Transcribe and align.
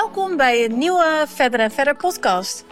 welkom 0.00 0.36
bij 0.36 0.64
een 0.64 0.78
nieuwe 0.78 1.26
Verder 1.34 1.60
en 1.60 1.70
Verder 1.70 1.96
podcast. 1.96 2.64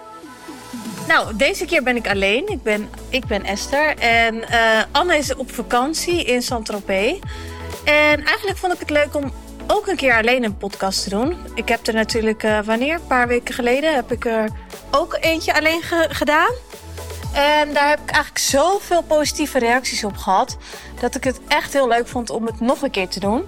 Nou, 1.08 1.36
deze 1.36 1.64
keer 1.64 1.82
ben 1.82 1.96
ik 1.96 2.08
alleen. 2.08 2.48
Ik 2.48 2.62
ben, 2.62 2.90
ik 3.08 3.26
ben 3.26 3.44
Esther 3.44 3.98
en 3.98 4.34
uh, 4.34 4.82
Anne 4.92 5.16
is 5.16 5.34
op 5.34 5.52
vakantie 5.52 6.24
in 6.24 6.42
Saint-Tropez. 6.42 7.18
En 7.84 8.24
eigenlijk 8.24 8.58
vond 8.58 8.72
ik 8.72 8.78
het 8.78 8.90
leuk 8.90 9.14
om 9.14 9.32
ook 9.66 9.86
een 9.86 9.96
keer 9.96 10.16
alleen 10.16 10.44
een 10.44 10.56
podcast 10.56 11.02
te 11.02 11.10
doen. 11.10 11.36
Ik 11.54 11.68
heb 11.68 11.86
er 11.86 11.94
natuurlijk, 11.94 12.42
uh, 12.42 12.60
wanneer? 12.60 12.94
Een 12.94 13.06
paar 13.06 13.28
weken 13.28 13.54
geleden 13.54 13.94
heb 13.94 14.12
ik 14.12 14.24
er 14.24 14.48
ook 14.90 15.18
eentje 15.20 15.54
alleen 15.54 15.82
gedaan. 16.08 16.52
En 17.34 17.72
daar 17.74 17.88
heb 17.88 18.00
ik 18.00 18.10
eigenlijk 18.10 18.38
zoveel 18.38 19.02
positieve 19.02 19.58
reacties 19.58 20.04
op 20.04 20.16
gehad. 20.16 20.56
Dat 21.00 21.14
ik 21.14 21.24
het 21.24 21.40
echt 21.48 21.72
heel 21.72 21.88
leuk 21.88 22.08
vond 22.08 22.30
om 22.30 22.46
het 22.46 22.60
nog 22.60 22.82
een 22.82 22.90
keer 22.90 23.08
te 23.08 23.20
doen. 23.20 23.44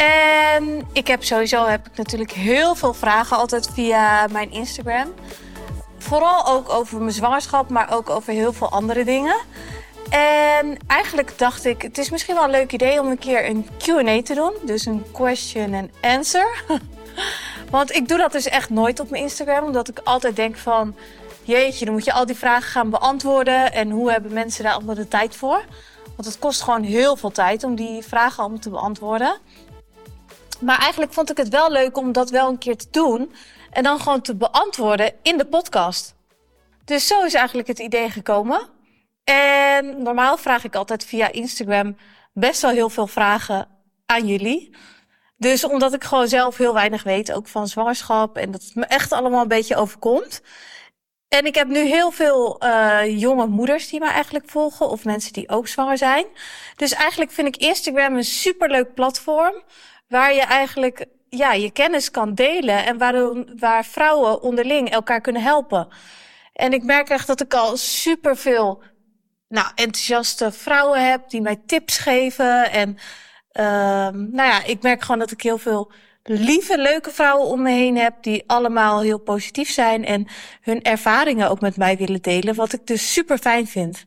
En 0.00 0.86
ik 0.92 1.06
heb 1.06 1.24
sowieso 1.24 1.66
heb 1.66 1.86
ik 1.86 1.96
natuurlijk 1.96 2.32
heel 2.32 2.74
veel 2.74 2.94
vragen 2.94 3.36
altijd 3.36 3.70
via 3.72 4.26
mijn 4.30 4.50
Instagram. 4.50 5.14
Vooral 5.98 6.46
ook 6.46 6.68
over 6.68 6.98
mijn 6.98 7.12
zwangerschap, 7.12 7.68
maar 7.68 7.94
ook 7.94 8.10
over 8.10 8.32
heel 8.32 8.52
veel 8.52 8.70
andere 8.70 9.04
dingen. 9.04 9.36
En 10.10 10.76
eigenlijk 10.86 11.38
dacht 11.38 11.64
ik, 11.64 11.82
het 11.82 11.98
is 11.98 12.10
misschien 12.10 12.34
wel 12.34 12.44
een 12.44 12.50
leuk 12.50 12.72
idee 12.72 13.00
om 13.00 13.06
een 13.06 13.18
keer 13.18 13.48
een 13.48 13.68
Q&A 13.78 14.22
te 14.22 14.34
doen. 14.34 14.52
Dus 14.62 14.86
een 14.86 15.04
question 15.12 15.74
and 15.74 15.90
answer. 16.00 16.62
Want 17.70 17.92
ik 17.94 18.08
doe 18.08 18.18
dat 18.18 18.32
dus 18.32 18.48
echt 18.48 18.70
nooit 18.70 19.00
op 19.00 19.10
mijn 19.10 19.22
Instagram. 19.22 19.64
Omdat 19.64 19.88
ik 19.88 19.98
altijd 20.04 20.36
denk 20.36 20.56
van, 20.56 20.94
jeetje, 21.42 21.84
dan 21.84 21.94
moet 21.94 22.04
je 22.04 22.12
al 22.12 22.26
die 22.26 22.36
vragen 22.36 22.70
gaan 22.70 22.90
beantwoorden. 22.90 23.72
En 23.72 23.90
hoe 23.90 24.10
hebben 24.10 24.32
mensen 24.32 24.64
daar 24.64 24.72
allemaal 24.72 24.94
de 24.94 25.08
tijd 25.08 25.36
voor? 25.36 25.64
Want 26.16 26.28
het 26.28 26.38
kost 26.38 26.62
gewoon 26.62 26.82
heel 26.82 27.16
veel 27.16 27.30
tijd 27.30 27.64
om 27.64 27.74
die 27.74 28.02
vragen 28.02 28.38
allemaal 28.38 28.58
te 28.58 28.70
beantwoorden. 28.70 29.38
Maar 30.60 30.78
eigenlijk 30.78 31.12
vond 31.12 31.30
ik 31.30 31.36
het 31.36 31.48
wel 31.48 31.70
leuk 31.70 31.96
om 31.96 32.12
dat 32.12 32.30
wel 32.30 32.48
een 32.48 32.58
keer 32.58 32.76
te 32.76 32.86
doen. 32.90 33.32
En 33.70 33.82
dan 33.82 34.00
gewoon 34.00 34.20
te 34.20 34.36
beantwoorden 34.36 35.12
in 35.22 35.38
de 35.38 35.46
podcast. 35.46 36.14
Dus 36.84 37.06
zo 37.06 37.24
is 37.24 37.34
eigenlijk 37.34 37.68
het 37.68 37.78
idee 37.78 38.10
gekomen. 38.10 38.68
En 39.24 40.02
normaal 40.02 40.36
vraag 40.36 40.64
ik 40.64 40.74
altijd 40.74 41.04
via 41.04 41.32
Instagram 41.32 41.96
best 42.32 42.62
wel 42.62 42.70
heel 42.70 42.90
veel 42.90 43.06
vragen 43.06 43.68
aan 44.06 44.26
jullie. 44.26 44.76
Dus 45.36 45.64
omdat 45.64 45.92
ik 45.94 46.04
gewoon 46.04 46.28
zelf 46.28 46.56
heel 46.56 46.74
weinig 46.74 47.02
weet, 47.02 47.32
ook 47.32 47.48
van 47.48 47.68
zwangerschap. 47.68 48.36
En 48.36 48.50
dat 48.50 48.62
het 48.62 48.74
me 48.74 48.84
echt 48.84 49.12
allemaal 49.12 49.42
een 49.42 49.48
beetje 49.48 49.76
overkomt. 49.76 50.42
En 51.28 51.46
ik 51.46 51.54
heb 51.54 51.68
nu 51.68 51.78
heel 51.78 52.10
veel 52.10 52.64
uh, 52.64 53.20
jonge 53.20 53.46
moeders 53.46 53.88
die 53.88 54.00
mij 54.00 54.10
eigenlijk 54.10 54.50
volgen. 54.50 54.88
Of 54.88 55.04
mensen 55.04 55.32
die 55.32 55.48
ook 55.48 55.68
zwanger 55.68 55.98
zijn. 55.98 56.26
Dus 56.76 56.92
eigenlijk 56.92 57.30
vind 57.30 57.48
ik 57.48 57.56
Instagram 57.56 58.16
een 58.16 58.24
superleuk 58.24 58.94
platform. 58.94 59.62
Waar 60.10 60.34
je 60.34 60.40
eigenlijk 60.40 61.06
ja, 61.28 61.52
je 61.52 61.70
kennis 61.70 62.10
kan 62.10 62.34
delen. 62.34 62.86
En 62.86 62.98
waar, 62.98 63.44
waar 63.58 63.84
vrouwen 63.84 64.42
onderling 64.42 64.90
elkaar 64.90 65.20
kunnen 65.20 65.42
helpen. 65.42 65.88
En 66.52 66.72
ik 66.72 66.82
merk 66.82 67.08
echt 67.08 67.26
dat 67.26 67.40
ik 67.40 67.54
al 67.54 67.76
superveel 67.76 68.82
nou, 69.48 69.66
enthousiaste 69.74 70.52
vrouwen 70.52 71.10
heb 71.10 71.30
die 71.30 71.40
mij 71.40 71.60
tips 71.66 71.98
geven. 71.98 72.70
En 72.70 72.88
uh, 73.52 73.64
nou 74.08 74.48
ja, 74.48 74.64
ik 74.64 74.82
merk 74.82 75.02
gewoon 75.02 75.18
dat 75.18 75.30
ik 75.30 75.42
heel 75.42 75.58
veel 75.58 75.92
lieve, 76.22 76.78
leuke 76.78 77.10
vrouwen 77.10 77.46
om 77.46 77.62
me 77.62 77.70
heen 77.70 77.96
heb. 77.96 78.14
Die 78.20 78.44
allemaal 78.46 79.00
heel 79.00 79.18
positief 79.18 79.70
zijn. 79.70 80.04
En 80.04 80.26
hun 80.60 80.82
ervaringen 80.82 81.50
ook 81.50 81.60
met 81.60 81.76
mij 81.76 81.96
willen 81.96 82.22
delen. 82.22 82.54
Wat 82.54 82.72
ik 82.72 82.86
dus 82.86 83.12
super 83.12 83.38
fijn 83.38 83.66
vind. 83.66 84.04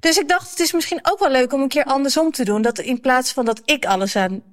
Dus 0.00 0.18
ik 0.18 0.28
dacht, 0.28 0.50
het 0.50 0.60
is 0.60 0.72
misschien 0.72 1.00
ook 1.02 1.18
wel 1.18 1.30
leuk 1.30 1.52
om 1.52 1.60
een 1.60 1.68
keer 1.68 1.84
andersom 1.84 2.30
te 2.30 2.44
doen. 2.44 2.62
Dat 2.62 2.78
in 2.78 3.00
plaats 3.00 3.32
van 3.32 3.44
dat 3.44 3.62
ik 3.64 3.84
alles 3.86 4.16
aan 4.16 4.51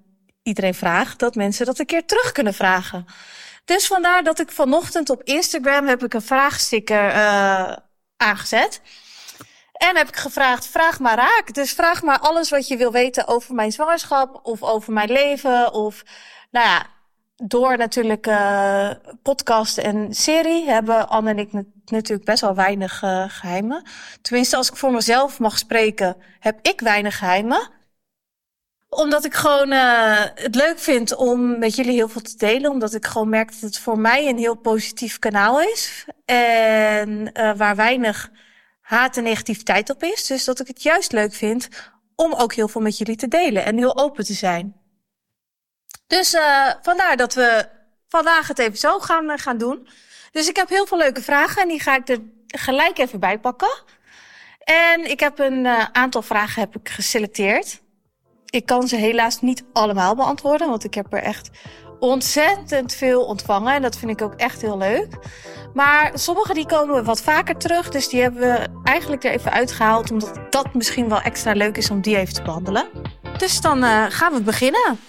iedereen 0.49 0.73
vraag, 0.73 1.15
dat 1.15 1.35
mensen 1.35 1.65
dat 1.65 1.79
een 1.79 1.85
keer 1.85 2.05
terug 2.05 2.31
kunnen 2.31 2.53
vragen. 2.53 3.05
Dus 3.65 3.87
vandaar 3.87 4.23
dat 4.23 4.39
ik 4.39 4.51
vanochtend 4.51 5.09
op 5.09 5.23
Instagram 5.23 5.87
heb 5.87 6.03
ik 6.03 6.13
een 6.13 6.21
vraagsticker 6.21 7.09
uh, 7.09 7.75
aangezet. 8.17 8.81
En 9.73 9.97
heb 9.97 10.07
ik 10.07 10.15
gevraagd, 10.15 10.67
vraag 10.67 10.99
maar 10.99 11.17
raak. 11.17 11.53
Dus 11.53 11.73
vraag 11.73 12.01
maar 12.01 12.19
alles 12.19 12.49
wat 12.49 12.67
je 12.67 12.77
wil 12.77 12.91
weten 12.91 13.27
over 13.27 13.55
mijn 13.55 13.71
zwangerschap 13.71 14.39
of 14.43 14.63
over 14.63 14.93
mijn 14.93 15.11
leven. 15.11 15.73
Of, 15.73 16.03
nou 16.51 16.65
ja, 16.65 16.85
door 17.35 17.77
natuurlijk 17.77 18.27
uh, 18.27 18.89
podcast 19.21 19.77
en 19.77 20.13
serie 20.13 20.69
hebben 20.69 21.09
Anne 21.09 21.29
en 21.29 21.39
ik 21.39 21.51
natuurlijk 21.85 22.25
best 22.25 22.41
wel 22.41 22.55
weinig 22.55 23.01
uh, 23.01 23.23
geheimen. 23.27 23.83
Tenminste, 24.21 24.55
als 24.55 24.69
ik 24.69 24.75
voor 24.75 24.91
mezelf 24.91 25.39
mag 25.39 25.57
spreken, 25.57 26.15
heb 26.39 26.59
ik 26.61 26.81
weinig 26.81 27.17
geheimen 27.17 27.77
omdat 28.89 29.25
ik 29.25 29.33
gewoon 29.33 29.71
uh, 29.71 30.23
het 30.35 30.55
leuk 30.55 30.79
vind 30.79 31.15
om 31.15 31.59
met 31.59 31.75
jullie 31.75 31.93
heel 31.93 32.09
veel 32.09 32.21
te 32.21 32.37
delen. 32.37 32.71
Omdat 32.71 32.93
ik 32.93 33.05
gewoon 33.05 33.29
merk 33.29 33.51
dat 33.51 33.61
het 33.61 33.79
voor 33.79 33.99
mij 33.99 34.27
een 34.27 34.37
heel 34.37 34.55
positief 34.55 35.19
kanaal 35.19 35.61
is. 35.61 36.05
En 36.25 37.31
uh, 37.33 37.51
waar 37.55 37.75
weinig 37.75 38.31
haat 38.81 39.17
en 39.17 39.23
negativiteit 39.23 39.89
op 39.89 40.03
is. 40.03 40.25
Dus 40.25 40.43
dat 40.43 40.59
ik 40.59 40.67
het 40.67 40.83
juist 40.83 41.11
leuk 41.11 41.33
vind 41.33 41.69
om 42.15 42.33
ook 42.33 42.53
heel 42.53 42.67
veel 42.67 42.81
met 42.81 42.97
jullie 42.97 43.15
te 43.15 43.27
delen 43.27 43.65
en 43.65 43.77
heel 43.77 43.97
open 43.97 44.25
te 44.25 44.33
zijn. 44.33 44.75
Dus 46.07 46.33
uh, 46.33 46.71
vandaar 46.81 47.17
dat 47.17 47.33
we 47.33 47.69
vandaag 48.07 48.47
het 48.47 48.59
even 48.59 48.77
zo 48.77 48.99
gaan, 48.99 49.39
gaan 49.39 49.57
doen. 49.57 49.87
Dus 50.31 50.49
ik 50.49 50.55
heb 50.55 50.69
heel 50.69 50.85
veel 50.85 50.97
leuke 50.97 51.21
vragen 51.21 51.61
en 51.61 51.67
die 51.67 51.79
ga 51.79 51.95
ik 51.95 52.09
er 52.09 52.19
gelijk 52.47 52.97
even 52.97 53.19
bij 53.19 53.39
pakken. 53.39 53.83
En 54.63 55.09
ik 55.09 55.19
heb 55.19 55.39
een 55.39 55.67
aantal 55.91 56.21
vragen 56.21 56.61
heb 56.61 56.75
ik 56.75 56.89
geselecteerd. 56.89 57.81
Ik 58.49 58.65
kan 58.65 58.87
ze 58.87 58.95
helaas 58.95 59.41
niet 59.41 59.63
allemaal 59.73 60.15
beantwoorden, 60.15 60.69
want 60.69 60.83
ik 60.83 60.93
heb 60.93 61.13
er 61.13 61.21
echt 61.21 61.49
ontzettend 61.99 62.93
veel 62.93 63.25
ontvangen. 63.25 63.73
En 63.73 63.81
dat 63.81 63.97
vind 63.97 64.11
ik 64.11 64.21
ook 64.21 64.33
echt 64.33 64.61
heel 64.61 64.77
leuk. 64.77 65.07
Maar 65.73 66.11
sommige 66.13 66.53
die 66.53 66.65
komen 66.65 67.03
wat 67.03 67.21
vaker 67.21 67.57
terug. 67.57 67.89
Dus 67.89 68.07
die 68.07 68.21
hebben 68.21 68.41
we 68.41 68.67
eigenlijk 68.83 69.23
er 69.23 69.31
even 69.31 69.51
uitgehaald. 69.51 70.11
Omdat 70.11 70.39
dat 70.49 70.73
misschien 70.73 71.09
wel 71.09 71.21
extra 71.21 71.53
leuk 71.53 71.77
is 71.77 71.89
om 71.89 72.01
die 72.01 72.17
even 72.17 72.33
te 72.33 72.41
behandelen. 72.41 72.87
Dus 73.37 73.61
dan 73.61 73.83
uh, 73.83 74.05
gaan 74.09 74.33
we 74.33 74.41
beginnen. 74.41 74.99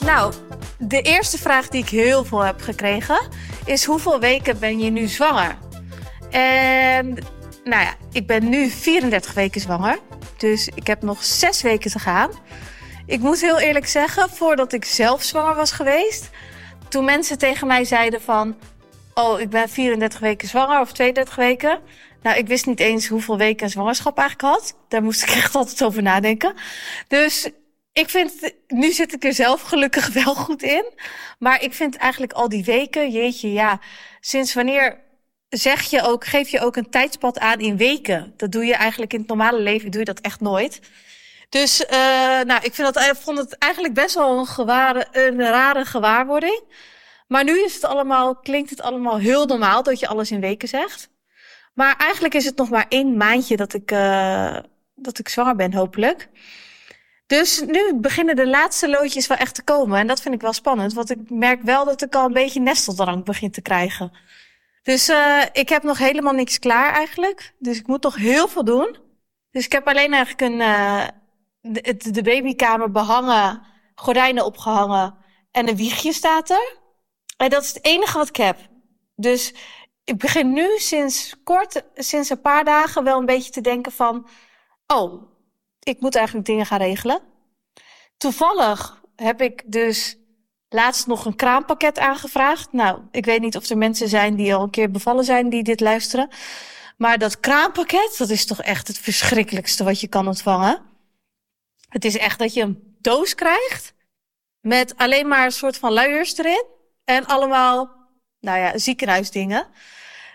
Nou, 0.00 0.32
de 0.78 1.02
eerste 1.02 1.38
vraag 1.38 1.68
die 1.68 1.82
ik 1.82 1.88
heel 1.88 2.24
veel 2.24 2.40
heb 2.40 2.60
gekregen 2.60 3.18
is: 3.64 3.84
hoeveel 3.84 4.20
weken 4.20 4.58
ben 4.58 4.78
je 4.78 4.90
nu 4.90 5.06
zwanger? 5.06 5.56
En 6.30 7.18
nou 7.66 7.82
ja, 7.82 7.94
ik 8.12 8.26
ben 8.26 8.48
nu 8.48 8.68
34 8.68 9.34
weken 9.34 9.60
zwanger. 9.60 9.98
Dus 10.36 10.68
ik 10.74 10.86
heb 10.86 11.02
nog 11.02 11.24
zes 11.24 11.62
weken 11.62 11.90
te 11.90 11.98
gaan. 11.98 12.30
Ik 13.06 13.20
moet 13.20 13.40
heel 13.40 13.58
eerlijk 13.58 13.86
zeggen, 13.86 14.30
voordat 14.30 14.72
ik 14.72 14.84
zelf 14.84 15.22
zwanger 15.22 15.54
was 15.54 15.72
geweest... 15.72 16.30
toen 16.88 17.04
mensen 17.04 17.38
tegen 17.38 17.66
mij 17.66 17.84
zeiden 17.84 18.22
van... 18.22 18.56
oh, 19.14 19.40
ik 19.40 19.50
ben 19.50 19.68
34 19.68 20.20
weken 20.20 20.48
zwanger 20.48 20.80
of 20.80 20.92
32 20.92 21.36
weken... 21.36 21.80
Nou, 22.22 22.38
ik 22.38 22.46
wist 22.46 22.66
niet 22.66 22.80
eens 22.80 23.08
hoeveel 23.08 23.38
weken 23.38 23.70
zwangerschap 23.70 24.18
eigenlijk 24.18 24.54
had. 24.54 24.76
Daar 24.88 25.02
moest 25.02 25.22
ik 25.22 25.30
echt 25.30 25.54
altijd 25.54 25.82
over 25.82 26.02
nadenken. 26.02 26.54
Dus 27.08 27.50
ik 27.92 28.10
vind, 28.10 28.52
nu 28.68 28.92
zit 28.92 29.12
ik 29.12 29.24
er 29.24 29.32
zelf 29.32 29.62
gelukkig 29.62 30.08
wel 30.24 30.34
goed 30.34 30.62
in. 30.62 30.84
Maar 31.38 31.62
ik 31.62 31.72
vind 31.72 31.96
eigenlijk 31.96 32.32
al 32.32 32.48
die 32.48 32.64
weken, 32.64 33.10
jeetje, 33.10 33.52
ja, 33.52 33.80
sinds 34.20 34.54
wanneer 34.54 35.05
zeg 35.48 35.82
je 35.82 36.02
ook, 36.02 36.26
geef 36.26 36.48
je 36.48 36.60
ook 36.60 36.76
een 36.76 36.90
tijdspad 36.90 37.38
aan 37.38 37.60
in 37.60 37.76
weken. 37.76 38.34
Dat 38.36 38.52
doe 38.52 38.64
je 38.64 38.74
eigenlijk 38.74 39.12
in 39.12 39.18
het 39.18 39.28
normale 39.28 39.60
leven, 39.60 39.90
doe 39.90 40.00
je 40.00 40.06
dat 40.06 40.20
echt 40.20 40.40
nooit. 40.40 40.80
Dus 41.48 41.80
uh, 41.80 41.88
nou, 42.40 42.60
ik 42.62 42.74
vind 42.74 42.94
dat, 42.94 43.18
vond 43.18 43.38
het 43.38 43.58
eigenlijk 43.58 43.94
best 43.94 44.14
wel 44.14 44.48
een, 44.58 45.06
een 45.12 45.40
rare 45.40 45.84
gewaarwording. 45.84 46.62
Maar 47.28 47.44
nu 47.44 47.64
is 47.64 47.74
het 47.74 47.84
allemaal, 47.84 48.36
klinkt 48.36 48.70
het 48.70 48.80
allemaal 48.80 49.18
heel 49.18 49.46
normaal 49.46 49.82
dat 49.82 50.00
je 50.00 50.08
alles 50.08 50.30
in 50.30 50.40
weken 50.40 50.68
zegt. 50.68 51.08
Maar 51.74 51.96
eigenlijk 51.96 52.34
is 52.34 52.44
het 52.44 52.56
nog 52.56 52.70
maar 52.70 52.86
één 52.88 53.16
maandje 53.16 53.56
dat 53.56 53.74
ik, 53.74 53.90
uh, 53.90 54.58
dat 54.94 55.18
ik 55.18 55.28
zwanger 55.28 55.56
ben, 55.56 55.74
hopelijk. 55.74 56.28
Dus 57.26 57.62
nu 57.66 57.94
beginnen 57.94 58.36
de 58.36 58.46
laatste 58.46 58.88
loodjes 58.88 59.26
wel 59.26 59.36
echt 59.36 59.54
te 59.54 59.62
komen. 59.62 59.98
En 59.98 60.06
dat 60.06 60.20
vind 60.20 60.34
ik 60.34 60.40
wel 60.40 60.52
spannend, 60.52 60.92
want 60.92 61.10
ik 61.10 61.30
merk 61.30 61.62
wel 61.62 61.84
dat 61.84 62.02
ik 62.02 62.14
al 62.14 62.24
een 62.24 62.32
beetje 62.32 62.60
nesteldrang 62.60 63.24
begin 63.24 63.50
te 63.50 63.60
krijgen. 63.60 64.12
Dus 64.86 65.08
uh, 65.08 65.42
ik 65.52 65.68
heb 65.68 65.82
nog 65.82 65.98
helemaal 65.98 66.32
niks 66.32 66.58
klaar 66.58 66.92
eigenlijk. 66.92 67.54
Dus 67.58 67.78
ik 67.78 67.86
moet 67.86 68.02
nog 68.02 68.16
heel 68.16 68.48
veel 68.48 68.64
doen. 68.64 68.96
Dus 69.50 69.64
ik 69.64 69.72
heb 69.72 69.88
alleen 69.88 70.12
eigenlijk 70.12 70.40
een, 70.40 70.60
uh, 70.60 71.06
de, 71.60 72.10
de 72.10 72.22
babykamer 72.22 72.90
behangen, 72.90 73.62
gordijnen 73.94 74.44
opgehangen 74.44 75.16
en 75.50 75.68
een 75.68 75.76
wiegje 75.76 76.12
staat 76.12 76.50
er. 76.50 76.76
En 77.36 77.50
dat 77.50 77.62
is 77.62 77.74
het 77.74 77.84
enige 77.84 78.18
wat 78.18 78.28
ik 78.28 78.36
heb. 78.36 78.58
Dus 79.14 79.54
ik 80.04 80.18
begin 80.18 80.52
nu 80.52 80.78
sinds 80.78 81.34
kort, 81.44 81.82
sinds 81.94 82.30
een 82.30 82.40
paar 82.40 82.64
dagen 82.64 83.04
wel 83.04 83.18
een 83.18 83.26
beetje 83.26 83.50
te 83.50 83.60
denken 83.60 83.92
van... 83.92 84.28
Oh, 84.86 85.22
ik 85.82 86.00
moet 86.00 86.14
eigenlijk 86.14 86.46
dingen 86.46 86.66
gaan 86.66 86.78
regelen. 86.78 87.20
Toevallig 88.16 89.02
heb 89.16 89.40
ik 89.40 89.62
dus 89.66 90.16
laatst 90.68 91.06
nog 91.06 91.24
een 91.24 91.36
kraampakket 91.36 91.98
aangevraagd. 91.98 92.72
Nou, 92.72 93.00
ik 93.10 93.24
weet 93.24 93.40
niet 93.40 93.56
of 93.56 93.68
er 93.68 93.78
mensen 93.78 94.08
zijn 94.08 94.36
die 94.36 94.54
al 94.54 94.62
een 94.62 94.70
keer 94.70 94.90
bevallen 94.90 95.24
zijn 95.24 95.48
die 95.48 95.62
dit 95.62 95.80
luisteren. 95.80 96.28
Maar 96.96 97.18
dat 97.18 97.40
kraampakket, 97.40 98.14
dat 98.18 98.30
is 98.30 98.46
toch 98.46 98.62
echt 98.62 98.88
het 98.88 98.98
verschrikkelijkste 98.98 99.84
wat 99.84 100.00
je 100.00 100.08
kan 100.08 100.26
ontvangen. 100.26 100.82
Het 101.88 102.04
is 102.04 102.16
echt 102.16 102.38
dat 102.38 102.54
je 102.54 102.62
een 102.62 102.96
doos 103.00 103.34
krijgt 103.34 103.94
met 104.60 104.96
alleen 104.96 105.28
maar 105.28 105.44
een 105.44 105.52
soort 105.52 105.78
van 105.78 105.92
luiers 105.92 106.38
erin. 106.38 106.64
En 107.04 107.26
allemaal, 107.26 107.90
nou 108.40 108.58
ja, 108.58 108.78
ziekenhuisdingen. 108.78 109.66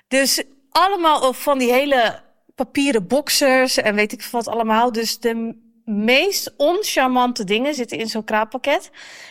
Dus 0.08 0.44
allemaal 0.70 1.34
van 1.34 1.58
die 1.58 1.72
hele 1.72 2.24
papieren 2.56 3.08
boxers 3.08 3.78
en 3.78 3.96
weet 3.96 4.12
ik 4.12 4.24
wat 4.24 4.48
allemaal. 4.48 4.92
Dus 4.92 5.20
de 5.20 5.71
meest 5.92 6.54
oncharmante 6.58 7.44
dingen 7.44 7.74
zitten 7.74 7.98
in 7.98 8.08
zo'n 8.08 8.24
kraappakket. 8.24 8.90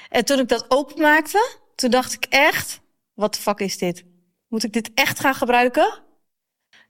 En 0.09 0.25
toen 0.25 0.39
ik 0.39 0.49
dat 0.49 0.65
openmaakte, 0.69 1.59
toen 1.75 1.91
dacht 1.91 2.13
ik 2.13 2.25
echt, 2.29 2.81
wat 3.15 3.35
de 3.35 3.41
fuck 3.41 3.59
is 3.59 3.79
dit? 3.79 4.05
Moet 4.49 4.65
ik 4.65 4.73
dit 4.73 4.91
echt 4.95 5.21
gaan 5.21 5.35
gebruiken? 5.35 6.03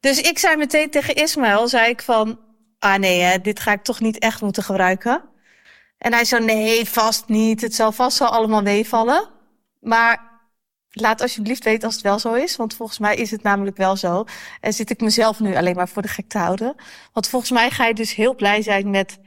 Dus 0.01 0.21
ik 0.21 0.39
zei 0.39 0.57
meteen 0.57 0.91
tegen 0.91 1.15
Ismaël, 1.15 1.69
zei 1.69 1.91
ik 1.91 2.03
van, 2.03 2.41
ah 2.79 2.99
nee, 2.99 3.21
hè, 3.21 3.41
dit 3.41 3.61
ga 3.61 3.73
ik 3.73 3.83
toch 3.83 4.01
niet 4.01 4.19
echt 4.19 4.41
moeten 4.41 4.63
gebruiken. 4.63 5.23
En 5.99 6.13
hij 6.13 6.25
zei, 6.25 6.45
nee, 6.45 6.89
vast 6.89 7.29
niet. 7.29 7.61
Het 7.61 7.75
zal 7.75 7.93
vast 7.93 8.19
wel 8.19 8.29
allemaal 8.29 8.63
meevallen. 8.63 9.29
Maar 9.81 10.41
laat 10.91 11.21
alsjeblieft 11.21 11.65
weten 11.65 11.85
als 11.85 11.95
het 11.95 12.03
wel 12.03 12.19
zo 12.19 12.33
is. 12.35 12.57
Want 12.57 12.75
volgens 12.75 12.99
mij 12.99 13.17
is 13.17 13.31
het 13.31 13.43
namelijk 13.43 13.77
wel 13.77 13.97
zo. 13.97 14.25
En 14.61 14.73
zit 14.73 14.91
ik 14.91 15.01
mezelf 15.01 15.41
nu 15.41 15.57
alleen 15.57 15.75
maar 15.75 15.89
voor 15.89 16.03
de 16.03 16.09
gek 16.09 16.29
te 16.29 16.39
houden. 16.39 16.75
Want 17.13 17.29
volgens 17.29 17.51
mij 17.51 17.71
ga 17.71 17.87
je 17.87 17.95
dus 17.95 18.15
heel 18.15 18.35
blij 18.35 18.63
zijn 18.63 18.91
met 18.91 19.19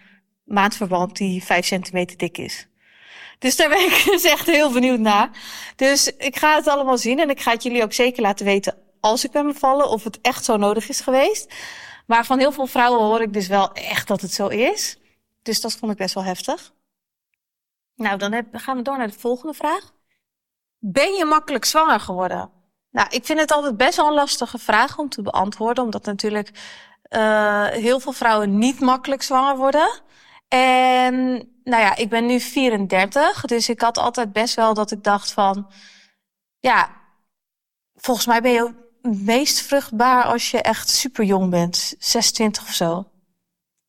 maandverband 0.44 1.18
die 1.18 1.44
5 1.44 1.66
centimeter 1.66 2.18
dik 2.18 2.38
is. 2.38 2.68
Dus 3.40 3.56
daar 3.56 3.70
ben 3.70 3.86
ik 3.86 4.04
dus 4.12 4.24
echt 4.24 4.46
heel 4.46 4.72
benieuwd 4.72 5.00
naar. 5.00 5.30
Dus 5.76 6.16
ik 6.18 6.36
ga 6.36 6.56
het 6.56 6.68
allemaal 6.68 6.98
zien 6.98 7.20
en 7.20 7.30
ik 7.30 7.42
ga 7.42 7.52
het 7.52 7.64
jullie 7.64 7.84
ook 7.84 7.94
zeker 7.94 8.22
laten 8.22 8.46
weten 8.46 8.78
als 9.00 9.24
ik 9.26 9.32
ben 9.32 9.46
bevallen 9.46 9.90
of 9.90 10.04
het 10.04 10.22
echt 10.22 10.46
zo 10.46 10.58
nodig 10.58 10.90
is 10.90 11.00
geweest. 11.00 11.54
Maar 12.08 12.26
van 12.26 12.40
heel 12.40 12.52
veel 12.52 12.68
vrouwen 12.68 13.06
hoor 13.06 13.22
ik 13.22 13.34
dus 13.34 13.48
wel 13.48 13.72
echt 13.72 14.08
dat 14.08 14.22
het 14.22 14.34
zo 14.34 14.48
is. 14.48 14.98
Dus 15.42 15.62
dat 15.62 15.76
vond 15.76 15.92
ik 15.92 15.98
best 15.98 16.14
wel 16.14 16.24
heftig. 16.24 16.74
Nou, 17.96 18.18
dan 18.18 18.46
gaan 18.52 18.78
we 18.78 18.84
door 18.84 18.98
naar 18.98 19.08
de 19.08 19.20
volgende 19.20 19.54
vraag. 19.54 19.92
Ben 20.78 21.14
je 21.14 21.26
makkelijk 21.26 21.66
zwanger 21.66 22.00
geworden? 22.00 22.52
Nou, 22.90 23.08
ik 23.10 23.26
vind 23.26 23.40
het 23.40 23.52
altijd 23.52 23.78
best 23.78 23.96
wel 23.96 24.08
een 24.08 24.14
lastige 24.14 24.58
vraag 24.58 24.98
om 24.98 25.10
te 25.10 25.22
beantwoorden, 25.22 25.84
omdat 25.84 26.06
natuurlijk 26.06 26.50
uh, 27.10 27.68
heel 27.68 28.00
veel 28.00 28.12
vrouwen 28.12 28.58
niet 28.58 28.80
makkelijk 28.80 29.22
zwanger 29.22 29.58
worden. 29.58 30.02
En 30.54 31.16
nou 31.64 31.82
ja, 31.82 31.96
ik 31.96 32.10
ben 32.10 32.26
nu 32.26 32.40
34, 32.40 33.46
dus 33.46 33.70
ik 33.70 33.82
had 33.82 33.98
altijd 33.98 34.34
best 34.34 34.56
wel 34.56 34.74
dat 34.74 34.92
ik 34.92 35.04
dacht 35.04 35.32
van, 35.32 35.72
ja, 36.60 36.90
volgens 37.96 38.26
mij 38.26 38.42
ben 38.42 38.52
je 38.52 38.74
meest 39.02 39.62
vruchtbaar 39.62 40.24
als 40.24 40.52
je 40.52 40.62
echt 40.62 40.90
super 40.90 41.24
jong 41.24 41.50
bent, 41.50 41.96
26 42.00 42.64
of 42.64 42.74
zo. 42.74 43.06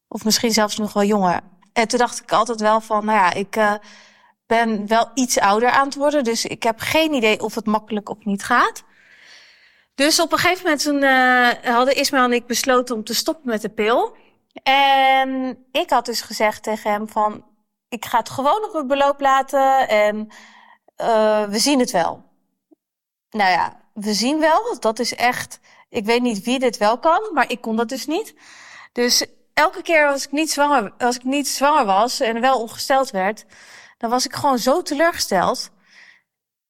Of 0.09 0.25
misschien 0.25 0.53
zelfs 0.53 0.77
nog 0.77 0.93
wel 0.93 1.05
jonger. 1.05 1.41
En 1.73 1.89
toen 1.89 1.99
dacht 1.99 2.21
ik 2.23 2.33
altijd 2.33 2.61
wel 2.61 2.81
van, 2.81 3.05
nou 3.05 3.19
ja, 3.19 3.33
ik 3.33 3.57
uh, 3.57 3.75
ben 4.47 4.87
wel 4.87 5.11
iets 5.15 5.39
ouder 5.39 5.71
aan 5.71 5.87
het 5.87 5.95
worden. 5.95 6.25
Dus 6.25 6.45
ik 6.45 6.63
heb 6.63 6.79
geen 6.79 7.13
idee 7.13 7.41
of 7.41 7.55
het 7.55 7.67
makkelijk 7.67 8.09
of 8.09 8.25
niet 8.25 8.45
gaat. 8.45 8.83
Dus 9.95 10.21
op 10.21 10.33
een 10.33 10.39
gegeven 10.39 10.63
moment 10.63 10.83
toen, 10.83 11.03
uh, 11.03 11.75
hadden 11.75 11.97
Ismael 11.97 12.25
en 12.25 12.33
ik 12.33 12.47
besloten 12.47 12.95
om 12.95 13.05
te 13.05 13.15
stoppen 13.15 13.51
met 13.51 13.63
de 13.63 13.69
pil. 13.69 14.17
En 14.63 15.65
ik 15.71 15.91
had 15.91 16.05
dus 16.05 16.21
gezegd 16.21 16.63
tegen 16.63 16.91
hem 16.91 17.09
van, 17.09 17.45
ik 17.89 18.05
ga 18.05 18.19
het 18.19 18.31
gewoon 18.31 18.65
op 18.65 18.73
mijn 18.73 18.87
beloop 18.87 19.21
laten 19.21 19.89
en 19.89 20.29
uh, 20.97 21.45
we 21.45 21.59
zien 21.59 21.79
het 21.79 21.91
wel. 21.91 22.25
Nou 23.31 23.51
ja, 23.51 23.81
we 23.93 24.13
zien 24.13 24.41
wel. 24.41 24.77
Dat 24.81 24.99
is 24.99 25.15
echt, 25.15 25.61
ik 25.89 26.05
weet 26.05 26.23
niet 26.23 26.45
wie 26.45 26.59
dit 26.59 26.77
wel 26.77 26.99
kan, 26.99 27.31
maar 27.33 27.51
ik 27.51 27.61
kon 27.61 27.77
dat 27.77 27.89
dus 27.89 28.07
niet. 28.07 28.35
Dus 28.93 29.27
elke 29.55 29.83
keer 29.83 30.09
als 30.09 30.25
ik 30.25 30.33
niet 30.33 30.51
zwanger, 30.51 30.93
als 30.99 31.17
ik 31.17 31.25
niet 31.25 31.49
zwanger 31.49 31.85
was 31.85 32.21
en 32.21 32.41
wel 32.41 32.61
ongesteld 32.61 33.11
werd, 33.11 33.45
dan 33.99 34.11
was 34.11 34.25
ik 34.25 34.35
gewoon 34.35 34.59
zo 34.59 34.83
teleurgesteld. 34.83 35.71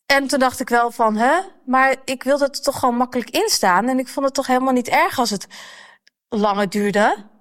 En 0.07 0.27
toen 0.27 0.39
dacht 0.39 0.61
ik 0.61 0.69
wel 0.69 0.91
van, 0.91 1.17
hè, 1.17 1.41
maar 1.67 1.97
ik 2.05 2.23
wilde 2.23 2.45
het 2.45 2.65
toch 2.65 2.79
gewoon 2.79 2.97
makkelijk 2.97 3.31
instaan. 3.31 3.89
En 3.89 3.99
ik 3.99 4.09
vond 4.09 4.27
het 4.27 4.35
toch 4.35 4.47
helemaal 4.47 4.73
niet 4.73 4.89
erg 4.89 5.19
als 5.19 5.31
het 5.31 5.47
langer 6.29 6.69
duurde. 6.69 7.33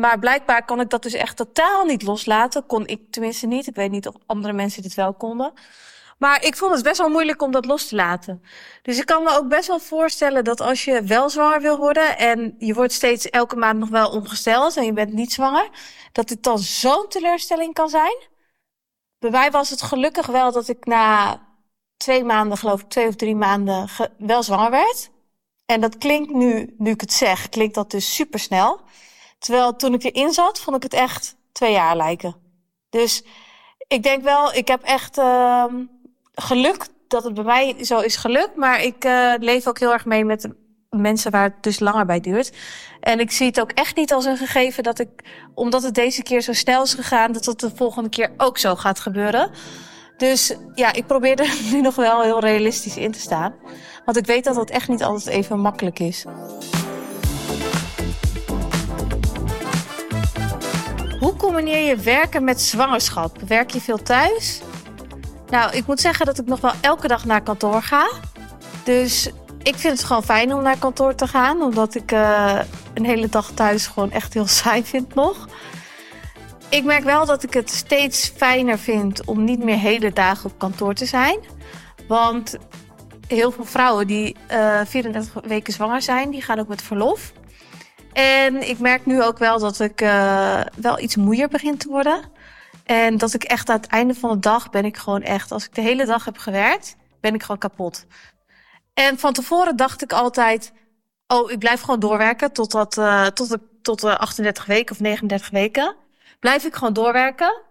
Maar 0.00 0.18
blijkbaar 0.18 0.64
kon 0.64 0.80
ik 0.80 0.90
dat 0.90 1.02
dus 1.02 1.12
echt 1.12 1.36
totaal 1.36 1.84
niet 1.84 2.02
loslaten. 2.02 2.66
Kon 2.66 2.86
ik 2.86 3.10
tenminste 3.10 3.46
niet. 3.46 3.66
Ik 3.66 3.74
weet 3.74 3.90
niet 3.90 4.08
of 4.08 4.14
andere 4.26 4.52
mensen 4.52 4.82
dit 4.82 4.94
wel 4.94 5.14
konden. 5.14 5.52
Maar 6.18 6.44
ik 6.44 6.56
vond 6.56 6.74
het 6.74 6.82
best 6.82 6.98
wel 6.98 7.08
moeilijk 7.08 7.42
om 7.42 7.50
dat 7.50 7.64
los 7.64 7.88
te 7.88 7.94
laten. 7.94 8.42
Dus 8.82 8.98
ik 8.98 9.06
kan 9.06 9.22
me 9.22 9.30
ook 9.30 9.48
best 9.48 9.68
wel 9.68 9.78
voorstellen 9.78 10.44
dat 10.44 10.60
als 10.60 10.84
je 10.84 11.02
wel 11.02 11.30
zwanger 11.30 11.60
wil 11.60 11.76
worden 11.76 12.18
en 12.18 12.54
je 12.58 12.74
wordt 12.74 12.92
steeds 12.92 13.30
elke 13.30 13.56
maand 13.56 13.78
nog 13.78 13.88
wel 13.88 14.10
omgesteld 14.10 14.76
en 14.76 14.84
je 14.84 14.92
bent 14.92 15.12
niet 15.12 15.32
zwanger, 15.32 15.68
dat 16.12 16.28
het 16.28 16.42
dan 16.42 16.58
zo'n 16.58 17.08
teleurstelling 17.08 17.74
kan 17.74 17.88
zijn. 17.88 18.16
Bij 19.18 19.30
mij 19.30 19.50
was 19.50 19.70
het 19.70 19.82
gelukkig 19.82 20.26
wel 20.26 20.52
dat 20.52 20.68
ik 20.68 20.84
na 20.84 21.40
twee 21.96 22.24
maanden, 22.24 22.58
geloof 22.58 22.80
ik, 22.80 22.88
twee 22.88 23.08
of 23.08 23.16
drie 23.16 23.36
maanden 23.36 23.88
wel 24.18 24.42
zwanger 24.42 24.70
werd. 24.70 25.10
En 25.66 25.80
dat 25.80 25.98
klinkt 25.98 26.32
nu, 26.32 26.74
nu 26.78 26.90
ik 26.90 27.00
het 27.00 27.12
zeg, 27.12 27.48
klinkt 27.48 27.74
dat 27.74 27.90
dus 27.90 28.14
super 28.14 28.38
snel. 28.38 28.80
Terwijl 29.46 29.76
toen 29.76 29.94
ik 29.94 30.02
erin 30.02 30.32
zat, 30.32 30.60
vond 30.60 30.76
ik 30.76 30.82
het 30.82 30.92
echt 30.92 31.36
twee 31.52 31.72
jaar 31.72 31.96
lijken. 31.96 32.36
Dus 32.90 33.24
ik 33.88 34.02
denk 34.02 34.22
wel, 34.22 34.54
ik 34.54 34.68
heb 34.68 34.82
echt 34.82 35.18
uh, 35.18 35.64
geluk 36.34 36.86
dat 37.08 37.24
het 37.24 37.34
bij 37.34 37.44
mij 37.44 37.84
zo 37.84 38.00
is 38.00 38.16
gelukt. 38.16 38.56
Maar 38.56 38.82
ik 38.82 39.04
uh, 39.04 39.32
leef 39.38 39.66
ook 39.66 39.78
heel 39.78 39.92
erg 39.92 40.04
mee 40.04 40.24
met 40.24 40.48
mensen 40.90 41.30
waar 41.30 41.42
het 41.42 41.62
dus 41.62 41.80
langer 41.80 42.06
bij 42.06 42.20
duurt. 42.20 42.52
En 43.00 43.20
ik 43.20 43.30
zie 43.30 43.46
het 43.46 43.60
ook 43.60 43.70
echt 43.70 43.96
niet 43.96 44.12
als 44.12 44.24
een 44.24 44.36
gegeven 44.36 44.82
dat 44.82 44.98
ik, 44.98 45.08
omdat 45.54 45.82
het 45.82 45.94
deze 45.94 46.22
keer 46.22 46.40
zo 46.40 46.52
snel 46.52 46.82
is 46.82 46.94
gegaan, 46.94 47.32
dat 47.32 47.44
het 47.44 47.60
de 47.60 47.70
volgende 47.74 48.08
keer 48.08 48.30
ook 48.36 48.58
zo 48.58 48.74
gaat 48.74 49.00
gebeuren. 49.00 49.50
Dus 50.16 50.56
ja, 50.74 50.92
ik 50.92 51.06
probeer 51.06 51.40
er 51.40 51.58
nu 51.72 51.80
nog 51.80 51.94
wel 51.94 52.22
heel 52.22 52.40
realistisch 52.40 52.96
in 52.96 53.12
te 53.12 53.20
staan. 53.20 53.54
Want 54.04 54.16
ik 54.16 54.26
weet 54.26 54.44
dat 54.44 54.56
het 54.56 54.70
echt 54.70 54.88
niet 54.88 55.02
altijd 55.02 55.26
even 55.26 55.60
makkelijk 55.60 55.98
is. 55.98 56.24
Hoe 61.20 61.36
combineer 61.36 61.88
je 61.88 61.96
werken 61.96 62.44
met 62.44 62.60
zwangerschap? 62.60 63.40
Werk 63.46 63.70
je 63.70 63.80
veel 63.80 64.02
thuis? 64.02 64.60
Nou, 65.50 65.76
ik 65.76 65.86
moet 65.86 66.00
zeggen 66.00 66.26
dat 66.26 66.38
ik 66.38 66.46
nog 66.46 66.60
wel 66.60 66.72
elke 66.80 67.08
dag 67.08 67.24
naar 67.24 67.42
kantoor 67.42 67.82
ga. 67.82 68.10
Dus 68.84 69.30
ik 69.62 69.74
vind 69.76 69.98
het 69.98 70.04
gewoon 70.04 70.24
fijn 70.24 70.54
om 70.54 70.62
naar 70.62 70.78
kantoor 70.78 71.14
te 71.14 71.26
gaan, 71.26 71.62
omdat 71.62 71.94
ik 71.94 72.12
uh, 72.12 72.60
een 72.94 73.04
hele 73.04 73.28
dag 73.28 73.50
thuis 73.50 73.86
gewoon 73.86 74.10
echt 74.10 74.34
heel 74.34 74.46
saai 74.62 74.84
vind 74.84 75.14
nog. 75.14 75.48
Ik 76.68 76.84
merk 76.84 77.04
wel 77.04 77.26
dat 77.26 77.42
ik 77.42 77.54
het 77.54 77.70
steeds 77.70 78.32
fijner 78.36 78.78
vind 78.78 79.24
om 79.24 79.44
niet 79.44 79.64
meer 79.64 79.78
hele 79.78 80.12
dagen 80.12 80.50
op 80.50 80.58
kantoor 80.58 80.94
te 80.94 81.06
zijn. 81.06 81.38
Want 82.08 82.56
heel 83.28 83.50
veel 83.50 83.64
vrouwen 83.64 84.06
die 84.06 84.36
uh, 84.50 84.80
eh, 84.80 84.86
34 84.86 85.42
weken 85.42 85.72
zwanger 85.72 86.02
zijn, 86.02 86.30
die 86.30 86.42
gaan 86.42 86.58
ook 86.58 86.68
met 86.68 86.82
verlof. 86.82 87.32
En 88.16 88.68
ik 88.68 88.78
merk 88.78 89.06
nu 89.06 89.22
ook 89.22 89.38
wel 89.38 89.58
dat 89.58 89.80
ik 89.80 90.00
uh, 90.00 90.60
wel 90.76 91.00
iets 91.00 91.16
moeier 91.16 91.48
begin 91.48 91.78
te 91.78 91.88
worden. 91.88 92.20
En 92.84 93.18
dat 93.18 93.34
ik 93.34 93.44
echt 93.44 93.68
aan 93.68 93.76
het 93.76 93.86
einde 93.86 94.14
van 94.14 94.30
de 94.30 94.38
dag 94.38 94.70
ben 94.70 94.84
ik 94.84 94.96
gewoon 94.96 95.22
echt, 95.22 95.52
als 95.52 95.64
ik 95.64 95.74
de 95.74 95.80
hele 95.80 96.06
dag 96.06 96.24
heb 96.24 96.36
gewerkt, 96.36 96.96
ben 97.20 97.34
ik 97.34 97.42
gewoon 97.42 97.58
kapot. 97.58 98.06
En 98.94 99.18
van 99.18 99.32
tevoren 99.32 99.76
dacht 99.76 100.02
ik 100.02 100.12
altijd, 100.12 100.72
oh, 101.26 101.50
ik 101.50 101.58
blijf 101.58 101.80
gewoon 101.80 102.00
doorwerken 102.00 102.52
totdat, 102.52 102.96
uh, 102.96 103.26
tot, 103.26 103.48
de, 103.48 103.60
tot 103.82 104.00
de 104.00 104.18
38 104.18 104.66
weken 104.66 104.94
of 104.94 105.00
39 105.00 105.50
weken. 105.50 105.94
Blijf 106.40 106.64
ik 106.64 106.74
gewoon 106.74 106.92
doorwerken. 106.92 107.62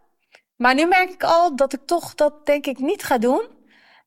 Maar 0.56 0.76
nu 0.76 0.86
merk 0.86 1.10
ik 1.10 1.24
al 1.24 1.56
dat 1.56 1.74
ik 1.74 1.82
toch 1.86 2.16
dat 2.16 2.46
denk 2.46 2.66
ik 2.66 2.80
niet 2.80 3.04
ga 3.04 3.18
doen. 3.18 3.48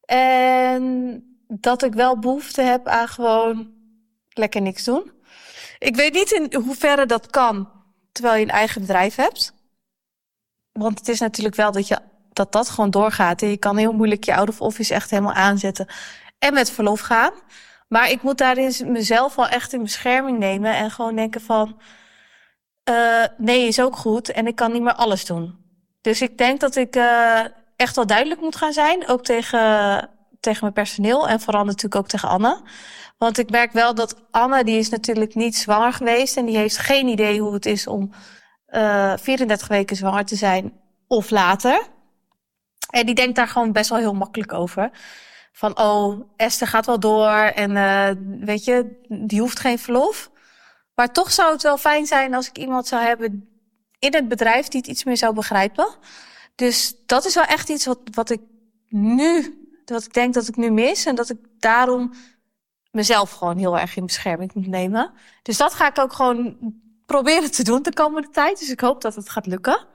En 0.04 1.23
dat 1.49 1.83
ik 1.83 1.95
wel 1.95 2.18
behoefte 2.18 2.62
heb 2.62 2.87
aan 2.87 3.09
gewoon 3.09 3.73
lekker 4.28 4.61
niks 4.61 4.85
doen. 4.85 5.16
Ik 5.78 5.97
weet 5.97 6.12
niet 6.12 6.30
in 6.30 6.62
hoeverre 6.62 7.06
dat 7.06 7.30
kan 7.30 7.68
terwijl 8.12 8.37
je 8.37 8.42
een 8.42 8.50
eigen 8.50 8.80
bedrijf 8.80 9.14
hebt. 9.14 9.52
Want 10.73 10.99
het 10.99 11.08
is 11.08 11.20
natuurlijk 11.20 11.56
wel 11.56 11.73
dat 11.73 11.88
je, 11.88 11.99
dat, 12.32 12.52
dat 12.52 12.68
gewoon 12.68 12.90
doorgaat. 12.90 13.42
En 13.42 13.49
je 13.49 13.56
kan 13.56 13.76
heel 13.76 13.92
moeilijk 13.92 14.25
je 14.25 14.35
out 14.35 14.49
of 14.49 14.61
office 14.61 14.94
echt 14.94 15.11
helemaal 15.11 15.32
aanzetten. 15.32 15.87
En 16.38 16.54
met 16.54 16.70
verlof 16.70 17.00
gaan. 17.00 17.32
Maar 17.88 18.11
ik 18.11 18.23
moet 18.23 18.38
daarin 18.38 18.92
mezelf 18.92 19.35
wel 19.35 19.49
echt 19.49 19.73
in 19.73 19.82
bescherming 19.82 20.38
nemen. 20.38 20.75
En 20.75 20.90
gewoon 20.90 21.16
denken 21.16 21.40
van... 21.40 21.80
Uh, 22.90 23.25
nee 23.37 23.66
is 23.66 23.80
ook 23.80 23.97
goed. 23.97 24.30
En 24.30 24.47
ik 24.47 24.56
kan 24.56 24.73
niet 24.73 24.82
meer 24.82 24.94
alles 24.94 25.25
doen. 25.25 25.58
Dus 26.00 26.23
ik 26.23 26.38
denk 26.38 26.61
dat 26.61 26.76
ik 26.76 26.97
uh, 26.97 27.40
echt 27.76 27.97
wel 27.97 28.06
duidelijk 28.06 28.40
moet 28.40 28.56
gaan 28.56 28.73
zijn. 28.73 29.08
Ook 29.08 29.25
tegen, 29.25 30.11
tegen 30.49 30.62
mijn 30.62 30.87
personeel. 30.87 31.28
En 31.28 31.40
vooral 31.40 31.64
natuurlijk 31.64 31.95
ook 31.95 32.09
tegen 32.09 32.28
Anne. 32.28 32.61
Want 33.19 33.38
ik 33.38 33.50
merk 33.50 33.73
wel 33.73 33.95
dat 33.95 34.17
Anne, 34.31 34.64
die 34.64 34.78
is 34.78 34.88
natuurlijk 34.88 35.35
niet 35.35 35.57
zwanger 35.57 35.93
geweest. 35.93 36.37
En 36.37 36.47
die 36.47 36.57
heeft 36.57 36.78
geen 36.78 37.09
idee 37.09 37.40
hoe 37.40 37.52
het 37.52 37.67
is 37.67 37.87
om 37.87 38.11
uh, 38.69 39.12
34 39.17 39.69
weken 39.69 39.97
zwanger 39.97 40.25
te 40.25 40.37
zijn 40.37 40.73
of 41.07 41.31
later. 41.31 41.87
En 42.90 43.07
die 43.07 43.14
denkt 43.14 43.37
daar 43.37 43.49
gewoon 43.49 43.73
best 43.73 43.90
wel 43.90 43.99
heel 43.99 44.14
makkelijk 44.14 44.52
over. 44.52 44.90
Van, 45.52 45.78
oh, 45.78 46.21
Esther 46.37 46.67
gaat 46.67 46.87
wel 46.87 47.00
door 47.00 47.31
en 47.35 47.71
uh, 47.71 48.11
weet 48.45 48.64
je, 48.64 49.00
die 49.09 49.40
hoeft 49.40 49.61
geen 49.61 49.78
verlof. 49.78 50.31
Maar 50.95 51.12
toch 51.12 51.33
zou 51.33 51.52
het 51.52 51.62
wel 51.62 51.78
fijn 51.78 52.07
zijn 52.07 52.35
als 52.35 52.49
ik 52.49 52.59
iemand 52.59 52.87
zou 52.87 53.02
hebben 53.02 53.49
in 53.99 54.14
het 54.14 54.28
bedrijf 54.28 54.69
die 54.69 54.81
het 54.81 54.90
iets 54.90 55.05
meer 55.05 55.17
zou 55.17 55.35
begrijpen. 55.35 55.88
Dus 56.55 56.95
dat 57.07 57.25
is 57.25 57.35
wel 57.35 57.45
echt 57.45 57.69
iets 57.69 57.87
wat, 57.87 57.99
wat 58.11 58.31
ik 58.31 58.40
nu, 58.88 59.58
dat 59.88 60.04
ik 60.04 60.12
denk 60.12 60.35
dat 60.35 60.49
ik 60.49 60.57
nu 60.57 60.71
mis. 60.71 61.07
En 61.07 61.14
dat 61.14 61.30
ik 61.30 61.38
daarom 61.59 62.12
mezelf 62.90 63.30
gewoon 63.30 63.59
heel 63.59 63.78
erg 63.78 63.97
in 63.97 64.07
bescherming 64.07 64.54
moet 64.54 64.66
nemen. 64.66 65.12
Dus 65.42 65.57
dat 65.57 65.75
ga 65.75 65.88
ik 65.88 65.99
ook 65.99 66.12
gewoon 66.12 66.57
proberen 67.07 67.50
te 67.50 67.62
doen 67.62 67.83
de 67.83 67.92
komende 67.92 68.28
tijd. 68.28 68.59
Dus 68.59 68.71
ik 68.71 68.80
hoop 68.80 69.00
dat 69.00 69.14
het 69.14 69.30
gaat 69.30 69.47
lukken. 69.47 69.87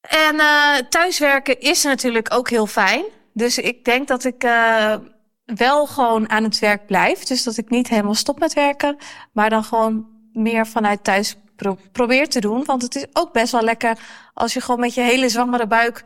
En 0.00 0.34
uh, 0.34 0.76
thuiswerken 0.76 1.60
is 1.60 1.82
natuurlijk 1.82 2.34
ook 2.34 2.50
heel 2.50 2.66
fijn. 2.66 3.04
Dus 3.32 3.58
ik 3.58 3.84
denk 3.84 4.08
dat 4.08 4.24
ik 4.24 4.44
uh, 4.44 4.96
wel 5.44 5.86
gewoon 5.86 6.30
aan 6.30 6.44
het 6.44 6.58
werk 6.58 6.86
blijf. 6.86 7.24
Dus 7.24 7.42
dat 7.42 7.56
ik 7.56 7.70
niet 7.70 7.88
helemaal 7.88 8.14
stop 8.14 8.38
met 8.38 8.52
werken. 8.52 8.96
Maar 9.32 9.50
dan 9.50 9.64
gewoon 9.64 10.06
meer 10.32 10.66
vanuit 10.66 11.04
thuis 11.04 11.36
pro 11.56 11.78
probeer 11.92 12.28
te 12.28 12.40
doen. 12.40 12.64
Want 12.64 12.82
het 12.82 12.94
is 12.94 13.06
ook 13.12 13.32
best 13.32 13.52
wel 13.52 13.62
lekker 13.62 13.98
als 14.34 14.52
je 14.54 14.60
gewoon 14.60 14.80
met 14.80 14.94
je 14.94 15.00
hele 15.00 15.28
zwangere 15.28 15.66
buik 15.66 16.04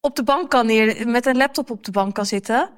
op 0.00 0.16
de 0.16 0.22
bank 0.22 0.50
kan 0.50 0.66
neer, 0.66 1.08
met 1.08 1.26
een 1.26 1.36
laptop 1.36 1.70
op 1.70 1.84
de 1.84 1.90
bank 1.90 2.14
kan 2.14 2.26
zitten. 2.26 2.70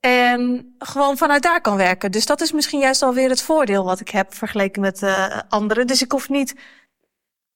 En 0.00 0.74
gewoon 0.78 1.16
vanuit 1.16 1.42
daar 1.42 1.60
kan 1.60 1.76
werken. 1.76 2.12
Dus 2.12 2.26
dat 2.26 2.40
is 2.40 2.52
misschien 2.52 2.80
juist 2.80 3.02
alweer 3.02 3.28
het 3.28 3.42
voordeel 3.42 3.84
wat 3.84 4.00
ik 4.00 4.08
heb 4.08 4.34
vergeleken 4.34 4.80
met 4.80 5.02
uh, 5.02 5.38
anderen. 5.48 5.86
Dus 5.86 6.02
ik 6.02 6.12
hoef 6.12 6.28
niet 6.28 6.54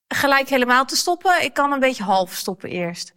gelijk 0.08 0.48
helemaal 0.48 0.84
te 0.84 0.96
stoppen. 0.96 1.42
Ik 1.42 1.54
kan 1.54 1.72
een 1.72 1.80
beetje 1.80 2.02
half 2.02 2.32
stoppen 2.32 2.70
eerst. 2.70 3.12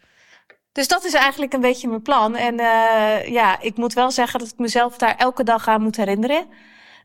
Dus 0.71 0.87
dat 0.87 1.05
is 1.05 1.13
eigenlijk 1.13 1.53
een 1.53 1.61
beetje 1.61 1.87
mijn 1.87 2.01
plan. 2.01 2.35
En 2.35 2.53
uh, 2.59 3.27
ja, 3.27 3.61
ik 3.61 3.77
moet 3.77 3.93
wel 3.93 4.11
zeggen 4.11 4.39
dat 4.39 4.47
ik 4.47 4.57
mezelf 4.57 4.97
daar 4.97 5.15
elke 5.15 5.43
dag 5.43 5.67
aan 5.67 5.81
moet 5.81 5.95
herinneren. 5.95 6.47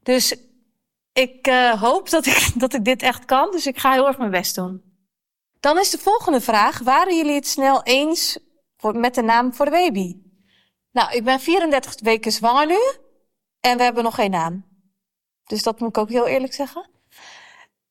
Dus 0.02 0.36
ik 1.12 1.46
uh, 1.46 1.82
hoop 1.82 2.10
dat 2.10 2.26
ik, 2.26 2.50
dat 2.62 2.74
ik 2.74 2.84
dit 2.84 3.02
echt 3.02 3.24
kan. 3.24 3.50
Dus 3.50 3.66
ik 3.66 3.78
ga 3.78 3.92
heel 3.92 4.06
erg 4.06 4.18
mijn 4.18 4.30
best 4.30 4.54
doen. 4.54 4.82
Dan 5.60 5.78
is 5.78 5.90
de 5.90 5.98
volgende 5.98 6.40
vraag. 6.40 6.78
Waren 6.78 7.16
jullie 7.16 7.34
het 7.34 7.46
snel 7.46 7.82
eens 7.82 8.38
met 8.82 9.14
de 9.14 9.22
naam 9.22 9.54
voor 9.54 9.64
de 9.64 9.70
baby? 9.70 10.16
Nou, 10.90 11.12
ik 11.12 11.24
ben 11.24 11.40
34 11.40 11.94
weken 12.00 12.32
zwanger 12.32 12.66
nu. 12.66 12.80
En 13.60 13.76
we 13.76 13.82
hebben 13.82 14.04
nog 14.04 14.14
geen 14.14 14.30
naam. 14.30 14.64
Dus 15.44 15.62
dat 15.62 15.80
moet 15.80 15.88
ik 15.88 15.98
ook 15.98 16.08
heel 16.08 16.26
eerlijk 16.26 16.54
zeggen. 16.54 16.90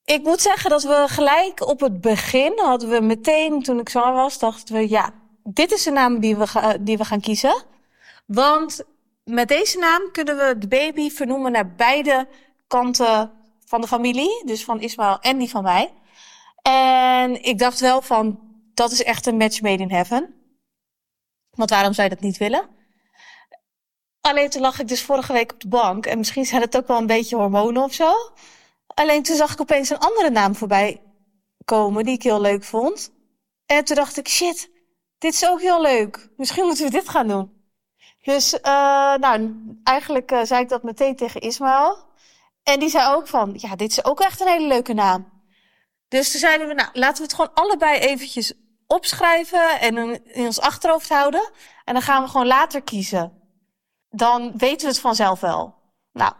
Ik 0.05 0.23
moet 0.23 0.41
zeggen 0.41 0.69
dat 0.69 0.83
we 0.83 1.03
gelijk 1.07 1.67
op 1.67 1.79
het 1.79 2.01
begin 2.01 2.53
hadden 2.59 2.89
we 2.89 3.01
meteen, 3.01 3.61
toen 3.63 3.79
ik 3.79 3.89
zwanger 3.89 4.13
was, 4.13 4.39
dachten 4.39 4.75
we, 4.75 4.89
ja, 4.89 5.13
dit 5.43 5.71
is 5.71 5.83
de 5.83 5.91
naam 5.91 6.19
die 6.19 6.37
we, 6.37 6.77
die 6.81 6.97
we 6.97 7.05
gaan 7.05 7.21
kiezen. 7.21 7.63
Want 8.25 8.83
met 9.23 9.47
deze 9.47 9.79
naam 9.79 10.11
kunnen 10.11 10.37
we 10.37 10.57
de 10.57 10.67
baby 10.67 11.09
vernoemen 11.09 11.51
naar 11.51 11.75
beide 11.75 12.27
kanten 12.67 13.31
van 13.65 13.81
de 13.81 13.87
familie. 13.87 14.45
Dus 14.45 14.63
van 14.63 14.81
Ismaël 14.81 15.19
en 15.19 15.37
die 15.37 15.49
van 15.49 15.63
mij. 15.63 15.93
En 16.61 17.43
ik 17.43 17.59
dacht 17.59 17.79
wel 17.79 18.01
van, 18.01 18.39
dat 18.73 18.91
is 18.91 19.03
echt 19.03 19.25
een 19.25 19.37
match 19.37 19.61
made 19.61 19.83
in 19.83 19.91
heaven. 19.91 20.40
Want 21.51 21.69
waarom 21.69 21.93
zou 21.93 22.09
je 22.09 22.15
dat 22.15 22.23
niet 22.23 22.37
willen? 22.37 22.69
Alleen 24.21 24.49
toen 24.49 24.61
lag 24.61 24.79
ik 24.79 24.87
dus 24.87 25.03
vorige 25.03 25.33
week 25.33 25.51
op 25.51 25.59
de 25.59 25.67
bank. 25.67 26.05
En 26.05 26.17
misschien 26.17 26.45
zijn 26.45 26.61
het 26.61 26.77
ook 26.77 26.87
wel 26.87 26.97
een 26.97 27.07
beetje 27.07 27.35
hormonen 27.35 27.83
of 27.83 27.93
zo. 27.93 28.13
Alleen 28.87 29.23
toen 29.23 29.35
zag 29.35 29.53
ik 29.53 29.61
opeens 29.61 29.89
een 29.89 29.97
andere 29.97 30.29
naam 30.29 30.55
voorbij 30.55 31.01
komen 31.65 32.03
die 32.05 32.13
ik 32.13 32.23
heel 32.23 32.41
leuk 32.41 32.63
vond. 32.63 33.11
En 33.65 33.83
toen 33.85 33.95
dacht 33.95 34.17
ik, 34.17 34.27
shit, 34.27 34.69
dit 35.17 35.33
is 35.33 35.47
ook 35.47 35.61
heel 35.61 35.81
leuk. 35.81 36.29
Misschien 36.37 36.65
moeten 36.65 36.85
we 36.85 36.91
dit 36.91 37.09
gaan 37.09 37.27
doen. 37.27 37.59
Dus, 38.21 38.53
uh, 38.53 38.61
nou, 39.15 39.63
eigenlijk 39.83 40.31
uh, 40.31 40.43
zei 40.43 40.61
ik 40.61 40.69
dat 40.69 40.83
meteen 40.83 41.15
tegen 41.15 41.41
Ismaël. 41.41 41.97
En 42.63 42.79
die 42.79 42.89
zei 42.89 43.15
ook 43.15 43.27
van, 43.27 43.53
ja, 43.57 43.75
dit 43.75 43.91
is 43.91 44.05
ook 44.05 44.19
echt 44.19 44.41
een 44.41 44.47
hele 44.47 44.67
leuke 44.67 44.93
naam. 44.93 45.41
Dus 46.07 46.31
toen 46.31 46.39
zeiden 46.39 46.67
we, 46.67 46.73
nou, 46.73 46.89
laten 46.93 47.17
we 47.17 47.23
het 47.23 47.33
gewoon 47.33 47.53
allebei 47.53 47.99
eventjes 47.99 48.53
opschrijven 48.91 49.79
en 49.79 50.25
in 50.25 50.45
ons 50.45 50.59
achterhoofd 50.59 51.09
houden. 51.09 51.51
En 51.85 51.93
dan 51.93 52.03
gaan 52.03 52.23
we 52.23 52.29
gewoon 52.29 52.47
later 52.47 52.81
kiezen. 52.81 53.31
Dan 54.09 54.57
weten 54.57 54.81
we 54.81 54.87
het 54.87 54.99
vanzelf 54.99 55.39
wel. 55.39 55.75
Nou, 56.13 56.33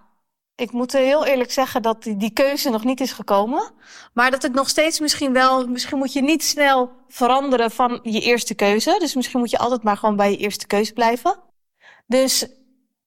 ik 0.56 0.72
moet 0.72 0.92
heel 0.92 1.26
eerlijk 1.26 1.52
zeggen 1.52 1.82
dat 1.82 2.04
die, 2.04 2.18
die 2.18 2.34
keuze 2.34 2.70
nog 2.70 2.84
niet 2.84 3.00
is 3.02 3.12
gekomen. 3.12 3.72
Maar 4.14 4.32
dat 4.32 4.42
het 4.42 4.54
nog 4.54 4.70
steeds 4.70 5.00
misschien 5.00 5.34
wel, 5.34 5.68
misschien 5.68 5.98
moet 5.98 6.14
je 6.14 6.22
niet 6.22 6.44
snel 6.44 6.92
veranderen 7.08 7.72
van 7.72 8.00
je 8.04 8.22
eerste 8.22 8.54
keuze. 8.54 8.96
Dus 9.00 9.16
misschien 9.16 9.40
moet 9.40 9.50
je 9.50 9.58
altijd 9.58 9.84
maar 9.84 9.98
gewoon 9.98 10.16
bij 10.16 10.32
je 10.32 10.38
eerste 10.38 10.68
keuze 10.68 10.94
blijven. 10.94 11.40
Dus, 12.08 12.48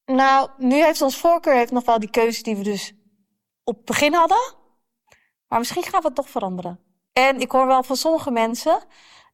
nou, 0.04 0.50
nu 0.58 0.84
heeft 0.84 1.02
ons 1.02 1.16
voorkeur 1.16 1.54
heeft 1.54 1.72
nog 1.72 1.84
wel 1.84 1.98
die 1.98 2.10
keuze 2.10 2.42
die 2.42 2.56
we 2.56 2.62
dus 2.62 2.92
op 3.64 3.76
het 3.76 3.84
begin 3.84 4.14
hadden. 4.14 4.54
Maar 5.48 5.58
misschien 5.58 5.82
gaan 5.82 6.00
we 6.00 6.06
het 6.06 6.16
toch 6.16 6.30
veranderen. 6.30 6.80
En 7.12 7.40
ik 7.40 7.50
hoor 7.50 7.66
wel 7.66 7.82
van 7.82 7.96
sommige 7.96 8.30
mensen 8.30 8.82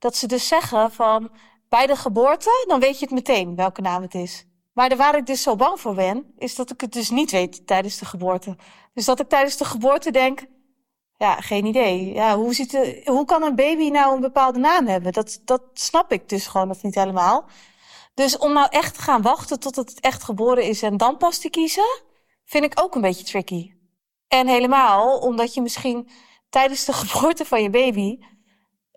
dat 0.01 0.17
ze 0.17 0.27
dus 0.27 0.49
zeggen 0.49 0.93
van 0.93 1.31
bij 1.69 1.87
de 1.87 1.97
geboorte, 1.97 2.65
dan 2.69 2.81
weet 2.81 2.99
je 2.99 3.05
het 3.05 3.15
meteen 3.15 3.57
welke 3.57 3.81
naam 3.81 4.03
het 4.03 4.15
is. 4.15 4.47
Maar 4.73 4.97
waar 4.97 5.17
ik 5.17 5.27
dus 5.27 5.43
zo 5.43 5.57
bang 5.57 5.81
voor 5.81 5.95
ben, 5.95 6.33
is 6.39 6.55
dat 6.55 6.71
ik 6.71 6.81
het 6.81 6.93
dus 6.93 7.11
niet 7.11 7.31
weet 7.31 7.67
tijdens 7.67 7.99
de 7.99 8.05
geboorte. 8.05 8.57
Dus 8.95 9.05
dat 9.05 9.21
ik 9.21 9.29
tijdens 9.29 9.57
de 9.57 9.65
geboorte 9.65 10.11
denk, 10.11 10.47
ja, 11.17 11.35
geen 11.35 11.65
idee. 11.65 12.13
Ja, 12.13 12.37
hoe, 12.37 12.55
ziet 12.55 12.71
de, 12.71 13.03
hoe 13.05 13.25
kan 13.25 13.43
een 13.43 13.55
baby 13.55 13.89
nou 13.89 14.15
een 14.15 14.21
bepaalde 14.21 14.59
naam 14.59 14.87
hebben? 14.87 15.13
Dat, 15.13 15.41
dat 15.45 15.63
snap 15.73 16.13
ik 16.13 16.29
dus 16.29 16.47
gewoon 16.47 16.69
nog 16.69 16.83
niet 16.83 16.95
helemaal. 16.95 17.45
Dus 18.15 18.39
om 18.39 18.53
nou 18.53 18.67
echt 18.71 18.95
te 18.95 19.01
gaan 19.01 19.23
wachten 19.23 19.61
tot 19.61 19.77
het 19.77 20.01
echt 20.01 20.23
geboren 20.23 20.65
is 20.65 20.83
en 20.83 20.97
dan 20.97 21.17
pas 21.17 21.39
te 21.39 21.51
kiezen, 21.51 22.03
vind 22.45 22.65
ik 22.65 22.81
ook 22.83 22.95
een 22.95 23.01
beetje 23.01 23.25
tricky. 23.25 23.73
En 24.29 24.47
helemaal 24.47 25.19
omdat 25.19 25.55
je 25.55 25.63
misschien 25.63 26.09
tijdens 26.49 26.85
de 26.85 26.93
geboorte 27.03 27.45
van 27.45 27.63
je 27.63 27.71
baby, 27.71 28.19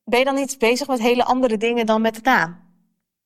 ben 0.06 0.20
je 0.20 0.26
dan 0.26 0.36
niet 0.36 0.58
bezig 0.60 0.88
met 0.88 1.00
hele 1.00 1.24
andere 1.24 1.58
dingen 1.58 1.86
dan 1.86 2.02
met 2.02 2.16
de 2.16 2.22
naam? 2.24 2.62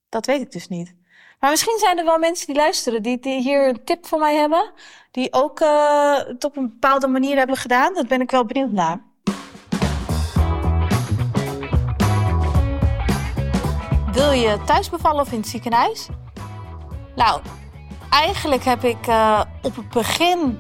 Dat 0.09 0.25
weet 0.25 0.41
ik 0.41 0.51
dus 0.51 0.67
niet. 0.67 0.95
Maar 1.39 1.49
misschien 1.49 1.77
zijn 1.79 1.97
er 1.97 2.05
wel 2.05 2.17
mensen 2.17 2.47
die 2.47 2.55
luisteren, 2.55 3.03
die, 3.03 3.19
die 3.19 3.41
hier 3.41 3.67
een 3.67 3.83
tip 3.83 4.05
voor 4.05 4.19
mij 4.19 4.35
hebben. 4.35 4.71
Die 5.11 5.33
ook 5.33 5.59
uh, 5.59 6.17
het 6.17 6.43
op 6.43 6.57
een 6.57 6.69
bepaalde 6.69 7.07
manier 7.07 7.37
hebben 7.37 7.55
gedaan. 7.55 7.93
Dat 7.93 8.07
ben 8.07 8.21
ik 8.21 8.31
wel 8.31 8.45
benieuwd 8.45 8.71
naar. 8.71 9.01
Wil 14.11 14.31
je 14.31 14.61
thuis 14.65 14.89
bevallen 14.89 15.21
of 15.21 15.31
in 15.31 15.39
het 15.39 15.47
ziekenhuis? 15.47 16.07
Nou, 17.15 17.41
eigenlijk 18.09 18.63
heb 18.63 18.83
ik 18.83 19.07
uh, 19.07 19.41
op 19.61 19.75
het 19.75 19.89
begin 19.89 20.59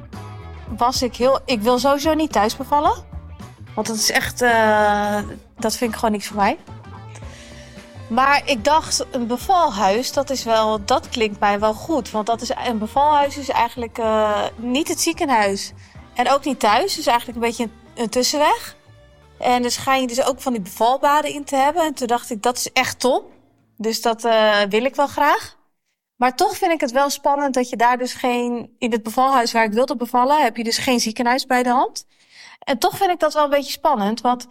was 0.77 1.01
ik 1.01 1.15
heel. 1.15 1.39
Ik 1.45 1.61
wil 1.61 1.79
sowieso 1.79 2.13
niet 2.13 2.31
thuis 2.31 2.55
bevallen. 2.55 3.05
Want 3.75 3.87
dat 3.87 3.95
is 3.95 4.11
echt. 4.11 4.41
Uh, 4.41 5.19
dat 5.59 5.75
vind 5.75 5.91
ik 5.91 5.97
gewoon 5.97 6.11
niks 6.11 6.27
voor 6.27 6.35
mij. 6.35 6.57
Maar 8.07 8.41
ik 8.45 8.63
dacht, 8.63 9.05
een 9.11 9.27
bevalhuis, 9.27 10.13
dat 10.13 10.29
is 10.29 10.43
wel, 10.43 10.85
dat 10.85 11.09
klinkt 11.09 11.39
mij 11.39 11.59
wel 11.59 11.73
goed. 11.73 12.11
Want 12.11 12.25
dat 12.25 12.41
is, 12.41 12.51
een 12.65 12.77
bevalhuis 12.77 13.37
is 13.37 13.49
eigenlijk 13.49 13.97
uh, 13.97 14.45
niet 14.55 14.87
het 14.87 14.99
ziekenhuis. 14.99 15.71
En 16.13 16.29
ook 16.29 16.45
niet 16.45 16.59
thuis. 16.59 16.95
Dus 16.95 17.05
eigenlijk 17.05 17.37
een 17.37 17.47
beetje 17.47 17.69
een, 17.95 18.09
tussenweg. 18.09 18.75
En 19.39 19.61
dus 19.61 19.77
ga 19.77 19.95
je 19.95 20.07
dus 20.07 20.23
ook 20.23 20.41
van 20.41 20.53
die 20.53 20.61
bevalbaden 20.61 21.33
in 21.33 21.43
te 21.43 21.55
hebben. 21.55 21.83
En 21.83 21.93
toen 21.93 22.07
dacht 22.07 22.29
ik, 22.29 22.43
dat 22.43 22.57
is 22.57 22.71
echt 22.71 22.99
top. 22.99 23.31
Dus 23.77 24.01
dat 24.01 24.25
uh, 24.25 24.61
wil 24.69 24.85
ik 24.85 24.95
wel 24.95 25.07
graag. 25.07 25.55
Maar 26.15 26.35
toch 26.35 26.57
vind 26.57 26.71
ik 26.71 26.81
het 26.81 26.91
wel 26.91 27.09
spannend 27.09 27.53
dat 27.53 27.69
je 27.69 27.75
daar 27.75 27.97
dus 27.97 28.13
geen... 28.13 28.75
In 28.77 28.91
het 28.91 29.03
bevalhuis 29.03 29.51
waar 29.51 29.63
ik 29.63 29.73
wilde 29.73 29.95
bevallen, 29.95 30.41
heb 30.41 30.57
je 30.57 30.63
dus 30.63 30.77
geen 30.77 30.99
ziekenhuis 30.99 31.45
bij 31.45 31.63
de 31.63 31.69
hand. 31.69 32.05
En 32.59 32.77
toch 32.77 32.97
vind 32.97 33.11
ik 33.11 33.19
dat 33.19 33.33
wel 33.33 33.43
een 33.43 33.49
beetje 33.49 33.71
spannend. 33.71 34.21
Want... 34.21 34.47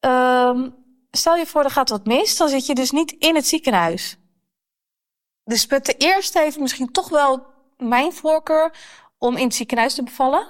Um, 0.00 0.74
stel 1.10 1.36
je 1.36 1.46
voor, 1.46 1.64
er 1.64 1.70
gaat 1.70 1.88
wat 1.88 2.06
mis, 2.06 2.36
dan 2.36 2.48
zit 2.48 2.66
je 2.66 2.74
dus 2.74 2.90
niet 2.90 3.12
in 3.12 3.34
het 3.34 3.46
ziekenhuis. 3.46 4.16
Dus 5.44 5.68
de 5.68 5.94
eerste 5.98 6.38
heeft 6.38 6.58
misschien 6.58 6.92
toch 6.92 7.08
wel 7.08 7.46
mijn 7.76 8.12
voorkeur 8.12 8.72
om 9.18 9.36
in 9.36 9.44
het 9.44 9.54
ziekenhuis 9.54 9.94
te 9.94 10.02
bevallen. 10.02 10.46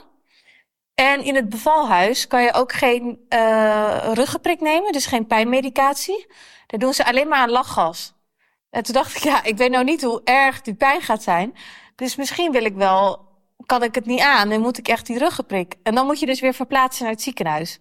En 0.95 1.25
in 1.25 1.35
het 1.35 1.49
bevalhuis 1.49 2.26
kan 2.26 2.43
je 2.43 2.55
ook 2.55 2.73
geen 2.73 3.26
uh, 3.28 4.11
ruggenprik 4.12 4.61
nemen, 4.61 4.93
dus 4.93 5.07
geen 5.07 5.26
pijnmedicatie. 5.26 6.26
Daar 6.67 6.81
doen 6.81 6.95
ze 6.95 7.05
alleen 7.05 7.28
maar 7.28 7.38
aan 7.38 7.50
lachgas. 7.50 8.14
En 8.71 8.83
toen 8.83 8.95
dacht 8.95 9.17
ik, 9.17 9.23
ja, 9.23 9.43
ik 9.43 9.57
weet 9.57 9.71
nou 9.71 9.85
niet 9.85 10.02
hoe 10.02 10.21
erg 10.25 10.61
die 10.61 10.75
pijn 10.75 11.02
gaat 11.02 11.23
zijn. 11.23 11.57
Dus 11.95 12.17
misschien 12.17 12.52
wil 12.52 12.64
ik 12.64 12.75
wel, 12.75 13.26
kan 13.67 13.83
ik 13.83 13.95
het 13.95 14.07
niet 14.07 14.21
aan 14.21 14.50
en 14.50 14.61
moet 14.61 14.78
ik 14.78 14.88
echt 14.88 15.07
die 15.07 15.19
ruggenprik. 15.19 15.75
En 15.83 15.95
dan 15.95 16.07
moet 16.07 16.21
je 16.21 16.26
dus 16.26 16.40
weer 16.40 16.55
verplaatsen 16.55 17.05
naar 17.05 17.12
het 17.12 17.23
ziekenhuis. 17.23 17.78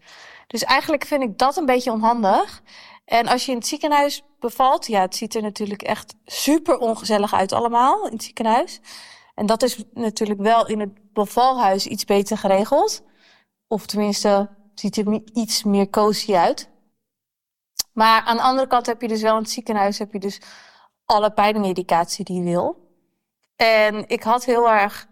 Dus 0.47 0.63
eigenlijk 0.63 1.05
vind 1.05 1.23
ik 1.23 1.37
dat 1.37 1.57
een 1.57 1.65
beetje 1.65 1.91
onhandig. 1.91 2.61
En 3.05 3.27
als 3.27 3.45
je 3.45 3.51
in 3.51 3.57
het 3.57 3.67
ziekenhuis 3.67 4.23
bevalt, 4.39 4.87
ja, 4.87 5.01
het 5.01 5.15
ziet 5.15 5.35
er 5.35 5.41
natuurlijk 5.41 5.81
echt 5.81 6.15
super 6.25 6.77
ongezellig 6.77 7.33
uit 7.33 7.51
allemaal 7.51 8.05
in 8.05 8.11
het 8.11 8.23
ziekenhuis. 8.23 8.79
En 9.35 9.45
dat 9.45 9.63
is 9.63 9.83
natuurlijk 9.93 10.39
wel 10.39 10.67
in 10.67 10.79
het 10.79 11.13
bevalhuis 11.13 11.87
iets 11.87 12.05
beter 12.05 12.37
geregeld. 12.37 13.03
Of 13.67 13.85
tenminste, 13.85 14.49
ziet 14.75 14.97
er 14.97 15.21
iets 15.33 15.63
meer 15.63 15.89
cozy 15.89 16.35
uit. 16.35 16.69
Maar 17.93 18.21
aan 18.21 18.35
de 18.35 18.43
andere 18.43 18.67
kant 18.67 18.85
heb 18.85 19.01
je 19.01 19.07
dus 19.07 19.21
wel 19.21 19.35
in 19.35 19.41
het 19.41 19.49
ziekenhuis 19.49 19.99
heb 19.99 20.13
je 20.13 20.19
dus 20.19 20.41
alle 21.05 21.31
pijnmedicatie 21.31 22.25
die 22.25 22.37
je 22.37 22.43
wil. 22.43 22.91
En 23.55 24.07
ik 24.07 24.23
had 24.23 24.45
heel 24.45 24.69
erg 24.69 25.07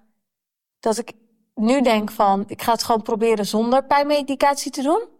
dat 0.80 0.98
ik 0.98 1.12
nu 1.56 1.82
denk 1.82 2.12
van, 2.12 2.44
ik 2.48 2.62
ga 2.62 2.72
het 2.72 2.84
gewoon 2.84 3.02
proberen 3.02 3.46
zonder 3.46 3.84
pijnmedicatie 3.84 4.72
te 4.72 4.82
doen. 4.82 5.15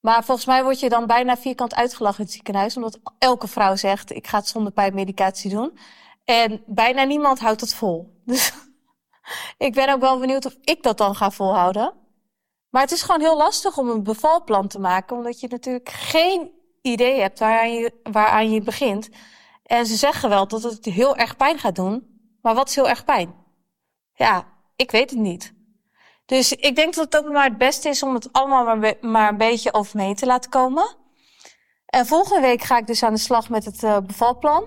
Maar 0.00 0.24
volgens 0.24 0.46
mij 0.46 0.62
word 0.62 0.80
je 0.80 0.88
dan 0.88 1.06
bijna 1.06 1.36
vierkant 1.36 1.74
uitgelachen 1.74 2.18
in 2.18 2.24
het 2.24 2.32
ziekenhuis. 2.32 2.76
Omdat 2.76 3.00
elke 3.18 3.48
vrouw 3.48 3.76
zegt, 3.76 4.10
ik 4.10 4.26
ga 4.26 4.38
het 4.38 4.48
zonder 4.48 4.72
pijnmedicatie 4.72 5.50
doen. 5.50 5.78
En 6.24 6.62
bijna 6.66 7.02
niemand 7.02 7.38
houdt 7.38 7.60
het 7.60 7.74
vol. 7.74 8.08
Dus 8.26 8.52
ik 9.58 9.74
ben 9.74 9.92
ook 9.92 10.00
wel 10.00 10.18
benieuwd 10.18 10.46
of 10.46 10.56
ik 10.60 10.82
dat 10.82 10.98
dan 10.98 11.14
ga 11.14 11.30
volhouden. 11.30 11.94
Maar 12.70 12.82
het 12.82 12.90
is 12.90 13.02
gewoon 13.02 13.20
heel 13.20 13.36
lastig 13.36 13.78
om 13.78 13.88
een 13.88 14.02
bevalplan 14.02 14.68
te 14.68 14.78
maken. 14.78 15.16
Omdat 15.16 15.40
je 15.40 15.48
natuurlijk 15.48 15.88
geen 15.88 16.50
idee 16.82 17.20
hebt 17.20 17.38
waaraan 17.38 17.72
je, 17.72 18.00
waaraan 18.02 18.50
je 18.50 18.60
begint. 18.62 19.08
En 19.62 19.86
ze 19.86 19.96
zeggen 19.96 20.28
wel 20.28 20.48
dat 20.48 20.62
het 20.62 20.84
heel 20.84 21.16
erg 21.16 21.36
pijn 21.36 21.58
gaat 21.58 21.76
doen. 21.76 22.20
Maar 22.42 22.54
wat 22.54 22.68
is 22.68 22.74
heel 22.74 22.88
erg 22.88 23.04
pijn? 23.04 23.34
Ja, 24.14 24.46
ik 24.76 24.90
weet 24.90 25.10
het 25.10 25.18
niet. 25.18 25.54
Dus 26.30 26.52
ik 26.52 26.76
denk 26.76 26.94
dat 26.94 27.04
het 27.04 27.16
ook 27.16 27.32
maar 27.32 27.44
het 27.44 27.58
beste 27.58 27.88
is 27.88 28.02
om 28.02 28.14
het 28.14 28.28
allemaal 28.32 28.76
maar, 28.76 28.94
maar 29.00 29.28
een 29.28 29.36
beetje 29.36 29.74
over 29.74 29.96
me 29.96 30.02
heen 30.02 30.14
te 30.14 30.26
laten 30.26 30.50
komen. 30.50 30.96
En 31.86 32.06
volgende 32.06 32.40
week 32.40 32.62
ga 32.62 32.78
ik 32.78 32.86
dus 32.86 33.02
aan 33.02 33.12
de 33.12 33.20
slag 33.20 33.48
met 33.48 33.64
het 33.64 33.82
uh, 33.82 33.98
bevalplan. 34.06 34.64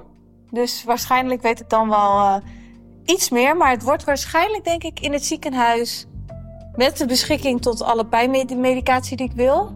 Dus 0.50 0.84
waarschijnlijk 0.84 1.42
weet 1.42 1.60
ik 1.60 1.70
dan 1.70 1.90
wel 1.90 2.20
uh, 2.20 2.36
iets 3.06 3.30
meer. 3.30 3.58
Maar 3.58 3.70
het 3.70 3.84
wordt 3.84 4.04
waarschijnlijk, 4.04 4.64
denk 4.64 4.84
ik, 4.84 5.00
in 5.00 5.14
het 5.14 5.26
ziekenhuis. 5.26 6.06
Met 6.76 6.98
de 6.98 7.06
beschikking 7.06 7.62
tot 7.62 7.82
alle 7.82 8.06
pijnmedicatie 8.06 9.18
die 9.18 9.30
ik 9.30 9.36
wil. 9.36 9.76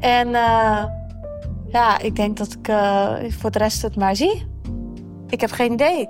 En 0.00 0.28
uh, 0.28 0.84
ja, 1.68 1.98
ik 1.98 2.16
denk 2.16 2.36
dat 2.36 2.52
ik 2.52 2.66
voor 3.38 3.50
de 3.50 3.58
rest 3.58 3.82
het 3.82 3.96
maar 3.96 4.16
zie. 4.16 4.46
Ik 5.28 5.40
heb 5.40 5.50
geen 5.50 5.72
idee. 5.72 6.08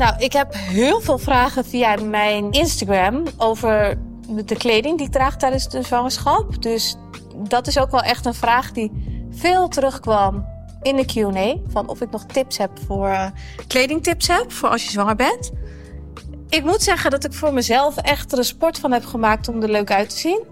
Nou, 0.00 0.14
ik 0.18 0.32
heb 0.32 0.54
heel 0.54 1.00
veel 1.00 1.18
vragen 1.18 1.64
via 1.64 1.96
mijn 1.96 2.50
Instagram 2.50 3.22
over 3.36 3.98
de 4.28 4.56
kleding 4.56 4.96
die 4.96 5.06
ik 5.06 5.12
draag 5.12 5.36
tijdens 5.36 5.68
de 5.68 5.82
zwangerschap. 5.82 6.62
Dus 6.62 6.96
dat 7.36 7.66
is 7.66 7.78
ook 7.78 7.90
wel 7.90 8.02
echt 8.02 8.26
een 8.26 8.34
vraag 8.34 8.72
die 8.72 8.92
veel 9.30 9.68
terugkwam 9.68 10.46
in 10.82 10.96
de 10.96 11.04
Q&A. 11.04 11.54
Van 11.72 11.88
of 11.88 12.00
ik 12.00 12.10
nog 12.10 12.24
tips 12.24 12.58
heb 12.58 12.70
voor 12.86 13.08
uh, 13.08 13.26
kledingtips 13.66 14.26
heb 14.26 14.52
voor 14.52 14.68
als 14.68 14.84
je 14.84 14.90
zwanger 14.90 15.16
bent. 15.16 15.50
Ik 16.48 16.64
moet 16.64 16.82
zeggen 16.82 17.10
dat 17.10 17.24
ik 17.24 17.32
voor 17.32 17.52
mezelf 17.52 17.96
echt 17.96 18.32
er 18.32 18.38
een 18.38 18.44
sport 18.44 18.78
van 18.78 18.92
heb 18.92 19.04
gemaakt 19.04 19.48
om 19.48 19.62
er 19.62 19.70
leuk 19.70 19.90
uit 19.90 20.10
te 20.10 20.16
zien. 20.16 20.42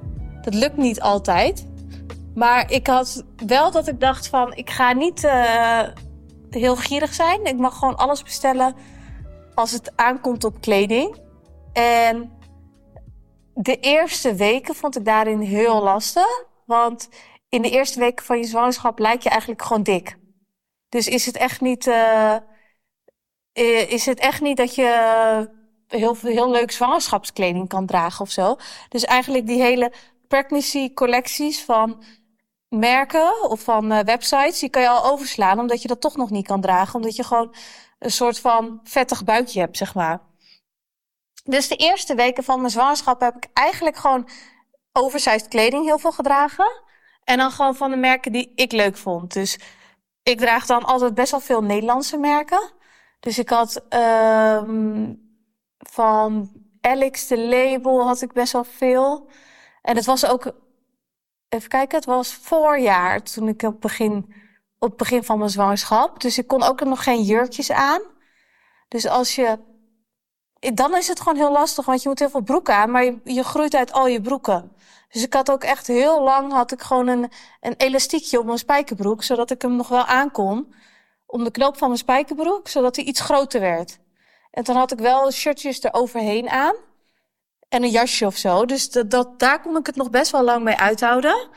Dat 0.43 0.55
lukt 0.55 0.77
niet 0.77 1.01
altijd. 1.01 1.67
Maar 2.35 2.71
ik 2.71 2.87
had 2.87 3.25
wel 3.47 3.71
dat 3.71 3.89
ik 3.89 4.01
dacht 4.01 4.29
van 4.29 4.55
ik 4.55 4.71
ga 4.71 4.93
niet 4.93 5.25
uh, 5.25 5.81
heel 6.51 6.77
gierig 6.77 7.15
zijn. 7.15 7.45
Ik 7.45 7.59
mag 7.59 7.79
gewoon 7.79 7.97
alles 7.97 8.23
bestellen 8.23 8.75
als 9.59 9.73
het 9.73 9.97
aankomt 9.97 10.45
op 10.45 10.61
kleding. 10.61 11.21
En 11.73 12.39
de 13.55 13.81
eerste 13.81 14.35
weken 14.35 14.75
vond 14.75 14.97
ik 14.97 15.05
daarin 15.05 15.41
heel 15.41 15.83
lastig. 15.83 16.45
Want 16.65 17.09
in 17.49 17.63
de 17.63 17.71
eerste 17.71 17.99
weken 17.99 18.25
van 18.25 18.39
je 18.39 18.45
zwangerschap 18.45 18.99
lijkt 18.99 19.23
je 19.23 19.29
eigenlijk 19.29 19.63
gewoon 19.63 19.83
dik. 19.83 20.19
Dus 20.89 21.07
is 21.07 21.27
het 21.27 21.37
echt 21.37 21.61
niet, 21.61 21.87
uh, 21.87 22.37
is 23.89 24.07
het 24.07 24.19
echt 24.19 24.41
niet 24.41 24.57
dat 24.57 24.75
je 24.75 25.51
heel, 25.89 26.17
heel 26.23 26.51
leuk 26.51 26.71
zwangerschapskleding 26.71 27.69
kan 27.69 27.87
dragen 27.87 28.21
of 28.21 28.31
zo. 28.31 28.57
Dus 28.89 29.05
eigenlijk 29.05 29.47
die 29.47 29.63
hele 29.63 29.93
pregnancy 30.29 30.93
collecties 30.93 31.65
van 31.65 32.03
merken 32.69 33.51
of 33.51 33.61
van 33.61 33.93
uh, 33.93 33.99
websites, 33.99 34.59
die 34.59 34.69
kan 34.69 34.83
je 34.83 34.89
al 34.89 35.13
overslaan, 35.13 35.59
omdat 35.59 35.83
je 35.83 35.89
dat 35.89 36.01
toch 36.01 36.17
nog 36.17 36.31
niet 36.31 36.47
kan 36.47 36.61
dragen. 36.61 36.95
Omdat 36.95 37.17
je 37.17 37.25
gewoon 37.25 37.55
een 37.99 38.11
soort 38.11 38.41
van 38.41 38.81
vettig 38.85 39.25
buikje 39.25 39.61
heb, 39.61 39.77
zeg 39.77 39.95
maar. 39.95 40.21
Dus 41.45 41.69
de 41.69 41.77
eerste 41.77 42.15
weken 42.15 42.45
van 42.45 42.59
mijn 42.59 42.73
zwangerschap 42.73 43.21
heb 43.21 43.37
ik 43.37 43.47
eigenlijk 43.53 43.97
gewoon 43.97 44.29
oversized 44.93 45.49
kleding 45.49 45.85
heel 45.85 45.99
veel 45.99 46.13
gedragen. 46.13 46.83
En 47.25 47.39
dan 47.39 47.51
gewoon 47.51 47.77
van 47.77 47.91
de 47.91 47.97
merken 47.97 48.33
die 48.33 48.53
ik 48.55 48.73
leuk 48.73 48.97
vond. 48.97 49.33
Dus 49.33 49.59
ik 50.23 50.39
draag 50.39 50.67
dan 50.67 50.85
altijd 50.85 51.15
best 51.15 51.31
wel 51.31 51.41
veel 51.41 51.63
Nederlandse 51.63 52.17
merken. 52.17 52.73
Dus 53.21 53.39
ik 53.39 53.49
had 53.49 53.85
um, 53.95 55.21
van 55.79 56.51
Alex 56.81 57.27
de 57.27 57.39
label 57.39 58.07
had 58.07 58.23
ik 58.23 58.33
best 58.33 58.53
wel 58.53 58.65
veel. 58.65 59.31
En 59.83 59.97
het 59.97 60.05
was 60.05 60.27
ook, 60.27 60.53
even 61.49 61.69
kijken, 61.69 61.97
het 61.97 62.07
was 62.07 62.35
voorjaar 62.35 63.23
toen 63.23 63.49
ik 63.49 63.63
op 63.63 63.81
begin 63.81 64.35
op 64.79 64.89
het 64.89 64.97
begin 64.97 65.25
van 65.25 65.39
mijn 65.39 65.51
zwangerschap. 65.51 66.21
Dus 66.21 66.39
ik 66.39 66.47
kon 66.47 66.63
ook 66.63 66.85
nog 66.85 67.03
geen 67.03 67.23
jurkjes 67.23 67.71
aan. 67.71 68.01
Dus 68.89 69.07
als 69.07 69.35
je. 69.35 69.59
Dan 70.75 70.97
is 70.97 71.09
het 71.09 71.21
gewoon 71.21 71.39
heel 71.39 71.53
lastig, 71.53 71.85
want 71.85 72.03
je 72.03 72.09
moet 72.09 72.19
heel 72.19 72.31
veel 72.31 72.41
broeken 72.41 72.75
aan, 72.75 72.91
maar 72.91 73.05
je, 73.25 73.43
groeit 73.43 73.75
uit 73.75 73.93
al 73.93 74.07
je 74.07 74.21
broeken. 74.21 74.73
Dus 75.09 75.23
ik 75.23 75.35
had 75.35 75.51
ook 75.51 75.65
echt 75.65 75.87
heel 75.87 76.23
lang 76.23 76.53
had 76.53 76.73
ik 76.73 76.83
gewoon 76.83 77.07
een, 77.07 77.31
een 77.61 77.75
elastiekje 77.77 78.39
op 78.39 78.45
mijn 78.45 78.59
spijkerbroek, 78.59 79.23
zodat 79.23 79.51
ik 79.51 79.63
hem 79.63 79.77
nog 79.77 79.89
wel 79.89 80.05
aankon. 80.05 80.75
Om 81.27 81.45
de 81.45 81.51
knoop 81.51 81.77
van 81.77 81.89
mijn 81.89 82.01
spijkerbroek, 82.01 82.69
zodat 82.69 82.97
hij 82.97 83.05
iets 83.05 83.21
groter 83.21 83.61
werd. 83.61 83.99
En 84.51 84.65
dan 84.65 84.77
had 84.77 84.93
ik 84.93 84.99
wel 84.99 85.31
shirtjes 85.31 85.83
eroverheen 85.83 86.49
aan. 86.49 86.75
En 87.69 87.83
een 87.83 87.91
jasje 87.91 88.27
of 88.27 88.37
zo. 88.37 88.65
Dus 88.65 88.91
dat, 88.91 89.11
dat, 89.11 89.39
daar 89.39 89.61
kon 89.61 89.77
ik 89.77 89.87
het 89.87 89.97
nog 89.97 90.11
best 90.11 90.31
wel 90.31 90.43
lang 90.43 90.63
mee 90.63 90.77
uithouden. 90.77 91.49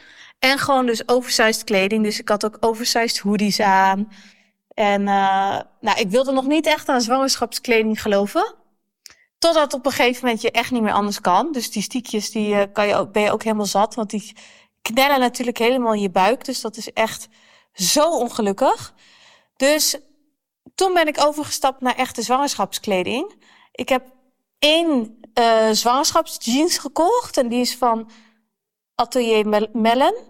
En 0.41 0.57
gewoon 0.57 0.85
dus 0.85 1.07
oversized 1.07 1.63
kleding. 1.63 2.03
Dus 2.03 2.19
ik 2.19 2.29
had 2.29 2.45
ook 2.45 2.57
oversized 2.59 3.19
hoodies 3.19 3.59
aan. 3.59 4.11
En 4.73 5.01
uh, 5.01 5.59
nou, 5.79 5.99
ik 5.99 6.09
wilde 6.09 6.31
nog 6.31 6.47
niet 6.47 6.65
echt 6.65 6.89
aan 6.89 7.01
zwangerschapskleding 7.01 8.01
geloven. 8.01 8.55
Totdat 9.37 9.73
op 9.73 9.85
een 9.85 9.91
gegeven 9.91 10.23
moment 10.23 10.41
je 10.41 10.51
echt 10.51 10.71
niet 10.71 10.81
meer 10.81 10.93
anders 10.93 11.21
kan. 11.21 11.51
Dus 11.51 11.71
die 11.71 11.81
stiekjes 11.81 12.31
die, 12.31 12.53
uh, 12.53 12.61
kan 12.73 12.87
je 12.87 12.95
ook, 12.95 13.11
ben 13.11 13.21
je 13.21 13.31
ook 13.31 13.43
helemaal 13.43 13.65
zat. 13.65 13.95
Want 13.95 14.09
die 14.09 14.33
knellen 14.81 15.19
natuurlijk 15.19 15.57
helemaal 15.57 15.93
in 15.93 16.01
je 16.01 16.09
buik. 16.09 16.45
Dus 16.45 16.61
dat 16.61 16.77
is 16.77 16.93
echt 16.93 17.27
zo 17.73 18.09
ongelukkig. 18.09 18.93
Dus 19.55 19.97
toen 20.75 20.93
ben 20.93 21.07
ik 21.07 21.23
overgestapt 21.25 21.81
naar 21.81 21.95
echte 21.95 22.21
zwangerschapskleding. 22.21 23.33
Ik 23.71 23.89
heb 23.89 24.05
één 24.59 25.19
uh, 25.39 25.69
zwangerschapsjeans 25.71 26.77
gekocht. 26.77 27.37
En 27.37 27.47
die 27.47 27.61
is 27.61 27.75
van 27.75 28.09
Atelier 28.95 29.69
Mellen. 29.73 30.29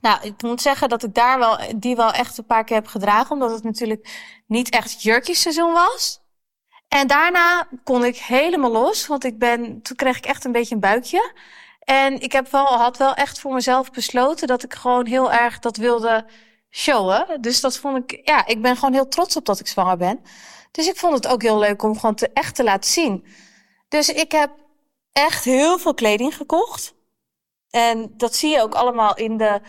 Nou, 0.00 0.18
ik 0.22 0.42
moet 0.42 0.62
zeggen 0.62 0.88
dat 0.88 1.02
ik 1.02 1.14
daar 1.14 1.38
wel, 1.38 1.58
die 1.76 1.96
wel 1.96 2.12
echt 2.12 2.38
een 2.38 2.46
paar 2.46 2.64
keer 2.64 2.76
heb 2.76 2.86
gedragen. 2.86 3.30
Omdat 3.30 3.50
het 3.50 3.64
natuurlijk 3.64 4.30
niet 4.46 4.70
echt 4.70 5.02
jurkjesseizoen 5.02 5.72
was. 5.72 6.20
En 6.88 7.06
daarna 7.06 7.68
kon 7.84 8.04
ik 8.04 8.16
helemaal 8.16 8.70
los. 8.70 9.06
Want 9.06 9.24
ik 9.24 9.38
ben, 9.38 9.82
toen 9.82 9.96
kreeg 9.96 10.16
ik 10.16 10.26
echt 10.26 10.44
een 10.44 10.52
beetje 10.52 10.74
een 10.74 10.80
buikje. 10.80 11.32
En 11.80 12.20
ik 12.20 12.32
heb 12.32 12.50
wel, 12.50 12.66
had 12.66 12.96
wel 12.96 13.14
echt 13.14 13.40
voor 13.40 13.54
mezelf 13.54 13.90
besloten 13.90 14.46
dat 14.46 14.62
ik 14.62 14.74
gewoon 14.74 15.06
heel 15.06 15.32
erg 15.32 15.58
dat 15.58 15.76
wilde 15.76 16.26
showen. 16.70 17.42
Dus 17.42 17.60
dat 17.60 17.76
vond 17.76 18.12
ik, 18.12 18.28
ja, 18.28 18.46
ik 18.46 18.62
ben 18.62 18.74
gewoon 18.76 18.92
heel 18.92 19.08
trots 19.08 19.36
op 19.36 19.44
dat 19.44 19.60
ik 19.60 19.66
zwanger 19.66 19.96
ben. 19.96 20.20
Dus 20.70 20.88
ik 20.88 20.96
vond 20.96 21.14
het 21.14 21.26
ook 21.26 21.42
heel 21.42 21.58
leuk 21.58 21.82
om 21.82 21.98
gewoon 21.98 22.14
te, 22.14 22.30
echt 22.32 22.54
te 22.54 22.64
laten 22.64 22.90
zien. 22.90 23.26
Dus 23.88 24.08
ik 24.08 24.32
heb 24.32 24.50
echt 25.12 25.44
heel 25.44 25.78
veel 25.78 25.94
kleding 25.94 26.34
gekocht. 26.34 26.94
En 27.70 28.14
dat 28.16 28.34
zie 28.34 28.50
je 28.50 28.62
ook 28.62 28.74
allemaal 28.74 29.16
in 29.16 29.36
de 29.36 29.60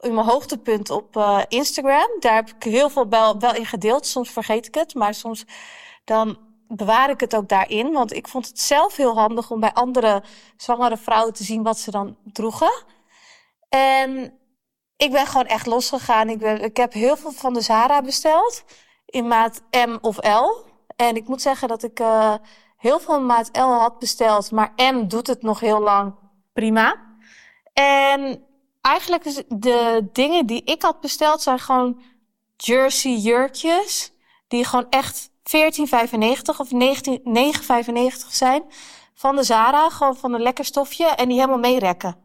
in 0.00 0.14
mijn 0.14 0.26
hoogtepunt 0.26 0.90
op 0.90 1.16
uh, 1.16 1.40
Instagram. 1.48 2.08
Daar 2.18 2.34
heb 2.34 2.48
ik 2.48 2.62
heel 2.62 2.90
veel 2.90 3.08
wel, 3.08 3.54
in 3.54 3.66
gedeeld. 3.66 4.06
Soms 4.06 4.30
vergeet 4.30 4.66
ik 4.66 4.74
het, 4.74 4.94
maar 4.94 5.14
soms 5.14 5.44
dan 6.04 6.38
bewaar 6.68 7.10
ik 7.10 7.20
het 7.20 7.36
ook 7.36 7.48
daarin. 7.48 7.92
Want 7.92 8.12
ik 8.12 8.28
vond 8.28 8.46
het 8.46 8.60
zelf 8.60 8.96
heel 8.96 9.14
handig 9.14 9.50
om 9.50 9.60
bij 9.60 9.72
andere 9.72 10.22
zwangere 10.56 10.96
vrouwen 10.96 11.32
te 11.32 11.44
zien 11.44 11.62
wat 11.62 11.78
ze 11.78 11.90
dan 11.90 12.16
droegen. 12.32 12.84
En 13.68 14.38
ik 14.96 15.10
ben 15.10 15.26
gewoon 15.26 15.46
echt 15.46 15.66
losgegaan. 15.66 16.28
Ik, 16.28 16.42
ik 16.42 16.76
heb 16.76 16.92
heel 16.92 17.16
veel 17.16 17.32
van 17.32 17.52
de 17.52 17.60
Zara 17.60 18.02
besteld. 18.02 18.64
In 19.06 19.28
maat 19.28 19.62
M 19.70 19.96
of 20.00 20.16
L. 20.16 20.68
En 20.96 21.16
ik 21.16 21.28
moet 21.28 21.42
zeggen 21.42 21.68
dat 21.68 21.82
ik 21.82 22.00
uh, 22.00 22.34
heel 22.76 23.00
veel 23.00 23.20
maat 23.20 23.48
L 23.52 23.60
had 23.60 23.98
besteld. 23.98 24.50
Maar 24.50 24.72
M 24.76 25.06
doet 25.06 25.26
het 25.26 25.42
nog 25.42 25.60
heel 25.60 25.80
lang 25.80 26.14
prima. 26.52 27.08
En 27.72 28.44
eigenlijk 28.80 29.44
de 29.48 30.08
dingen 30.12 30.46
die 30.46 30.62
ik 30.64 30.82
had 30.82 31.00
besteld 31.00 31.42
zijn 31.42 31.58
gewoon 31.58 32.00
jersey 32.56 33.16
jurkjes. 33.16 34.12
Die 34.48 34.64
gewoon 34.64 34.86
echt 34.90 35.30
14,95 35.30 35.32
of 36.56 36.68
9,95 38.26 38.28
zijn. 38.28 38.62
Van 39.14 39.36
de 39.36 39.42
Zara, 39.42 39.90
gewoon 39.90 40.16
van 40.16 40.32
een 40.34 40.42
lekker 40.42 40.64
stofje. 40.64 41.06
En 41.06 41.28
die 41.28 41.38
helemaal 41.38 41.58
meerekken. 41.58 42.16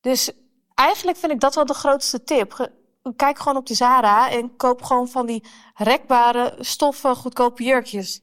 Dus 0.00 0.32
eigenlijk 0.74 1.18
vind 1.18 1.32
ik 1.32 1.40
dat 1.40 1.54
wel 1.54 1.66
de 1.66 1.74
grootste 1.74 2.24
tip. 2.24 2.70
Kijk 3.16 3.38
gewoon 3.38 3.56
op 3.56 3.66
de 3.66 3.74
Zara 3.74 4.30
en 4.30 4.56
koop 4.56 4.82
gewoon 4.82 5.08
van 5.08 5.26
die 5.26 5.44
rekbare 5.74 6.56
stoffen 6.58 7.16
goedkope 7.16 7.62
jurkjes. 7.62 8.20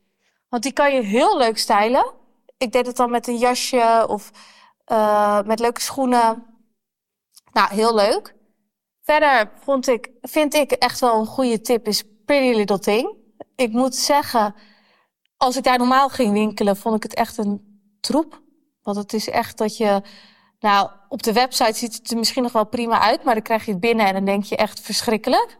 Want 0.49 0.63
die 0.63 0.71
kan 0.71 0.93
je 0.93 1.01
heel 1.01 1.37
leuk 1.37 1.57
stylen. 1.57 2.13
Ik 2.57 2.71
deed 2.71 2.85
het 2.85 2.95
dan 2.95 3.11
met 3.11 3.27
een 3.27 3.37
jasje 3.37 4.05
of 4.07 4.31
uh, 4.87 5.41
met 5.41 5.59
leuke 5.59 5.81
schoenen. 5.81 6.43
Nou, 7.51 7.73
heel 7.73 7.95
leuk. 7.95 8.35
Verder 9.03 9.51
vond 9.63 9.87
ik, 9.87 10.09
vind 10.21 10.53
ik 10.53 10.71
echt 10.71 10.99
wel 10.99 11.19
een 11.19 11.25
goede 11.25 11.61
tip 11.61 11.87
is 11.87 12.03
Pretty 12.25 12.57
Little 12.57 12.79
Thing. 12.79 13.17
Ik 13.55 13.71
moet 13.71 13.95
zeggen, 13.95 14.55
als 15.37 15.57
ik 15.57 15.63
daar 15.63 15.77
normaal 15.77 16.09
ging 16.09 16.33
winkelen, 16.33 16.77
vond 16.77 16.95
ik 16.95 17.03
het 17.03 17.13
echt 17.13 17.37
een 17.37 17.81
troep. 18.01 18.41
Want 18.81 18.97
het 18.97 19.13
is 19.13 19.29
echt 19.29 19.57
dat 19.57 19.77
je. 19.77 20.01
Nou, 20.59 20.89
op 21.07 21.23
de 21.23 21.33
website 21.33 21.77
ziet 21.77 21.93
het 21.93 22.11
er 22.11 22.17
misschien 22.17 22.43
nog 22.43 22.51
wel 22.51 22.65
prima 22.65 22.99
uit, 22.99 23.23
maar 23.23 23.33
dan 23.33 23.43
krijg 23.43 23.65
je 23.65 23.71
het 23.71 23.79
binnen 23.79 24.05
en 24.05 24.13
dan 24.13 24.25
denk 24.25 24.43
je 24.43 24.55
echt 24.55 24.79
verschrikkelijk. 24.79 25.57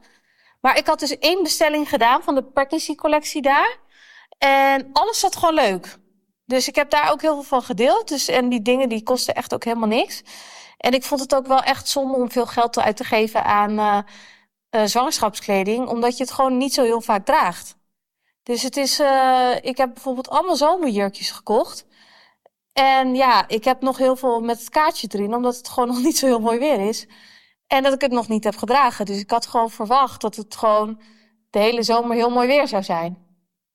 Maar 0.62 0.78
ik 0.78 0.88
had 0.88 1.00
dus 1.00 1.18
één 1.18 1.44
bestelling 1.44 1.90
gedaan 1.90 2.24
van 2.24 2.36
de 2.36 2.44
pregnancy 2.44 2.96
collectie 2.96 3.42
daar. 3.42 3.78
En 4.38 4.90
alles 4.94 5.20
zat 5.20 5.36
gewoon 5.36 5.54
leuk. 5.54 5.98
Dus 6.50 6.68
ik 6.68 6.76
heb 6.76 6.90
daar 6.90 7.12
ook 7.12 7.22
heel 7.22 7.34
veel 7.34 7.44
van 7.44 7.62
gedeeld. 7.62 8.08
Dus, 8.08 8.28
en 8.28 8.50
die 8.50 8.62
dingen 8.62 8.90
die 8.90 9.04
kosten 9.04 9.36
echt 9.36 9.54
ook 9.54 9.64
helemaal 9.64 9.88
niks. 9.88 10.22
En 10.78 10.94
ik 10.94 11.04
vond 11.04 11.22
het 11.22 11.36
ook 11.36 11.48
wel 11.48 11.62
echt 11.62 11.88
zonde 11.88 12.18
om 12.18 12.32
veel 12.32 12.46
geld 12.46 12.80
uit 12.80 12.98
te 12.98 13.04
geven 13.04 13.44
aan 13.44 13.72
uh, 13.72 13.98
uh, 14.72 14.86
zwangerschapskleding. 14.86 15.88
Omdat 15.88 16.18
je 16.18 16.24
het 16.24 16.34
gewoon 16.34 16.58
niet 16.58 16.74
zo 16.74 16.84
heel 16.84 17.02
vaak 17.02 17.26
draagt. 17.26 17.76
Dus 18.44 18.62
het 18.62 18.78
is, 18.78 19.00
uh, 19.00 19.56
ik 19.62 19.78
heb 19.78 19.94
bijvoorbeeld 19.94 20.30
allemaal 20.30 20.56
zomerjurkjes 20.56 21.32
gekocht. 21.32 21.86
En 22.74 23.16
ja, 23.16 23.48
ik 23.48 23.64
heb 23.64 23.82
nog 23.82 23.98
heel 23.98 24.16
veel 24.16 24.42
met 24.42 24.60
het 24.60 24.70
kaartje 24.70 25.08
erin, 25.12 25.36
omdat 25.36 25.58
het 25.58 25.70
gewoon 25.70 25.90
nog 25.94 26.04
niet 26.04 26.18
zo 26.18 26.26
heel 26.26 26.40
mooi 26.40 26.60
weer 26.60 26.88
is. 26.88 27.08
En 27.68 27.84
dat 27.84 27.94
ik 27.94 28.02
het 28.02 28.12
nog 28.12 28.28
niet 28.28 28.44
heb 28.44 28.56
gedragen. 28.56 29.06
Dus 29.06 29.20
ik 29.20 29.30
had 29.30 29.48
gewoon 29.48 29.70
verwacht 29.70 30.22
dat 30.22 30.36
het 30.36 30.56
gewoon 30.56 31.02
de 31.50 31.60
hele 31.60 31.84
zomer 31.84 32.16
heel 32.16 32.30
mooi 32.30 32.48
weer 32.48 32.68
zou 32.68 32.84
zijn. 32.84 33.29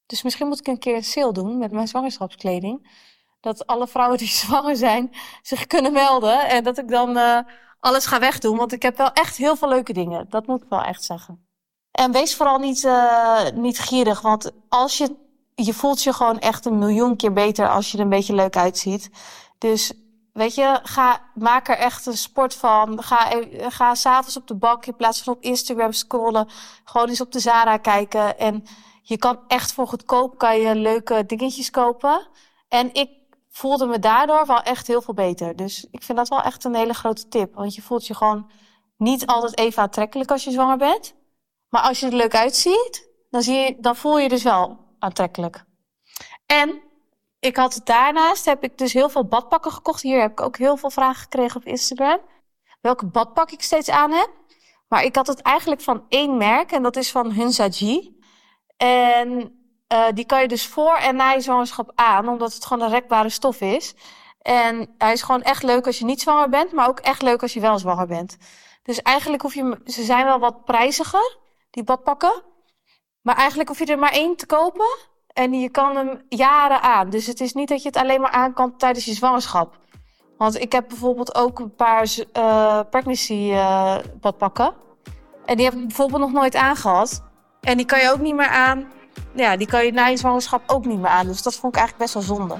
Dus 0.06 0.22
misschien 0.22 0.48
moet 0.48 0.58
ik 0.58 0.66
een 0.66 0.78
keer 0.78 0.96
een 0.96 1.04
sale 1.04 1.32
doen 1.32 1.58
met 1.58 1.72
mijn 1.72 1.88
zwangerschapskleding. 1.88 3.02
Dat 3.40 3.66
alle 3.66 3.88
vrouwen 3.88 4.18
die 4.18 4.28
zwanger 4.44 4.76
zijn 4.76 5.10
zich 5.42 5.66
kunnen 5.66 5.92
melden. 5.92 6.48
En 6.48 6.64
dat 6.64 6.78
ik 6.78 6.88
dan 6.88 7.16
uh, 7.16 7.38
alles 7.80 8.06
ga 8.06 8.20
wegdoen. 8.20 8.56
Want 8.56 8.72
ik 8.72 8.82
heb 8.82 8.96
wel 8.96 9.12
echt 9.12 9.36
heel 9.36 9.56
veel 9.56 9.68
leuke 9.68 9.92
dingen. 9.92 10.26
Dat 10.28 10.46
moet 10.46 10.62
ik 10.62 10.68
wel 10.68 10.82
echt 10.82 11.04
zeggen. 11.04 11.46
En 11.90 12.12
wees 12.12 12.34
vooral 12.34 12.58
niet, 12.58 12.84
uh, 12.84 13.50
niet 13.54 13.78
gierig. 13.78 14.20
Want 14.20 14.50
als 14.68 14.98
je, 14.98 15.16
je 15.54 15.74
voelt 15.74 16.02
je 16.02 16.12
gewoon 16.12 16.38
echt 16.38 16.64
een 16.64 16.78
miljoen 16.78 17.16
keer 17.16 17.32
beter 17.32 17.68
als 17.68 17.90
je 17.90 17.98
er 17.98 18.04
een 18.04 18.10
beetje 18.10 18.34
leuk 18.34 18.56
uitziet. 18.56 19.10
Dus 19.58 19.92
weet 20.32 20.54
je, 20.54 20.80
ga, 20.82 21.20
maak 21.34 21.68
er 21.68 21.76
echt 21.76 22.06
een 22.06 22.16
sport 22.16 22.54
van. 22.54 23.02
Ga, 23.02 23.30
ga 23.68 23.94
s'avonds 23.94 24.36
op 24.36 24.46
de 24.46 24.54
bank 24.56 24.86
in 24.86 24.96
plaats 24.96 25.22
van 25.22 25.34
op 25.34 25.42
Instagram 25.42 25.92
scrollen. 25.92 26.48
Gewoon 26.84 27.08
eens 27.08 27.20
op 27.20 27.32
de 27.32 27.40
Zara 27.40 27.76
kijken. 27.76 28.38
En 28.38 28.64
je 29.06 29.16
kan 29.16 29.38
echt 29.48 29.72
voor 29.72 29.86
goedkoop 29.86 30.38
kan 30.38 30.60
je 30.60 30.74
leuke 30.74 31.26
dingetjes 31.26 31.70
kopen. 31.70 32.28
En 32.68 32.94
ik 32.94 33.10
voelde 33.50 33.86
me 33.86 33.98
daardoor 33.98 34.46
wel 34.46 34.62
echt 34.62 34.86
heel 34.86 35.02
veel 35.02 35.14
beter. 35.14 35.56
Dus 35.56 35.86
ik 35.90 36.02
vind 36.02 36.18
dat 36.18 36.28
wel 36.28 36.42
echt 36.42 36.64
een 36.64 36.74
hele 36.74 36.94
grote 36.94 37.28
tip. 37.28 37.54
Want 37.54 37.74
je 37.74 37.82
voelt 37.82 38.06
je 38.06 38.14
gewoon 38.14 38.50
niet 38.96 39.26
altijd 39.26 39.58
even 39.58 39.82
aantrekkelijk 39.82 40.30
als 40.30 40.44
je 40.44 40.50
zwanger 40.50 40.76
bent. 40.76 41.14
Maar 41.68 41.82
als 41.82 42.00
je 42.00 42.06
er 42.06 42.12
leuk 42.12 42.34
uitziet, 42.34 43.08
dan, 43.30 43.42
zie 43.42 43.54
je, 43.54 43.76
dan 43.80 43.96
voel 43.96 44.18
je 44.18 44.28
dus 44.28 44.42
wel 44.42 44.78
aantrekkelijk. 44.98 45.64
En 46.46 46.82
ik 47.40 47.56
had 47.56 47.80
daarnaast 47.84 48.44
heb 48.44 48.62
ik 48.62 48.78
dus 48.78 48.92
heel 48.92 49.08
veel 49.08 49.26
badpakken 49.26 49.72
gekocht. 49.72 50.02
Hier 50.02 50.20
heb 50.20 50.30
ik 50.30 50.40
ook 50.40 50.56
heel 50.56 50.76
veel 50.76 50.90
vragen 50.90 51.22
gekregen 51.22 51.60
op 51.60 51.66
Instagram. 51.66 52.18
Welke 52.80 53.06
badpak 53.06 53.50
ik 53.50 53.62
steeds 53.62 53.90
aan 53.90 54.12
heb. 54.12 54.30
Maar 54.88 55.04
ik 55.04 55.16
had 55.16 55.26
het 55.26 55.42
eigenlijk 55.42 55.80
van 55.80 56.04
één 56.08 56.36
merk 56.36 56.72
en 56.72 56.82
dat 56.82 56.96
is 56.96 57.10
van 57.10 57.32
Hunzaji. 57.32 58.14
En 58.76 59.58
uh, 59.92 60.06
die 60.14 60.26
kan 60.26 60.40
je 60.40 60.48
dus 60.48 60.66
voor 60.66 60.94
en 60.94 61.16
na 61.16 61.30
je 61.30 61.40
zwangerschap 61.40 61.92
aan, 61.94 62.28
omdat 62.28 62.54
het 62.54 62.66
gewoon 62.66 62.82
een 62.82 62.92
rekbare 62.92 63.28
stof 63.28 63.60
is. 63.60 63.94
En 64.38 64.94
hij 64.98 65.12
is 65.12 65.22
gewoon 65.22 65.42
echt 65.42 65.62
leuk 65.62 65.86
als 65.86 65.98
je 65.98 66.04
niet 66.04 66.20
zwanger 66.20 66.48
bent, 66.48 66.72
maar 66.72 66.88
ook 66.88 67.00
echt 67.00 67.22
leuk 67.22 67.42
als 67.42 67.52
je 67.52 67.60
wel 67.60 67.78
zwanger 67.78 68.06
bent. 68.06 68.36
Dus 68.82 69.02
eigenlijk 69.02 69.42
hoef 69.42 69.54
je, 69.54 69.80
ze 69.84 70.02
zijn 70.02 70.24
wel 70.24 70.38
wat 70.38 70.64
prijziger, 70.64 71.38
die 71.70 71.84
badpakken. 71.84 72.42
Maar 73.20 73.36
eigenlijk 73.36 73.68
hoef 73.68 73.78
je 73.78 73.86
er 73.86 73.98
maar 73.98 74.12
één 74.12 74.36
te 74.36 74.46
kopen 74.46 74.98
en 75.32 75.52
je 75.52 75.68
kan 75.68 75.96
hem 75.96 76.22
jaren 76.28 76.82
aan. 76.82 77.10
Dus 77.10 77.26
het 77.26 77.40
is 77.40 77.52
niet 77.52 77.68
dat 77.68 77.82
je 77.82 77.88
het 77.88 77.96
alleen 77.96 78.20
maar 78.20 78.30
aan 78.30 78.52
kan 78.52 78.76
tijdens 78.76 79.04
je 79.04 79.12
zwangerschap. 79.12 79.78
Want 80.36 80.60
ik 80.60 80.72
heb 80.72 80.88
bijvoorbeeld 80.88 81.34
ook 81.34 81.58
een 81.58 81.74
paar 81.74 82.08
uh, 82.36 82.80
pregnancy 82.90 83.50
uh, 83.50 83.96
badpakken. 84.20 84.74
En 85.44 85.56
die 85.56 85.64
heb 85.64 85.74
ik 85.74 85.86
bijvoorbeeld 85.86 86.20
nog 86.20 86.32
nooit 86.32 86.56
aangehad. 86.56 87.22
En 87.64 87.76
die 87.76 87.86
kan 87.86 88.00
je 88.00 88.10
ook 88.10 88.20
niet 88.20 88.34
meer 88.34 88.48
aan. 88.48 88.84
Ja, 89.34 89.56
die 89.56 89.66
kan 89.66 89.84
je 89.84 89.92
na 89.92 90.06
je 90.06 90.16
zwangerschap 90.16 90.62
ook 90.66 90.84
niet 90.84 90.98
meer 90.98 91.10
aan. 91.10 91.26
Dus 91.26 91.42
dat 91.42 91.54
vond 91.54 91.74
ik 91.74 91.80
eigenlijk 91.80 92.12
best 92.12 92.28
wel 92.28 92.36
zonde. 92.36 92.56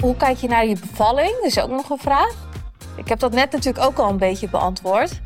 Hoe 0.00 0.16
kijk 0.16 0.38
je 0.38 0.48
naar 0.48 0.66
je 0.66 0.76
bevalling? 0.78 1.34
Dat 1.34 1.44
is 1.44 1.60
ook 1.60 1.70
nog 1.70 1.90
een 1.90 1.98
vraag. 1.98 2.34
Ik 2.96 3.08
heb 3.08 3.18
dat 3.18 3.32
net 3.32 3.52
natuurlijk 3.52 3.84
ook 3.84 3.98
al 3.98 4.10
een 4.10 4.18
beetje 4.18 4.48
beantwoord. 4.48 5.20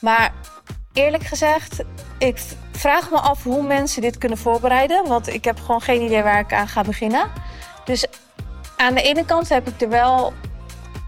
Maar 0.00 0.32
eerlijk 0.92 1.24
gezegd, 1.24 1.82
ik 2.18 2.42
vraag 2.72 3.10
me 3.10 3.18
af 3.18 3.42
hoe 3.42 3.62
mensen 3.62 4.02
dit 4.02 4.18
kunnen 4.18 4.38
voorbereiden. 4.38 5.08
Want 5.08 5.28
ik 5.28 5.44
heb 5.44 5.60
gewoon 5.60 5.80
geen 5.80 6.02
idee 6.02 6.22
waar 6.22 6.40
ik 6.40 6.52
aan 6.52 6.68
ga 6.68 6.82
beginnen. 6.82 7.30
Dus 7.84 8.06
aan 8.76 8.94
de 8.94 9.02
ene 9.02 9.24
kant 9.24 9.48
heb 9.48 9.68
ik 9.68 9.80
er 9.80 9.88
wel 9.88 10.32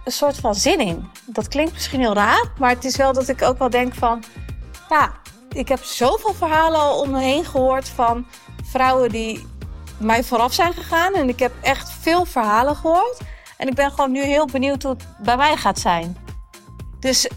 een 0.05 0.13
soort 0.13 0.37
van 0.37 0.55
zin 0.55 0.81
in. 0.81 1.11
Dat 1.27 1.49
klinkt 1.49 1.73
misschien 1.73 2.01
heel 2.01 2.15
raar, 2.15 2.53
maar 2.59 2.71
het 2.71 2.85
is 2.85 2.97
wel 2.97 3.13
dat 3.13 3.29
ik 3.29 3.43
ook 3.43 3.59
wel 3.59 3.71
denk 3.71 3.95
van... 3.95 4.23
Ja, 4.89 5.13
ik 5.53 5.69
heb 5.69 5.83
zoveel 5.83 6.35
verhalen 6.35 6.81
al 6.81 7.01
om 7.01 7.11
me 7.11 7.21
heen 7.21 7.45
gehoord 7.45 7.89
van 7.89 8.27
vrouwen 8.65 9.09
die 9.09 9.47
mij 9.99 10.25
vooraf 10.25 10.53
zijn 10.53 10.73
gegaan. 10.73 11.15
En 11.15 11.29
ik 11.29 11.39
heb 11.39 11.53
echt 11.61 11.93
veel 12.01 12.25
verhalen 12.25 12.77
gehoord. 12.77 13.21
En 13.57 13.69
ik 13.69 13.75
ben 13.75 13.91
gewoon 13.91 14.13
nu 14.13 14.23
heel 14.23 14.47
benieuwd 14.47 14.83
hoe 14.83 14.93
het 14.93 15.05
bij 15.19 15.37
mij 15.37 15.57
gaat 15.57 15.79
zijn. 15.79 16.17
Dus 17.01 17.29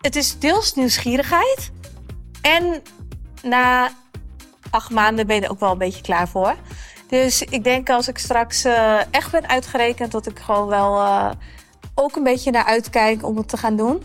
het 0.00 0.16
is 0.16 0.38
deels 0.38 0.74
nieuwsgierigheid. 0.74 1.70
En 2.40 2.82
na 3.42 3.90
acht 4.70 4.90
maanden 4.90 5.26
ben 5.26 5.36
je 5.36 5.42
er 5.42 5.50
ook 5.50 5.60
wel 5.60 5.72
een 5.72 5.78
beetje 5.78 6.02
klaar 6.02 6.28
voor. 6.28 6.54
Dus 7.08 7.42
ik 7.42 7.64
denk 7.64 7.90
als 7.90 8.08
ik 8.08 8.18
straks 8.18 8.64
uh, 8.64 9.00
echt 9.10 9.30
ben 9.30 9.48
uitgerekend, 9.48 10.12
dat 10.12 10.26
ik 10.26 10.38
gewoon 10.38 10.66
wel 10.66 10.96
uh, 10.96 11.30
ook 11.94 12.16
een 12.16 12.22
beetje 12.22 12.50
naar 12.50 12.64
uitkijk 12.64 13.24
om 13.24 13.36
het 13.36 13.48
te 13.48 13.56
gaan 13.56 13.76
doen. 13.76 13.96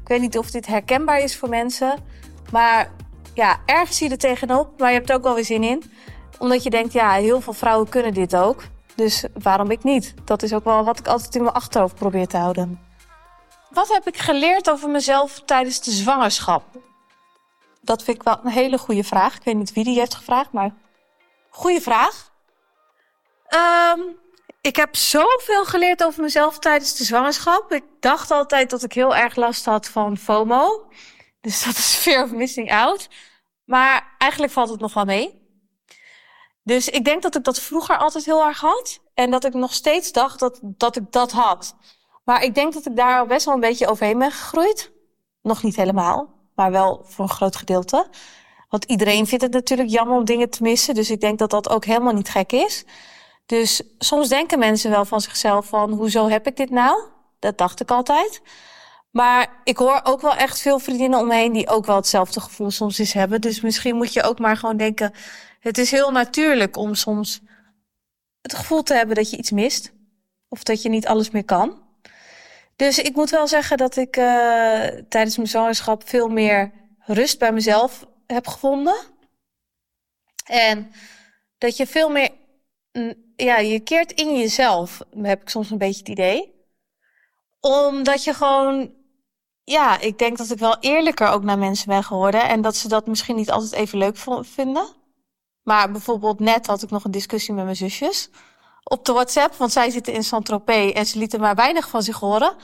Ik 0.00 0.08
weet 0.08 0.20
niet 0.20 0.38
of 0.38 0.50
dit 0.50 0.66
herkenbaar 0.66 1.18
is 1.18 1.36
voor 1.36 1.48
mensen. 1.48 1.98
Maar 2.52 2.90
ja, 3.34 3.58
ergens 3.66 3.96
zie 3.96 4.06
je 4.06 4.12
er 4.12 4.18
tegenop. 4.18 4.78
Maar 4.78 4.88
je 4.88 4.96
hebt 4.96 5.10
er 5.10 5.16
ook 5.16 5.22
wel 5.22 5.34
weer 5.34 5.44
zin 5.44 5.62
in. 5.62 5.92
Omdat 6.38 6.62
je 6.62 6.70
denkt, 6.70 6.92
ja, 6.92 7.12
heel 7.12 7.40
veel 7.40 7.52
vrouwen 7.52 7.88
kunnen 7.88 8.14
dit 8.14 8.36
ook. 8.36 8.62
Dus 8.94 9.24
waarom 9.42 9.70
ik 9.70 9.82
niet? 9.82 10.14
Dat 10.24 10.42
is 10.42 10.52
ook 10.52 10.64
wel 10.64 10.84
wat 10.84 10.98
ik 10.98 11.06
altijd 11.06 11.34
in 11.34 11.42
mijn 11.42 11.54
achterhoofd 11.54 11.94
probeer 11.94 12.26
te 12.26 12.36
houden. 12.36 12.80
Wat 13.70 13.88
heb 13.88 14.06
ik 14.06 14.16
geleerd 14.16 14.70
over 14.70 14.88
mezelf 14.88 15.42
tijdens 15.44 15.80
de 15.80 15.90
zwangerschap? 15.90 16.62
Dat 17.80 18.02
vind 18.02 18.16
ik 18.16 18.22
wel 18.22 18.38
een 18.44 18.50
hele 18.50 18.78
goede 18.78 19.04
vraag. 19.04 19.36
Ik 19.36 19.44
weet 19.44 19.56
niet 19.56 19.72
wie 19.72 19.84
die 19.84 19.98
heeft 19.98 20.14
gevraagd, 20.14 20.52
maar 20.52 20.74
goede 21.50 21.80
vraag. 21.80 22.32
Um, 23.48 24.16
ik 24.66 24.76
heb 24.76 24.96
zoveel 24.96 25.64
geleerd 25.64 26.04
over 26.04 26.22
mezelf 26.22 26.58
tijdens 26.58 26.96
de 26.96 27.04
zwangerschap. 27.04 27.72
Ik 27.72 27.84
dacht 28.00 28.30
altijd 28.30 28.70
dat 28.70 28.82
ik 28.82 28.92
heel 28.92 29.14
erg 29.16 29.36
last 29.36 29.64
had 29.64 29.88
van 29.88 30.16
FOMO. 30.16 30.86
Dus 31.40 31.64
dat 31.64 31.76
is 31.76 31.94
fear 32.02 32.24
of 32.24 32.30
missing 32.30 32.72
out. 32.72 33.08
Maar 33.64 34.14
eigenlijk 34.18 34.52
valt 34.52 34.68
het 34.68 34.80
nog 34.80 34.94
wel 34.94 35.04
mee. 35.04 35.42
Dus 36.62 36.88
ik 36.88 37.04
denk 37.04 37.22
dat 37.22 37.36
ik 37.36 37.44
dat 37.44 37.60
vroeger 37.60 37.96
altijd 37.96 38.24
heel 38.24 38.44
erg 38.44 38.60
had. 38.60 39.00
En 39.14 39.30
dat 39.30 39.44
ik 39.44 39.54
nog 39.54 39.72
steeds 39.72 40.12
dacht 40.12 40.38
dat, 40.38 40.58
dat 40.62 40.96
ik 40.96 41.12
dat 41.12 41.32
had. 41.32 41.76
Maar 42.24 42.42
ik 42.42 42.54
denk 42.54 42.72
dat 42.72 42.86
ik 42.86 42.96
daar 42.96 43.18
al 43.18 43.26
best 43.26 43.44
wel 43.44 43.54
een 43.54 43.60
beetje 43.60 43.86
overheen 43.86 44.18
ben 44.18 44.30
gegroeid. 44.30 44.92
Nog 45.42 45.62
niet 45.62 45.76
helemaal, 45.76 46.34
maar 46.54 46.70
wel 46.70 47.04
voor 47.04 47.24
een 47.24 47.30
groot 47.30 47.56
gedeelte. 47.56 48.06
Want 48.68 48.84
iedereen 48.84 49.26
vindt 49.26 49.44
het 49.44 49.52
natuurlijk 49.52 49.90
jammer 49.90 50.16
om 50.16 50.24
dingen 50.24 50.50
te 50.50 50.62
missen. 50.62 50.94
Dus 50.94 51.10
ik 51.10 51.20
denk 51.20 51.38
dat 51.38 51.50
dat 51.50 51.68
ook 51.68 51.84
helemaal 51.84 52.14
niet 52.14 52.28
gek 52.28 52.52
is. 52.52 52.84
Dus 53.46 53.82
soms 53.98 54.28
denken 54.28 54.58
mensen 54.58 54.90
wel 54.90 55.04
van 55.04 55.20
zichzelf 55.20 55.66
van, 55.66 55.92
hoezo 55.92 56.28
heb 56.28 56.46
ik 56.46 56.56
dit 56.56 56.70
nou? 56.70 57.02
Dat 57.38 57.58
dacht 57.58 57.80
ik 57.80 57.90
altijd. 57.90 58.40
Maar 59.10 59.60
ik 59.64 59.76
hoor 59.76 60.00
ook 60.02 60.20
wel 60.20 60.34
echt 60.34 60.60
veel 60.60 60.78
vriendinnen 60.78 61.18
om 61.18 61.26
me 61.26 61.34
heen 61.34 61.52
die 61.52 61.68
ook 61.68 61.86
wel 61.86 61.96
hetzelfde 61.96 62.40
gevoel 62.40 62.70
soms 62.70 62.98
eens 62.98 63.12
hebben. 63.12 63.40
Dus 63.40 63.60
misschien 63.60 63.96
moet 63.96 64.12
je 64.12 64.22
ook 64.22 64.38
maar 64.38 64.56
gewoon 64.56 64.76
denken, 64.76 65.12
het 65.60 65.78
is 65.78 65.90
heel 65.90 66.10
natuurlijk 66.10 66.76
om 66.76 66.94
soms 66.94 67.40
het 68.40 68.54
gevoel 68.54 68.82
te 68.82 68.94
hebben 68.94 69.16
dat 69.16 69.30
je 69.30 69.36
iets 69.36 69.50
mist. 69.50 69.92
Of 70.48 70.62
dat 70.62 70.82
je 70.82 70.88
niet 70.88 71.06
alles 71.06 71.30
meer 71.30 71.44
kan. 71.44 71.82
Dus 72.76 72.98
ik 72.98 73.14
moet 73.14 73.30
wel 73.30 73.48
zeggen 73.48 73.76
dat 73.76 73.96
ik 73.96 74.16
uh, 74.16 74.24
tijdens 75.08 75.36
mijn 75.36 75.48
zwangerschap 75.48 76.08
veel 76.08 76.28
meer 76.28 76.72
rust 76.98 77.38
bij 77.38 77.52
mezelf 77.52 78.06
heb 78.26 78.46
gevonden. 78.46 78.96
En 80.44 80.92
dat 81.58 81.76
je 81.76 81.86
veel 81.86 82.08
meer 82.08 82.30
ja, 83.36 83.58
je 83.58 83.80
keert 83.80 84.12
in 84.12 84.38
jezelf, 84.38 85.00
heb 85.22 85.42
ik 85.42 85.48
soms 85.48 85.70
een 85.70 85.78
beetje 85.78 85.98
het 85.98 86.08
idee. 86.08 86.52
Omdat 87.60 88.24
je 88.24 88.34
gewoon, 88.34 88.92
ja, 89.64 90.00
ik 90.00 90.18
denk 90.18 90.36
dat 90.36 90.50
ik 90.50 90.58
wel 90.58 90.76
eerlijker 90.80 91.28
ook 91.28 91.42
naar 91.42 91.58
mensen 91.58 91.88
ben 91.88 92.04
geworden. 92.04 92.48
En 92.48 92.62
dat 92.62 92.76
ze 92.76 92.88
dat 92.88 93.06
misschien 93.06 93.36
niet 93.36 93.50
altijd 93.50 93.72
even 93.72 93.98
leuk 93.98 94.16
vinden. 94.40 94.86
Maar 95.62 95.90
bijvoorbeeld 95.90 96.40
net 96.40 96.66
had 96.66 96.82
ik 96.82 96.90
nog 96.90 97.04
een 97.04 97.10
discussie 97.10 97.54
met 97.54 97.64
mijn 97.64 97.76
zusjes 97.76 98.30
op 98.84 99.04
de 99.04 99.12
WhatsApp. 99.12 99.54
Want 99.54 99.72
zij 99.72 99.90
zitten 99.90 100.12
in 100.12 100.24
Saint-Tropez 100.24 100.92
en 100.92 101.06
ze 101.06 101.18
lieten 101.18 101.40
maar 101.40 101.54
weinig 101.54 101.88
van 101.88 102.02
zich 102.02 102.18
horen. 102.18 102.54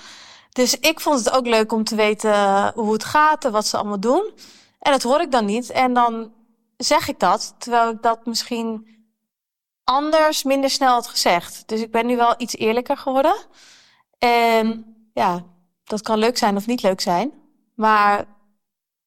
Dus 0.53 0.79
ik 0.79 1.01
vond 1.01 1.19
het 1.19 1.31
ook 1.31 1.47
leuk 1.47 1.73
om 1.73 1.85
te 1.85 1.95
weten 1.95 2.73
hoe 2.75 2.93
het 2.93 3.05
gaat 3.05 3.45
en 3.45 3.53
wat 3.53 3.67
ze 3.67 3.77
allemaal 3.77 4.01
doen. 4.01 4.31
En 4.79 4.93
dat 4.93 5.03
hoor 5.03 5.21
ik 5.21 5.31
dan 5.31 5.45
niet. 5.45 5.71
En 5.71 5.95
dan 5.95 6.33
zeg 6.77 7.09
ik 7.09 7.19
dat, 7.19 7.55
terwijl 7.59 7.91
ik 7.91 8.03
dat 8.03 8.27
misschien 8.27 8.99
anders 9.91 10.43
minder 10.43 10.71
snel 10.71 10.93
had 10.93 11.07
gezegd. 11.07 11.63
Dus 11.69 11.81
ik 11.81 11.91
ben 11.91 12.07
nu 12.07 12.17
wel 12.17 12.35
iets 12.39 12.57
eerlijker 12.57 12.97
geworden. 12.97 13.37
En 14.19 14.97
ja, 15.15 15.45
dat 15.85 16.03
kan 16.03 16.19
leuk 16.19 16.39
zijn 16.39 16.57
of 16.57 16.67
niet 16.67 16.83
leuk 16.83 17.01
zijn. 17.01 17.33
Maar 17.75 18.25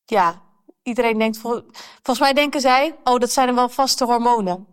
ja, 0.06 0.42
iedereen 0.84 1.18
denkt, 1.18 1.38
volgens 1.38 2.20
mij 2.20 2.34
denken 2.34 2.62
zij, 2.62 2.96
oh, 3.04 3.20
dat 3.20 3.32
zijn 3.32 3.48
er 3.48 3.56
wel 3.56 3.70
vaste 3.70 4.06
hormonen. 4.06 4.68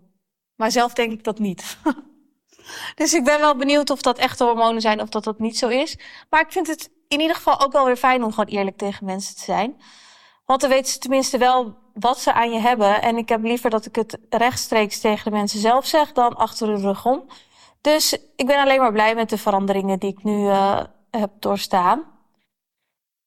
Maar 0.56 0.70
zelf 0.70 0.92
denk 0.92 1.12
ik 1.12 1.24
dat 1.24 1.38
niet. 1.38 1.76
dus 3.00 3.14
ik 3.14 3.24
ben 3.24 3.40
wel 3.40 3.56
benieuwd 3.56 3.90
of 3.90 4.02
dat 4.02 4.18
echte 4.18 4.44
hormonen 4.44 4.80
zijn 4.80 5.00
of 5.00 5.08
dat 5.08 5.24
dat 5.24 5.38
niet 5.38 5.58
zo 5.58 5.68
is. 5.68 5.98
Maar 6.30 6.40
ik 6.40 6.52
vind 6.52 6.66
het 6.66 6.90
in 7.08 7.20
ieder 7.20 7.36
geval 7.36 7.60
ook 7.60 7.72
wel 7.72 7.84
weer 7.84 7.96
fijn 7.96 8.24
om 8.24 8.30
gewoon 8.30 8.54
eerlijk 8.54 8.76
tegen 8.76 9.06
mensen 9.06 9.36
te 9.36 9.44
zijn. 9.44 9.80
Want 10.44 10.60
dan 10.60 10.70
weten 10.70 10.92
ze 10.92 10.98
tenminste 10.98 11.38
wel 11.38 11.78
wat 12.00 12.18
ze 12.18 12.32
aan 12.32 12.52
je 12.52 12.58
hebben. 12.58 13.02
En 13.02 13.16
ik 13.16 13.28
heb 13.28 13.42
liever 13.42 13.70
dat 13.70 13.86
ik 13.86 13.94
het 13.94 14.18
rechtstreeks 14.30 15.00
tegen 15.00 15.24
de 15.24 15.36
mensen 15.36 15.60
zelf 15.60 15.86
zeg 15.86 16.12
dan 16.12 16.36
achter 16.36 16.66
de 16.66 16.80
rug 16.80 17.06
om. 17.06 17.26
Dus 17.80 18.12
ik 18.36 18.46
ben 18.46 18.60
alleen 18.60 18.80
maar 18.80 18.92
blij 18.92 19.14
met 19.14 19.30
de 19.30 19.38
veranderingen 19.38 19.98
die 19.98 20.10
ik 20.10 20.22
nu 20.22 20.44
uh, 20.44 20.82
heb 21.10 21.30
doorstaan. 21.38 22.04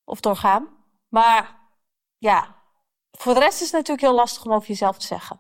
Of 0.04 0.20
doorgaan. 0.20 0.68
Maar 1.10 1.60
ja, 2.18 2.56
voor 3.12 3.34
de 3.34 3.40
rest 3.40 3.62
is 3.62 3.72
het 3.72 3.72
natuurlijk 3.72 4.02
heel 4.02 4.16
lastig 4.16 4.46
om 4.46 4.54
over 4.54 4.68
jezelf 4.68 4.98
te 4.98 5.06
zeggen. 5.06 5.40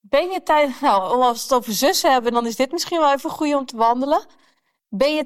Ben 0.00 0.30
je 0.30 0.42
tijdens, 0.42 0.80
nou, 0.90 1.02
als 1.02 1.36
we 1.36 1.42
het 1.42 1.62
over 1.62 1.72
zussen 1.72 2.12
hebben, 2.12 2.32
dan 2.32 2.46
is 2.46 2.56
dit 2.56 2.72
misschien 2.72 3.00
wel 3.00 3.12
even 3.12 3.30
goed 3.30 3.54
om 3.54 3.66
te 3.66 3.76
wandelen. 3.76 4.24
Ben 4.88 5.14
je 5.14 5.24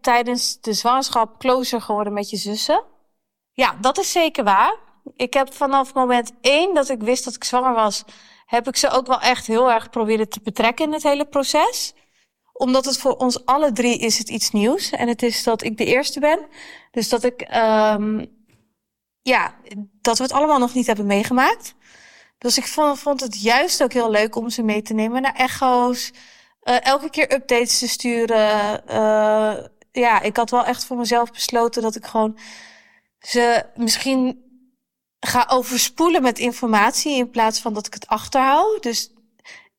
tijdens 0.00 0.60
de 0.60 0.72
zwangerschap 0.72 1.38
closer 1.38 1.80
geworden 1.80 2.12
met 2.12 2.30
je 2.30 2.36
zussen? 2.36 2.84
Ja, 3.52 3.76
dat 3.80 3.98
is 3.98 4.12
zeker 4.12 4.44
waar. 4.44 4.85
Ik 5.14 5.34
heb 5.34 5.54
vanaf 5.54 5.94
moment 5.94 6.32
één 6.40 6.74
dat 6.74 6.88
ik 6.88 7.02
wist 7.02 7.24
dat 7.24 7.34
ik 7.34 7.44
zwanger 7.44 7.74
was, 7.74 8.04
heb 8.46 8.68
ik 8.68 8.76
ze 8.76 8.90
ook 8.90 9.06
wel 9.06 9.20
echt 9.20 9.46
heel 9.46 9.70
erg 9.70 9.90
proberen 9.90 10.28
te 10.28 10.40
betrekken 10.42 10.84
in 10.84 10.92
het 10.92 11.02
hele 11.02 11.26
proces. 11.26 11.94
Omdat 12.52 12.84
het 12.84 12.98
voor 12.98 13.16
ons 13.16 13.44
alle 13.44 13.72
drie 13.72 13.98
is 13.98 14.18
het 14.18 14.28
iets 14.28 14.50
nieuws. 14.50 14.90
En 14.90 15.08
het 15.08 15.22
is 15.22 15.42
dat 15.42 15.62
ik 15.62 15.76
de 15.76 15.84
eerste 15.84 16.20
ben. 16.20 16.46
Dus 16.90 17.08
dat 17.08 17.24
ik, 17.24 17.40
um, 17.56 18.26
ja, 19.22 19.54
dat 20.00 20.16
we 20.16 20.22
het 20.22 20.32
allemaal 20.32 20.58
nog 20.58 20.74
niet 20.74 20.86
hebben 20.86 21.06
meegemaakt. 21.06 21.74
Dus 22.38 22.58
ik 22.58 22.66
vond, 22.66 23.20
het 23.20 23.42
juist 23.42 23.82
ook 23.82 23.92
heel 23.92 24.10
leuk 24.10 24.36
om 24.36 24.50
ze 24.50 24.62
mee 24.62 24.82
te 24.82 24.94
nemen 24.94 25.22
naar 25.22 25.34
echo's. 25.34 26.12
Uh, 26.62 26.86
elke 26.86 27.10
keer 27.10 27.32
updates 27.32 27.78
te 27.78 27.88
sturen. 27.88 28.82
Uh, 28.88 29.56
ja, 29.92 30.20
ik 30.20 30.36
had 30.36 30.50
wel 30.50 30.64
echt 30.64 30.84
voor 30.84 30.96
mezelf 30.96 31.30
besloten 31.30 31.82
dat 31.82 31.96
ik 31.96 32.06
gewoon 32.06 32.38
ze 33.18 33.64
misschien 33.74 34.45
ga 35.26 35.46
overspoelen 35.48 36.22
met 36.22 36.38
informatie 36.38 37.16
in 37.16 37.30
plaats 37.30 37.60
van 37.60 37.74
dat 37.74 37.86
ik 37.86 37.94
het 37.94 38.06
achterhoud. 38.06 38.82
Dus 38.82 39.10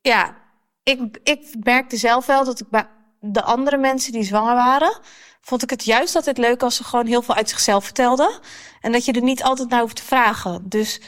ja, 0.01 0.35
ik, 0.83 1.19
ik 1.23 1.55
merkte 1.63 1.97
zelf 1.97 2.25
wel 2.25 2.45
dat 2.45 2.59
ik 2.59 2.69
bij 2.69 2.87
de 3.19 3.43
andere 3.43 3.77
mensen 3.77 4.11
die 4.11 4.23
zwanger 4.23 4.55
waren, 4.55 4.99
vond 5.41 5.63
ik 5.63 5.69
het 5.69 5.85
juist 5.85 6.15
altijd 6.15 6.37
leuk 6.37 6.63
als 6.63 6.75
ze 6.75 6.83
gewoon 6.83 7.05
heel 7.05 7.21
veel 7.21 7.35
uit 7.35 7.49
zichzelf 7.49 7.83
vertelden. 7.83 8.39
En 8.81 8.91
dat 8.91 9.05
je 9.05 9.11
er 9.11 9.21
niet 9.21 9.43
altijd 9.43 9.69
naar 9.69 9.81
hoeft 9.81 9.95
te 9.95 10.03
vragen. 10.03 10.61
Dus 10.69 11.01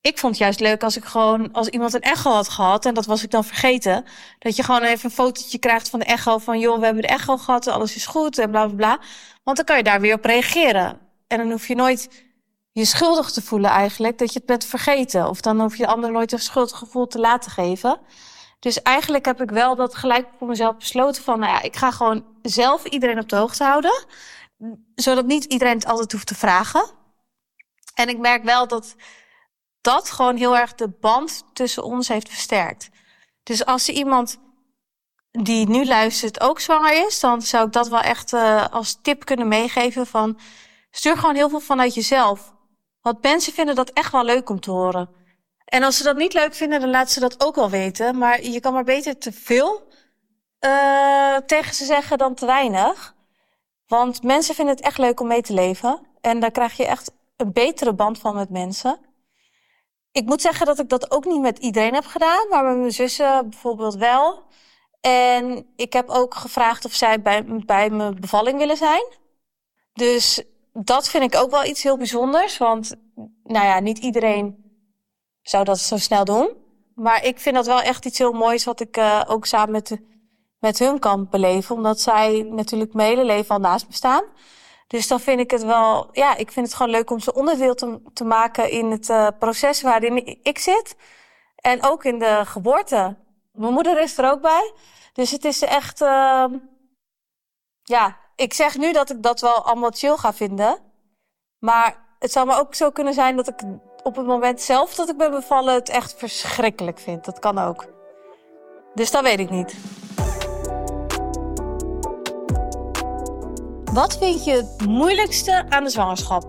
ik 0.00 0.18
vond 0.18 0.32
het 0.32 0.42
juist 0.42 0.60
leuk 0.60 0.82
als 0.82 0.96
ik 0.96 1.04
gewoon, 1.04 1.52
als 1.52 1.68
iemand 1.68 1.94
een 1.94 2.00
echo 2.00 2.30
had 2.30 2.48
gehad, 2.48 2.86
en 2.86 2.94
dat 2.94 3.06
was 3.06 3.22
ik 3.22 3.30
dan 3.30 3.44
vergeten, 3.44 4.04
dat 4.38 4.56
je 4.56 4.62
gewoon 4.62 4.82
even 4.82 5.04
een 5.04 5.10
fotootje 5.10 5.58
krijgt 5.58 5.88
van 5.88 5.98
de 5.98 6.04
echo 6.04 6.38
van, 6.38 6.58
joh, 6.58 6.78
we 6.78 6.84
hebben 6.84 7.02
de 7.02 7.08
echo 7.08 7.36
gehad, 7.36 7.66
alles 7.66 7.96
is 7.96 8.06
goed, 8.06 8.38
en 8.38 8.50
bla 8.50 8.66
bla 8.66 8.74
bla. 8.74 9.00
Want 9.42 9.56
dan 9.56 9.66
kan 9.66 9.76
je 9.76 9.82
daar 9.82 10.00
weer 10.00 10.14
op 10.14 10.24
reageren. 10.24 10.98
En 11.26 11.38
dan 11.38 11.50
hoef 11.50 11.68
je 11.68 11.74
nooit 11.74 12.08
je 12.72 12.84
schuldig 12.84 13.30
te 13.30 13.42
voelen 13.42 13.70
eigenlijk, 13.70 14.18
dat 14.18 14.32
je 14.32 14.38
het 14.38 14.48
bent 14.48 14.64
vergeten. 14.64 15.28
Of 15.28 15.40
dan 15.40 15.60
hoef 15.60 15.76
je 15.76 15.82
de 15.82 15.92
ander 15.92 16.12
nooit 16.12 16.32
een 16.32 16.38
schuldgevoel 16.38 17.06
te 17.06 17.18
laten 17.18 17.50
geven. 17.50 18.00
Dus 18.58 18.82
eigenlijk 18.82 19.24
heb 19.24 19.40
ik 19.40 19.50
wel 19.50 19.76
dat 19.76 19.94
gelijk 19.94 20.28
voor 20.38 20.48
mezelf 20.48 20.76
besloten 20.76 21.22
van, 21.22 21.38
nou 21.38 21.52
ja, 21.52 21.62
ik 21.62 21.76
ga 21.76 21.90
gewoon 21.90 22.24
zelf 22.42 22.84
iedereen 22.84 23.18
op 23.18 23.28
de 23.28 23.36
hoogte 23.36 23.64
houden. 23.64 24.04
Zodat 24.94 25.26
niet 25.26 25.44
iedereen 25.44 25.74
het 25.74 25.86
altijd 25.86 26.12
hoeft 26.12 26.26
te 26.26 26.34
vragen. 26.34 26.90
En 27.94 28.08
ik 28.08 28.18
merk 28.18 28.44
wel 28.44 28.68
dat 28.68 28.94
dat 29.80 30.10
gewoon 30.10 30.36
heel 30.36 30.56
erg 30.56 30.74
de 30.74 30.88
band 30.88 31.44
tussen 31.52 31.84
ons 31.84 32.08
heeft 32.08 32.28
versterkt. 32.28 32.90
Dus 33.42 33.64
als 33.64 33.88
er 33.88 33.94
iemand 33.94 34.38
die 35.30 35.68
nu 35.68 35.86
luistert 35.86 36.40
ook 36.40 36.60
zwanger 36.60 37.06
is, 37.06 37.20
dan 37.20 37.42
zou 37.42 37.66
ik 37.66 37.72
dat 37.72 37.88
wel 37.88 38.00
echt 38.00 38.32
uh, 38.32 38.66
als 38.68 38.98
tip 39.02 39.24
kunnen 39.24 39.48
meegeven 39.48 40.06
van 40.06 40.38
stuur 40.90 41.16
gewoon 41.16 41.34
heel 41.34 41.48
veel 41.48 41.60
vanuit 41.60 41.94
jezelf. 41.94 42.54
Want 43.02 43.22
mensen 43.22 43.52
vinden 43.52 43.74
dat 43.74 43.90
echt 43.90 44.12
wel 44.12 44.24
leuk 44.24 44.48
om 44.48 44.60
te 44.60 44.70
horen. 44.70 45.08
En 45.64 45.82
als 45.82 45.96
ze 45.96 46.02
dat 46.02 46.16
niet 46.16 46.34
leuk 46.34 46.54
vinden, 46.54 46.80
dan 46.80 46.90
laten 46.90 47.12
ze 47.12 47.20
dat 47.20 47.44
ook 47.44 47.54
wel 47.54 47.70
weten. 47.70 48.18
Maar 48.18 48.42
je 48.42 48.60
kan 48.60 48.72
maar 48.72 48.84
beter 48.84 49.18
te 49.18 49.32
veel 49.32 49.88
uh, 50.60 51.36
tegen 51.36 51.74
ze 51.74 51.84
zeggen 51.84 52.18
dan 52.18 52.34
te 52.34 52.46
weinig. 52.46 53.14
Want 53.86 54.22
mensen 54.22 54.54
vinden 54.54 54.74
het 54.74 54.84
echt 54.84 54.98
leuk 54.98 55.20
om 55.20 55.26
mee 55.26 55.42
te 55.42 55.52
leven. 55.52 56.06
En 56.20 56.40
daar 56.40 56.50
krijg 56.50 56.76
je 56.76 56.86
echt 56.86 57.12
een 57.36 57.52
betere 57.52 57.94
band 57.94 58.18
van 58.18 58.34
met 58.34 58.50
mensen. 58.50 59.00
Ik 60.12 60.24
moet 60.24 60.40
zeggen 60.40 60.66
dat 60.66 60.78
ik 60.78 60.88
dat 60.88 61.10
ook 61.10 61.24
niet 61.24 61.40
met 61.40 61.58
iedereen 61.58 61.94
heb 61.94 62.06
gedaan, 62.06 62.48
maar 62.48 62.64
met 62.64 62.76
mijn 62.76 62.92
zussen 62.92 63.50
bijvoorbeeld 63.50 63.94
wel. 63.94 64.42
En 65.00 65.72
ik 65.76 65.92
heb 65.92 66.08
ook 66.08 66.34
gevraagd 66.34 66.84
of 66.84 66.92
zij 66.92 67.22
bij, 67.22 67.44
bij 67.44 67.90
mijn 67.90 68.20
bevalling 68.20 68.58
willen 68.58 68.76
zijn. 68.76 69.04
Dus 69.92 70.42
dat 70.72 71.08
vind 71.08 71.24
ik 71.24 71.40
ook 71.40 71.50
wel 71.50 71.64
iets 71.64 71.82
heel 71.82 71.96
bijzonders. 71.96 72.58
Want 72.58 72.94
nou 73.44 73.66
ja, 73.66 73.80
niet 73.80 73.98
iedereen 73.98 74.62
zou 75.42 75.64
dat 75.64 75.78
zo 75.78 75.96
snel 75.96 76.24
doen. 76.24 76.50
Maar 76.94 77.24
ik 77.24 77.40
vind 77.40 77.54
dat 77.54 77.66
wel 77.66 77.80
echt 77.80 78.06
iets 78.06 78.18
heel 78.18 78.32
moois 78.32 78.64
wat 78.64 78.80
ik 78.80 78.96
uh, 78.96 79.22
ook 79.26 79.46
samen 79.46 79.70
met, 79.70 79.98
met 80.58 80.78
hun 80.78 80.98
kan 80.98 81.28
beleven. 81.30 81.74
Omdat 81.74 82.00
zij 82.00 82.42
natuurlijk 82.42 82.94
mijn 82.94 83.08
hele 83.08 83.24
leven 83.24 83.54
al 83.54 83.60
naast 83.60 83.86
me 83.86 83.94
staan. 83.94 84.24
Dus 84.86 85.08
dan 85.08 85.20
vind 85.20 85.40
ik 85.40 85.50
het 85.50 85.62
wel, 85.62 86.08
ja, 86.12 86.36
ik 86.36 86.52
vind 86.52 86.66
het 86.66 86.74
gewoon 86.74 86.92
leuk 86.92 87.10
om 87.10 87.20
ze 87.20 87.34
onderdeel 87.34 87.74
te, 87.74 88.00
te 88.12 88.24
maken 88.24 88.70
in 88.70 88.90
het 88.90 89.08
uh, 89.08 89.28
proces 89.38 89.82
waarin 89.82 90.26
ik 90.42 90.58
zit. 90.58 90.96
En 91.56 91.82
ook 91.84 92.04
in 92.04 92.18
de 92.18 92.42
geboorte. 92.44 93.16
Mijn 93.52 93.72
moeder 93.72 94.00
is 94.00 94.18
er 94.18 94.30
ook 94.30 94.40
bij. 94.40 94.72
Dus 95.12 95.30
het 95.30 95.44
is 95.44 95.62
echt, 95.62 96.00
uh, 96.00 96.44
ja, 97.82 98.21
ik 98.36 98.54
zeg 98.54 98.76
nu 98.76 98.92
dat 98.92 99.10
ik 99.10 99.22
dat 99.22 99.40
wel 99.40 99.64
allemaal 99.64 99.90
chill 99.90 100.16
ga 100.16 100.32
vinden. 100.32 100.78
Maar 101.58 101.96
het 102.18 102.32
zou 102.32 102.46
maar 102.46 102.58
ook 102.58 102.74
zo 102.74 102.90
kunnen 102.90 103.14
zijn 103.14 103.36
dat 103.36 103.48
ik 103.48 103.60
op 104.02 104.16
het 104.16 104.26
moment 104.26 104.60
zelf 104.60 104.94
dat 104.94 105.08
ik 105.08 105.16
ben 105.16 105.30
bevallen 105.30 105.74
het 105.74 105.88
echt 105.88 106.14
verschrikkelijk 106.16 106.98
vind. 106.98 107.24
Dat 107.24 107.38
kan 107.38 107.58
ook. 107.58 107.86
Dus 108.94 109.10
dat 109.10 109.22
weet 109.22 109.38
ik 109.38 109.50
niet. 109.50 109.74
Wat 113.92 114.18
vind 114.18 114.44
je 114.44 114.52
het 114.52 114.86
moeilijkste 114.86 115.64
aan 115.68 115.84
de 115.84 115.90
zwangerschap? 115.90 116.44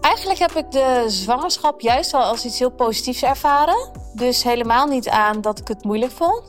Eigenlijk 0.00 0.38
heb 0.38 0.50
ik 0.50 0.70
de 0.70 1.04
zwangerschap 1.06 1.80
juist 1.80 2.12
wel 2.12 2.22
als 2.22 2.44
iets 2.44 2.58
heel 2.58 2.70
positiefs 2.70 3.22
ervaren. 3.22 3.90
Dus 4.14 4.42
helemaal 4.42 4.86
niet 4.86 5.08
aan 5.08 5.40
dat 5.40 5.58
ik 5.58 5.68
het 5.68 5.84
moeilijk 5.84 6.12
vond. 6.12 6.42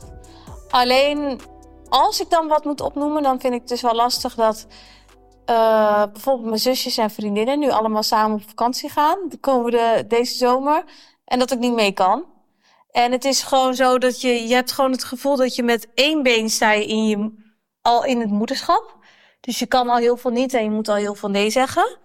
Alleen 0.68 1.40
als 1.88 2.20
ik 2.20 2.30
dan 2.30 2.48
wat 2.48 2.64
moet 2.64 2.80
opnoemen, 2.80 3.22
dan 3.22 3.40
vind 3.40 3.54
ik 3.54 3.60
het 3.60 3.68
dus 3.68 3.82
wel 3.82 3.94
lastig 3.94 4.34
dat 4.34 4.66
uh, 5.50 6.02
bijvoorbeeld 6.12 6.48
mijn 6.48 6.60
zusjes 6.60 6.96
en 6.96 7.10
vriendinnen 7.10 7.58
nu 7.58 7.70
allemaal 7.70 8.02
samen 8.02 8.36
op 8.36 8.48
vakantie 8.48 8.90
gaan. 8.90 9.18
De 9.28 9.38
komende, 9.38 10.04
deze 10.08 10.36
zomer. 10.36 10.84
En 11.24 11.38
dat 11.38 11.50
ik 11.50 11.58
niet 11.58 11.74
mee 11.74 11.92
kan. 11.92 12.24
En 12.90 13.12
het 13.12 13.24
is 13.24 13.42
gewoon 13.42 13.74
zo 13.74 13.98
dat 13.98 14.20
je, 14.20 14.48
je 14.48 14.54
hebt 14.54 14.72
gewoon 14.72 14.90
het 14.90 15.04
gevoel 15.04 15.36
dat 15.36 15.54
je 15.54 15.62
met 15.62 15.88
één 15.94 16.22
been 16.22 16.50
sta 16.50 16.72
in 16.72 17.06
je 17.06 17.42
al 17.82 18.04
in 18.04 18.20
het 18.20 18.30
moederschap. 18.30 18.96
Dus 19.40 19.58
je 19.58 19.66
kan 19.66 19.88
al 19.88 19.96
heel 19.96 20.16
veel 20.16 20.30
niet 20.30 20.54
en 20.54 20.64
je 20.64 20.70
moet 20.70 20.88
al 20.88 20.94
heel 20.94 21.14
veel 21.14 21.28
nee 21.28 21.50
zeggen. 21.50 21.98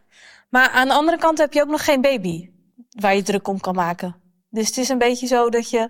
Maar 0.50 0.70
aan 0.70 0.88
de 0.88 0.94
andere 0.94 1.18
kant 1.18 1.38
heb 1.38 1.54
je 1.54 1.62
ook 1.62 1.70
nog 1.70 1.84
geen 1.86 2.02
baby 2.02 2.50
waar 2.90 3.16
je 3.16 3.22
druk 3.22 3.48
om 3.48 3.60
kan 3.60 3.76
maken. 3.76 4.16
Dus 4.50 4.68
het 4.68 4.78
is 4.78 4.90
een 4.90 4.98
beetje 4.98 5.28
zo 5.28 5.50
dat 5.50 5.70
je 5.70 5.90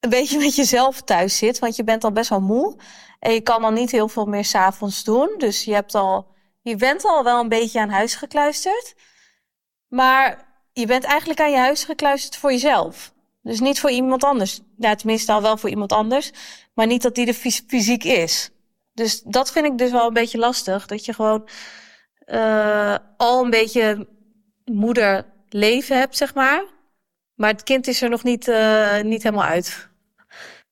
een 0.00 0.10
beetje 0.10 0.38
met 0.38 0.54
jezelf 0.56 1.02
thuis 1.02 1.38
zit, 1.38 1.58
want 1.58 1.76
je 1.76 1.84
bent 1.84 2.04
al 2.04 2.12
best 2.12 2.30
wel 2.30 2.40
moe. 2.40 2.76
En 3.18 3.32
je 3.32 3.40
kan 3.40 3.64
al 3.64 3.70
niet 3.70 3.90
heel 3.90 4.08
veel 4.08 4.26
meer 4.26 4.44
s'avonds 4.44 5.04
doen. 5.04 5.34
Dus 5.38 5.64
je, 5.64 5.72
hebt 5.72 5.94
al, 5.94 6.26
je 6.62 6.76
bent 6.76 7.04
al 7.04 7.24
wel 7.24 7.40
een 7.40 7.48
beetje 7.48 7.80
aan 7.80 7.88
huis 7.88 8.14
gekluisterd. 8.14 8.94
Maar 9.88 10.44
je 10.72 10.86
bent 10.86 11.04
eigenlijk 11.04 11.40
aan 11.40 11.50
je 11.50 11.56
huis 11.56 11.84
gekluisterd 11.84 12.36
voor 12.36 12.50
jezelf. 12.50 13.12
Dus 13.42 13.60
niet 13.60 13.80
voor 13.80 13.90
iemand 13.90 14.24
anders. 14.24 14.60
Ja, 14.78 14.94
tenminste 14.94 15.32
al 15.32 15.42
wel 15.42 15.56
voor 15.56 15.70
iemand 15.70 15.92
anders. 15.92 16.32
Maar 16.74 16.86
niet 16.86 17.02
dat 17.02 17.14
die 17.14 17.26
er 17.26 17.60
fysiek 17.66 18.04
is. 18.04 18.50
Dus 18.92 19.22
dat 19.22 19.52
vind 19.52 19.66
ik 19.66 19.78
dus 19.78 19.90
wel 19.90 20.06
een 20.06 20.12
beetje 20.12 20.38
lastig. 20.38 20.86
Dat 20.86 21.04
je 21.04 21.12
gewoon 21.12 21.48
uh, 22.26 22.96
al 23.16 23.44
een 23.44 23.50
beetje 23.50 24.08
moederleven 24.64 25.98
hebt, 25.98 26.16
zeg 26.16 26.34
maar. 26.34 26.64
Maar 27.36 27.50
het 27.50 27.62
kind 27.62 27.86
is 27.86 28.02
er 28.02 28.08
nog 28.08 28.22
niet, 28.22 28.48
uh, 28.48 29.00
niet 29.00 29.22
helemaal 29.22 29.44
uit. 29.44 29.88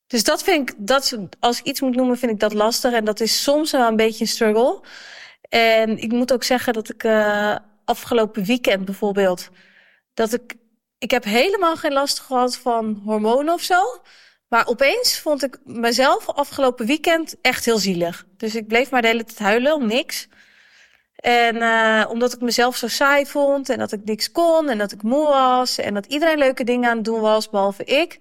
Dus 0.06 0.24
dat 0.24 0.42
vind 0.42 0.70
ik, 0.70 0.76
dat, 0.78 1.18
als 1.40 1.58
ik 1.58 1.64
iets 1.64 1.80
moet 1.80 1.94
noemen, 1.96 2.18
vind 2.18 2.32
ik 2.32 2.40
dat 2.40 2.52
lastig. 2.52 2.92
En 2.92 3.04
dat 3.04 3.20
is 3.20 3.42
soms 3.42 3.70
wel 3.70 3.88
een 3.88 3.96
beetje 3.96 4.20
een 4.20 4.30
struggle. 4.30 4.80
En 5.48 5.98
ik 5.98 6.12
moet 6.12 6.32
ook 6.32 6.44
zeggen 6.44 6.72
dat 6.72 6.90
ik 6.90 7.04
uh, 7.04 7.56
afgelopen 7.84 8.44
weekend 8.44 8.84
bijvoorbeeld, 8.84 9.50
dat 10.14 10.32
ik 10.32 10.54
ik 11.04 11.10
heb 11.10 11.24
helemaal 11.24 11.76
geen 11.76 11.92
last 11.92 12.18
gehad 12.18 12.56
van 12.56 13.02
hormonen 13.04 13.54
of 13.54 13.62
zo. 13.62 14.02
Maar 14.48 14.66
opeens 14.66 15.18
vond 15.18 15.42
ik 15.42 15.58
mezelf 15.64 16.28
afgelopen 16.28 16.86
weekend 16.86 17.36
echt 17.40 17.64
heel 17.64 17.78
zielig. 17.78 18.26
Dus 18.36 18.54
ik 18.54 18.66
bleef 18.66 18.90
maar 18.90 19.02
de 19.02 19.08
hele 19.08 19.24
tijd 19.24 19.38
huilen 19.38 19.74
om 19.74 19.86
niks. 19.86 20.28
En 21.24 21.56
uh, 21.56 22.04
omdat 22.08 22.32
ik 22.32 22.40
mezelf 22.40 22.76
zo 22.76 22.88
saai 22.88 23.26
vond 23.26 23.68
en 23.68 23.78
dat 23.78 23.92
ik 23.92 24.04
niks 24.04 24.32
kon 24.32 24.68
en 24.68 24.78
dat 24.78 24.92
ik 24.92 25.02
moe 25.02 25.26
was 25.26 25.78
en 25.78 25.94
dat 25.94 26.06
iedereen 26.06 26.38
leuke 26.38 26.64
dingen 26.64 26.90
aan 26.90 26.96
het 26.96 27.04
doen 27.04 27.20
was, 27.20 27.50
behalve 27.50 27.84
ik. 27.84 28.18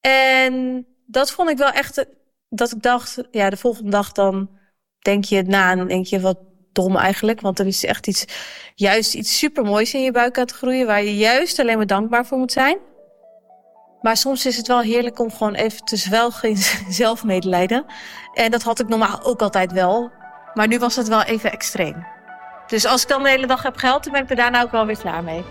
En 0.00 0.86
dat 1.06 1.30
vond 1.30 1.50
ik 1.50 1.58
wel 1.58 1.70
echt, 1.70 2.06
dat 2.48 2.72
ik 2.72 2.82
dacht, 2.82 3.22
ja, 3.30 3.50
de 3.50 3.56
volgende 3.56 3.90
dag 3.90 4.12
dan 4.12 4.50
denk 4.98 5.24
je 5.24 5.36
het 5.36 5.46
na 5.46 5.70
en 5.70 5.78
dan 5.78 5.88
denk 5.88 6.06
je 6.06 6.20
wat 6.20 6.38
dom 6.72 6.96
eigenlijk. 6.96 7.40
Want 7.40 7.58
er 7.58 7.66
is 7.66 7.84
echt 7.84 8.06
iets, 8.06 8.24
juist 8.74 9.14
iets 9.14 9.38
supermoois 9.38 9.94
in 9.94 10.02
je 10.02 10.12
buik 10.12 10.36
aan 10.36 10.44
het 10.44 10.52
groeien 10.52 10.86
waar 10.86 11.02
je 11.02 11.16
juist 11.16 11.58
alleen 11.58 11.76
maar 11.76 11.86
dankbaar 11.86 12.26
voor 12.26 12.38
moet 12.38 12.52
zijn. 12.52 12.78
Maar 14.00 14.16
soms 14.16 14.46
is 14.46 14.56
het 14.56 14.66
wel 14.66 14.80
heerlijk 14.80 15.18
om 15.18 15.30
gewoon 15.30 15.54
even 15.54 15.84
te 15.84 15.96
zwelgen 15.96 16.48
in 16.48 16.56
zelfmedelijden. 17.02 17.84
En 18.34 18.50
dat 18.50 18.62
had 18.62 18.80
ik 18.80 18.88
normaal 18.88 19.22
ook 19.22 19.42
altijd 19.42 19.72
wel. 19.72 20.10
Maar 20.54 20.68
nu 20.68 20.78
was 20.78 20.96
het 20.96 21.08
wel 21.08 21.22
even 21.22 21.52
extreem. 21.52 22.16
Dus 22.68 22.84
als 22.84 23.02
ik 23.02 23.08
dan 23.08 23.22
de 23.22 23.28
hele 23.28 23.46
dag 23.46 23.62
heb 23.62 23.76
geld, 23.76 24.04
dan 24.04 24.12
ben 24.12 24.22
ik 24.22 24.30
er 24.30 24.36
daarna 24.36 24.62
ook 24.62 24.70
wel 24.70 24.86
weer 24.86 24.98
klaar 24.98 25.24
mee. 25.24 25.44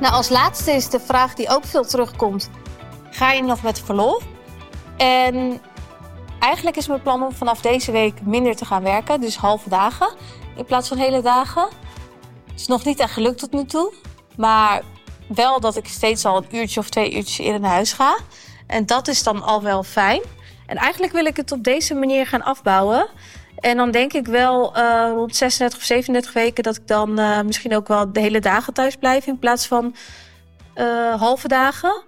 Nou, 0.00 0.14
als 0.14 0.28
laatste 0.28 0.72
is 0.72 0.88
de 0.88 1.00
vraag 1.00 1.34
die 1.34 1.48
ook 1.48 1.64
veel 1.64 1.84
terugkomt. 1.84 2.50
Ga 3.10 3.32
je 3.32 3.42
nog 3.42 3.62
met 3.62 3.80
verlof? 3.80 4.22
En 4.96 5.60
eigenlijk 6.38 6.76
is 6.76 6.86
mijn 6.86 7.02
plan 7.02 7.22
om 7.22 7.32
vanaf 7.32 7.60
deze 7.60 7.92
week 7.92 8.22
minder 8.22 8.56
te 8.56 8.64
gaan 8.64 8.82
werken. 8.82 9.20
Dus 9.20 9.36
halve 9.36 9.68
dagen 9.68 10.14
in 10.56 10.64
plaats 10.64 10.88
van 10.88 10.98
hele 10.98 11.22
dagen. 11.22 11.68
Het 12.46 12.60
is 12.60 12.66
nog 12.66 12.84
niet 12.84 13.00
echt 13.00 13.12
gelukt 13.12 13.38
tot 13.38 13.52
nu 13.52 13.64
toe. 13.64 13.92
Maar 14.36 14.82
wel 15.28 15.60
dat 15.60 15.76
ik 15.76 15.88
steeds 15.88 16.24
al 16.24 16.36
een 16.36 16.56
uurtje 16.56 16.80
of 16.80 16.88
twee 16.88 17.14
uurtjes 17.14 17.46
in 17.46 17.64
huis 17.64 17.92
ga. 17.92 18.18
En 18.66 18.86
dat 18.86 19.08
is 19.08 19.22
dan 19.22 19.42
al 19.42 19.62
wel 19.62 19.82
fijn. 19.82 20.20
En 20.66 20.76
eigenlijk 20.76 21.12
wil 21.12 21.24
ik 21.24 21.36
het 21.36 21.52
op 21.52 21.64
deze 21.64 21.94
manier 21.94 22.26
gaan 22.26 22.42
afbouwen. 22.42 23.08
En 23.56 23.76
dan 23.76 23.90
denk 23.90 24.12
ik 24.12 24.26
wel 24.26 24.78
uh, 24.78 25.10
rond 25.14 25.36
36 25.36 25.78
of 25.78 25.84
37 25.84 26.32
weken 26.32 26.62
dat 26.62 26.76
ik 26.76 26.86
dan 26.86 27.20
uh, 27.20 27.40
misschien 27.40 27.76
ook 27.76 27.88
wel 27.88 28.12
de 28.12 28.20
hele 28.20 28.40
dagen 28.40 28.72
thuis 28.72 28.96
blijf 28.96 29.26
in 29.26 29.38
plaats 29.38 29.66
van 29.66 29.94
uh, 30.74 31.14
halve 31.14 31.48
dagen. 31.48 32.02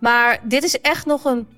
Maar 0.00 0.38
dit 0.42 0.62
is 0.62 0.80
echt 0.80 1.06
nog 1.06 1.24
een, 1.24 1.48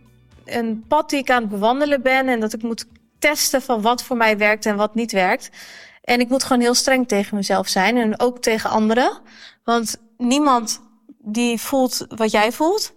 een 0.45 0.85
pad 0.89 1.11
die 1.11 1.19
ik 1.19 1.31
aan 1.31 1.41
het 1.41 1.51
bewandelen 1.51 2.03
ben 2.03 2.29
en 2.29 2.41
dat 2.41 2.53
ik 2.53 2.63
moet 2.63 2.87
testen 3.19 3.63
van 3.63 3.81
wat 3.81 4.03
voor 4.03 4.17
mij 4.17 4.39
werkt 4.39 4.67
en 4.67 4.77
wat 4.77 4.95
niet 4.95 5.13
werkt. 5.13 5.51
En 6.03 6.21
ik 6.21 6.29
moet 6.29 6.43
gewoon 6.43 6.63
heel 6.63 6.75
streng 6.75 7.09
tegen 7.09 7.37
mezelf 7.37 7.69
zijn 7.69 7.97
en 7.97 8.21
ook 8.21 8.39
tegen 8.39 8.71
anderen. 8.71 9.19
Want 9.65 9.97
niemand 10.17 10.81
die 11.19 11.61
voelt 11.61 12.07
wat 12.09 12.31
jij 12.31 12.53
voelt. 12.53 12.93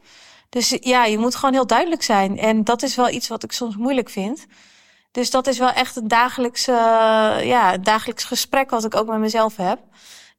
Dus 0.50 0.78
ja, 0.80 1.06
je 1.06 1.18
moet 1.18 1.36
gewoon 1.36 1.54
heel 1.54 1.68
duidelijk 1.68 2.04
zijn. 2.04 2.38
En 2.38 2.64
dat 2.64 2.84
is 2.84 2.96
wel 2.96 3.10
iets 3.10 3.28
wat 3.28 3.44
ik 3.44 3.52
soms 3.52 3.76
moeilijk 3.76 4.10
vind. 4.10 4.46
Dus 5.12 5.30
dat 5.30 5.48
is 5.48 5.58
wel 5.58 5.72
echt 5.72 5.96
een 5.96 6.08
dagelijks, 6.08 6.68
uh, 6.68 6.76
ja, 7.44 7.78
dagelijks 7.78 8.24
gesprek 8.24 8.70
wat 8.70 8.86
ik 8.86 8.96
ook 8.96 9.08
met 9.08 9.20
mezelf 9.20 9.56
heb. 9.56 9.80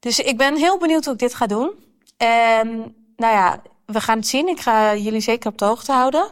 Dus 0.00 0.18
ik 0.18 0.36
ben 0.36 0.56
heel 0.56 0.78
benieuwd 0.78 1.04
hoe 1.04 1.12
ik 1.14 1.18
dit 1.18 1.34
ga 1.34 1.46
doen. 1.46 1.72
En 2.16 2.94
nou 3.16 3.34
ja, 3.34 3.62
we 3.86 4.00
gaan 4.00 4.18
het 4.18 4.26
zien. 4.26 4.48
Ik 4.48 4.60
ga 4.60 4.94
jullie 4.96 5.20
zeker 5.20 5.50
op 5.50 5.58
de 5.58 5.64
hoogte 5.64 5.92
houden. 5.92 6.30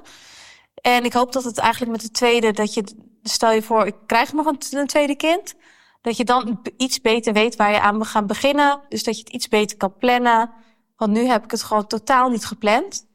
En 0.74 1.04
ik 1.04 1.12
hoop 1.12 1.32
dat 1.32 1.44
het 1.44 1.58
eigenlijk 1.58 1.92
met 1.92 2.00
de 2.00 2.10
tweede, 2.10 2.52
dat 2.52 2.74
je, 2.74 2.84
stel 3.22 3.52
je 3.52 3.62
voor, 3.62 3.86
ik 3.86 3.94
krijg 4.06 4.32
nog 4.32 4.46
een, 4.46 4.58
een 4.70 4.86
tweede 4.86 5.16
kind. 5.16 5.54
Dat 6.00 6.16
je 6.16 6.24
dan 6.24 6.60
iets 6.76 7.00
beter 7.00 7.32
weet 7.32 7.56
waar 7.56 7.72
je 7.72 7.80
aan 7.80 8.06
gaat 8.06 8.26
beginnen. 8.26 8.80
Dus 8.88 9.02
dat 9.04 9.16
je 9.16 9.22
het 9.22 9.32
iets 9.32 9.48
beter 9.48 9.76
kan 9.76 9.96
plannen. 9.98 10.50
Want 10.96 11.12
nu 11.12 11.26
heb 11.26 11.44
ik 11.44 11.50
het 11.50 11.62
gewoon 11.62 11.86
totaal 11.86 12.28
niet 12.28 12.44
gepland. 12.44 13.05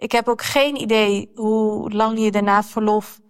Ik 0.00 0.12
heb 0.12 0.28
ook 0.28 0.42
geen 0.42 0.80
idee 0.80 1.30
hoe 1.34 1.90
lang 1.90 2.18
je 2.18 2.30
daarna 2.30 2.62
verlof 2.62 3.20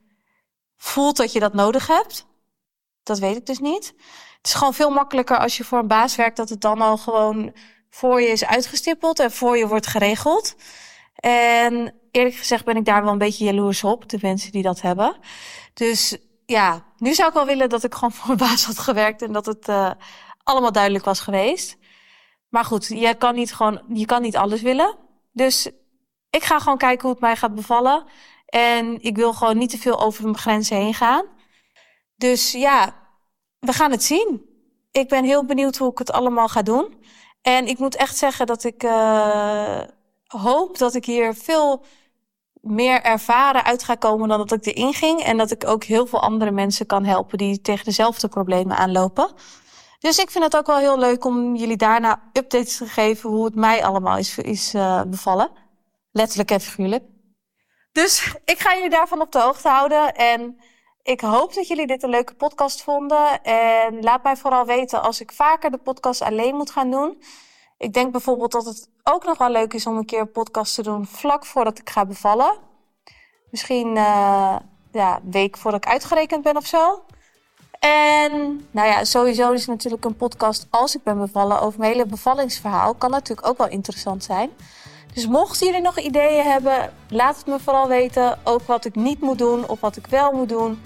voelt 0.77 1.17
dat 1.17 1.33
je 1.33 1.41
dat 1.41 1.55
nodig 1.55 1.87
hebt. 1.87 2.27
Dat 3.03 3.19
weet 3.19 3.37
ik 3.37 3.47
dus 3.47 3.59
niet. 3.59 3.87
Het 4.37 4.47
is 4.47 4.55
gewoon 4.55 4.75
veel 4.75 4.91
makkelijker 4.91 5.39
als 5.39 5.57
je 5.57 5.65
voor 5.65 5.79
een 5.79 5.87
baas 5.87 6.17
werkt, 6.17 6.37
dat 6.37 6.49
het 6.49 6.61
dan 6.61 6.81
al 6.81 6.97
gewoon 6.97 7.55
voor 7.89 8.21
je 8.21 8.29
is 8.29 8.45
uitgestippeld 8.45 9.19
en 9.19 9.31
voor 9.31 9.59
je 9.59 9.67
wordt 9.67 9.87
geregeld. 9.87 10.55
En 11.15 11.95
eerlijk 12.11 12.37
gezegd 12.37 12.65
ben 12.65 12.77
ik 12.77 12.85
daar 12.85 13.03
wel 13.03 13.13
een 13.13 13.19
beetje 13.19 13.45
jaloers 13.45 13.85
op, 13.85 14.09
de 14.09 14.19
mensen 14.21 14.53
die 14.53 14.63
dat 14.63 14.81
hebben. 14.81 15.17
Dus 15.75 16.17
ja, 16.47 16.85
nu 16.97 17.15
zou 17.15 17.29
ik 17.29 17.35
wel 17.35 17.47
willen 17.47 17.69
dat 17.69 17.85
ik 17.85 17.95
gewoon 17.95 18.13
voor 18.19 18.31
een 18.31 18.37
baas 18.37 18.65
had 18.65 18.79
gewerkt 18.79 19.23
en 19.23 19.33
dat 19.33 19.47
het 19.47 19.69
uh, 19.69 19.91
allemaal 20.43 20.73
duidelijk 20.73 21.05
was 21.05 21.21
geweest. 21.21 21.77
Maar 22.49 22.65
goed, 22.65 22.87
je 22.87 23.15
kan 23.15 23.35
niet 23.35 23.55
gewoon, 23.55 23.83
je 23.89 24.07
kan 24.07 24.23
niet 24.23 24.37
alles 24.37 24.63
willen. 24.63 24.99
Dus 25.33 25.71
ik 26.31 26.43
ga 26.43 26.59
gewoon 26.59 26.79
kijken 26.79 27.03
hoe 27.03 27.11
het 27.11 27.21
mij 27.21 27.37
gaat 27.37 27.55
bevallen. 27.55 28.05
En 28.47 29.03
ik 29.03 29.17
wil 29.17 29.33
gewoon 29.33 29.59
niet 29.59 29.71
te 29.71 29.79
veel 29.79 30.01
over 30.01 30.23
mijn 30.23 30.39
grenzen 30.39 30.77
heen 30.77 30.95
gaan. 30.95 31.25
Dus 32.17 32.53
ja, 32.53 32.95
we 33.59 33.73
gaan 33.73 33.91
het 33.91 34.03
zien. 34.03 34.49
Ik 34.91 35.09
ben 35.09 35.25
heel 35.25 35.45
benieuwd 35.45 35.77
hoe 35.77 35.91
ik 35.91 35.99
het 35.99 36.13
allemaal 36.13 36.49
ga 36.49 36.63
doen. 36.63 37.05
En 37.43 37.67
ik 37.67 37.79
moet 37.79 37.97
echt 37.97 38.17
zeggen 38.17 38.47
dat 38.47 38.65
ik 38.65 38.83
uh, 38.83 39.81
hoop 40.27 40.79
dat 40.79 40.95
ik 40.95 41.05
hier 41.05 41.35
veel 41.35 41.85
meer 42.61 43.03
ervaren 43.03 43.65
uit 43.65 43.83
ga 43.83 43.95
komen 43.95 44.29
dan 44.29 44.39
dat 44.39 44.53
ik 44.53 44.67
erin 44.67 44.95
ging. 44.95 45.21
En 45.21 45.37
dat 45.37 45.51
ik 45.51 45.67
ook 45.67 45.85
heel 45.85 46.07
veel 46.07 46.21
andere 46.21 46.51
mensen 46.51 46.87
kan 46.87 47.05
helpen 47.05 47.39
die 47.39 47.61
tegen 47.61 47.85
dezelfde 47.85 48.29
problemen 48.29 48.77
aanlopen. 48.77 49.31
Dus 49.99 50.19
ik 50.19 50.31
vind 50.31 50.45
het 50.45 50.57
ook 50.57 50.67
wel 50.67 50.79
heel 50.79 50.99
leuk 50.99 51.25
om 51.25 51.57
jullie 51.57 51.77
daarna 51.77 52.23
updates 52.33 52.77
te 52.77 52.87
geven 52.87 53.31
hoe 53.31 53.45
het 53.45 53.55
mij 53.55 53.85
allemaal 53.85 54.17
is, 54.17 54.39
is 54.39 54.75
uh, 54.75 55.03
bevallen. 55.03 55.51
Letterlijk 56.13 56.51
en 56.51 56.61
figuurlijk. 56.61 57.05
Dus 57.93 58.35
ik 58.45 58.59
ga 58.59 58.75
jullie 58.75 58.91
daarvan 58.91 59.21
op 59.21 59.33
de 59.33 59.41
hoogte 59.41 59.69
houden. 59.69 60.15
En 60.15 60.61
ik 61.03 61.21
hoop 61.21 61.55
dat 61.55 61.69
jullie 61.69 61.87
dit 61.87 62.03
een 62.03 62.11
leuke 62.11 62.35
podcast 62.35 62.83
vonden. 62.83 63.43
En 63.43 64.03
laat 64.03 64.23
mij 64.23 64.37
vooral 64.37 64.67
weten 64.67 65.03
als 65.03 65.21
ik 65.21 65.33
vaker 65.33 65.71
de 65.71 65.79
podcast 65.79 66.23
alleen 66.23 66.55
moet 66.55 66.71
gaan 66.71 66.91
doen. 66.91 67.23
Ik 67.79 67.93
denk 67.93 68.13
bijvoorbeeld 68.13 68.53
dat 68.53 68.65
het 68.65 68.89
ook 69.03 69.25
nog 69.25 69.39
wel 69.39 69.51
leuk 69.51 69.75
is 69.75 69.87
om 69.87 69.97
een 69.97 70.05
keer 70.05 70.21
een 70.21 70.31
podcast 70.31 70.75
te 70.75 70.83
doen 70.83 71.07
vlak 71.07 71.47
voordat 71.47 71.79
ik 71.79 71.91
ga 71.91 72.07
bevallen. 72.07 72.59
Misschien 73.51 73.89
uh, 73.97 74.57
ja, 74.93 75.17
een 75.17 75.31
week 75.31 75.57
voordat 75.57 75.85
ik 75.85 75.91
uitgerekend 75.91 76.43
ben 76.43 76.57
of 76.57 76.67
zo. 76.67 77.05
En 77.79 78.67
nou 78.71 78.89
ja, 78.89 79.05
sowieso 79.05 79.53
is 79.53 79.67
natuurlijk 79.67 80.05
een 80.05 80.17
podcast 80.17 80.67
als 80.71 80.95
ik 80.95 81.03
ben 81.03 81.19
bevallen 81.19 81.61
over 81.61 81.79
mijn 81.79 81.93
hele 81.93 82.07
bevallingsverhaal. 82.07 82.95
Kan 82.95 83.11
natuurlijk 83.11 83.49
ook 83.49 83.59
wel 83.59 83.69
interessant 83.69 84.25
zijn. 84.25 84.51
Dus 85.15 85.27
mochten 85.27 85.67
jullie 85.67 85.83
nog 85.83 85.99
ideeën 85.99 86.45
hebben, 86.45 86.93
laat 87.09 87.37
het 87.37 87.47
me 87.47 87.59
vooral 87.59 87.89
weten. 87.89 88.39
Ook 88.45 88.63
wat 88.63 88.85
ik 88.85 88.95
niet 88.95 89.21
moet 89.21 89.39
doen 89.39 89.69
of 89.69 89.81
wat 89.81 89.97
ik 89.97 90.07
wel 90.07 90.33
moet 90.33 90.49
doen. 90.49 90.83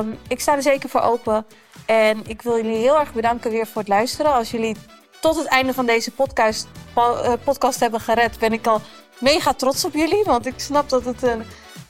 Um, 0.00 0.18
ik 0.28 0.40
sta 0.40 0.54
er 0.56 0.62
zeker 0.62 0.88
voor 0.88 1.00
open. 1.00 1.46
En 1.86 2.22
ik 2.26 2.42
wil 2.42 2.56
jullie 2.56 2.76
heel 2.76 2.98
erg 2.98 3.12
bedanken 3.12 3.50
weer 3.50 3.66
voor 3.66 3.80
het 3.80 3.90
luisteren. 3.90 4.32
Als 4.32 4.50
jullie 4.50 4.76
tot 5.20 5.36
het 5.36 5.46
einde 5.46 5.74
van 5.74 5.86
deze 5.86 6.10
podcast, 6.10 6.66
eh, 6.94 7.32
podcast 7.44 7.80
hebben 7.80 8.00
gered, 8.00 8.38
ben 8.38 8.52
ik 8.52 8.66
al 8.66 8.80
mega 9.18 9.52
trots 9.52 9.84
op 9.84 9.94
jullie. 9.94 10.24
Want 10.24 10.46
ik 10.46 10.54
snap 10.56 10.88
dat 10.88 11.04
het 11.04 11.22
een 11.22 11.42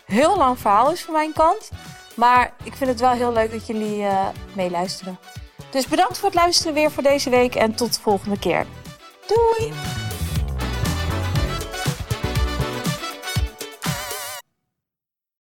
heel 0.05 0.37
lang 0.37 0.59
verhaal 0.59 0.91
is 0.91 1.03
van 1.03 1.15
mijn 1.15 1.33
kant. 1.33 1.71
Maar 2.15 2.53
ik 2.65 2.75
vind 2.75 2.91
het 2.91 3.01
wel 3.01 3.11
heel 3.11 3.33
leuk 3.33 3.53
dat 3.53 3.67
jullie 3.67 3.99
uh, 3.99 4.27
meeluisteren. 4.53 5.19
Dus 5.71 5.87
bedankt 5.87 6.19
voor 6.19 6.29
het 6.29 6.39
luisteren 6.39 6.75
weer 6.75 6.91
voor 6.91 7.03
deze 7.03 7.31
week 7.31 7.55
en 7.55 7.75
tot 7.75 7.95
de 7.95 8.01
volgende 8.01 8.39
keer. 8.39 8.67
Doei! 9.27 10.06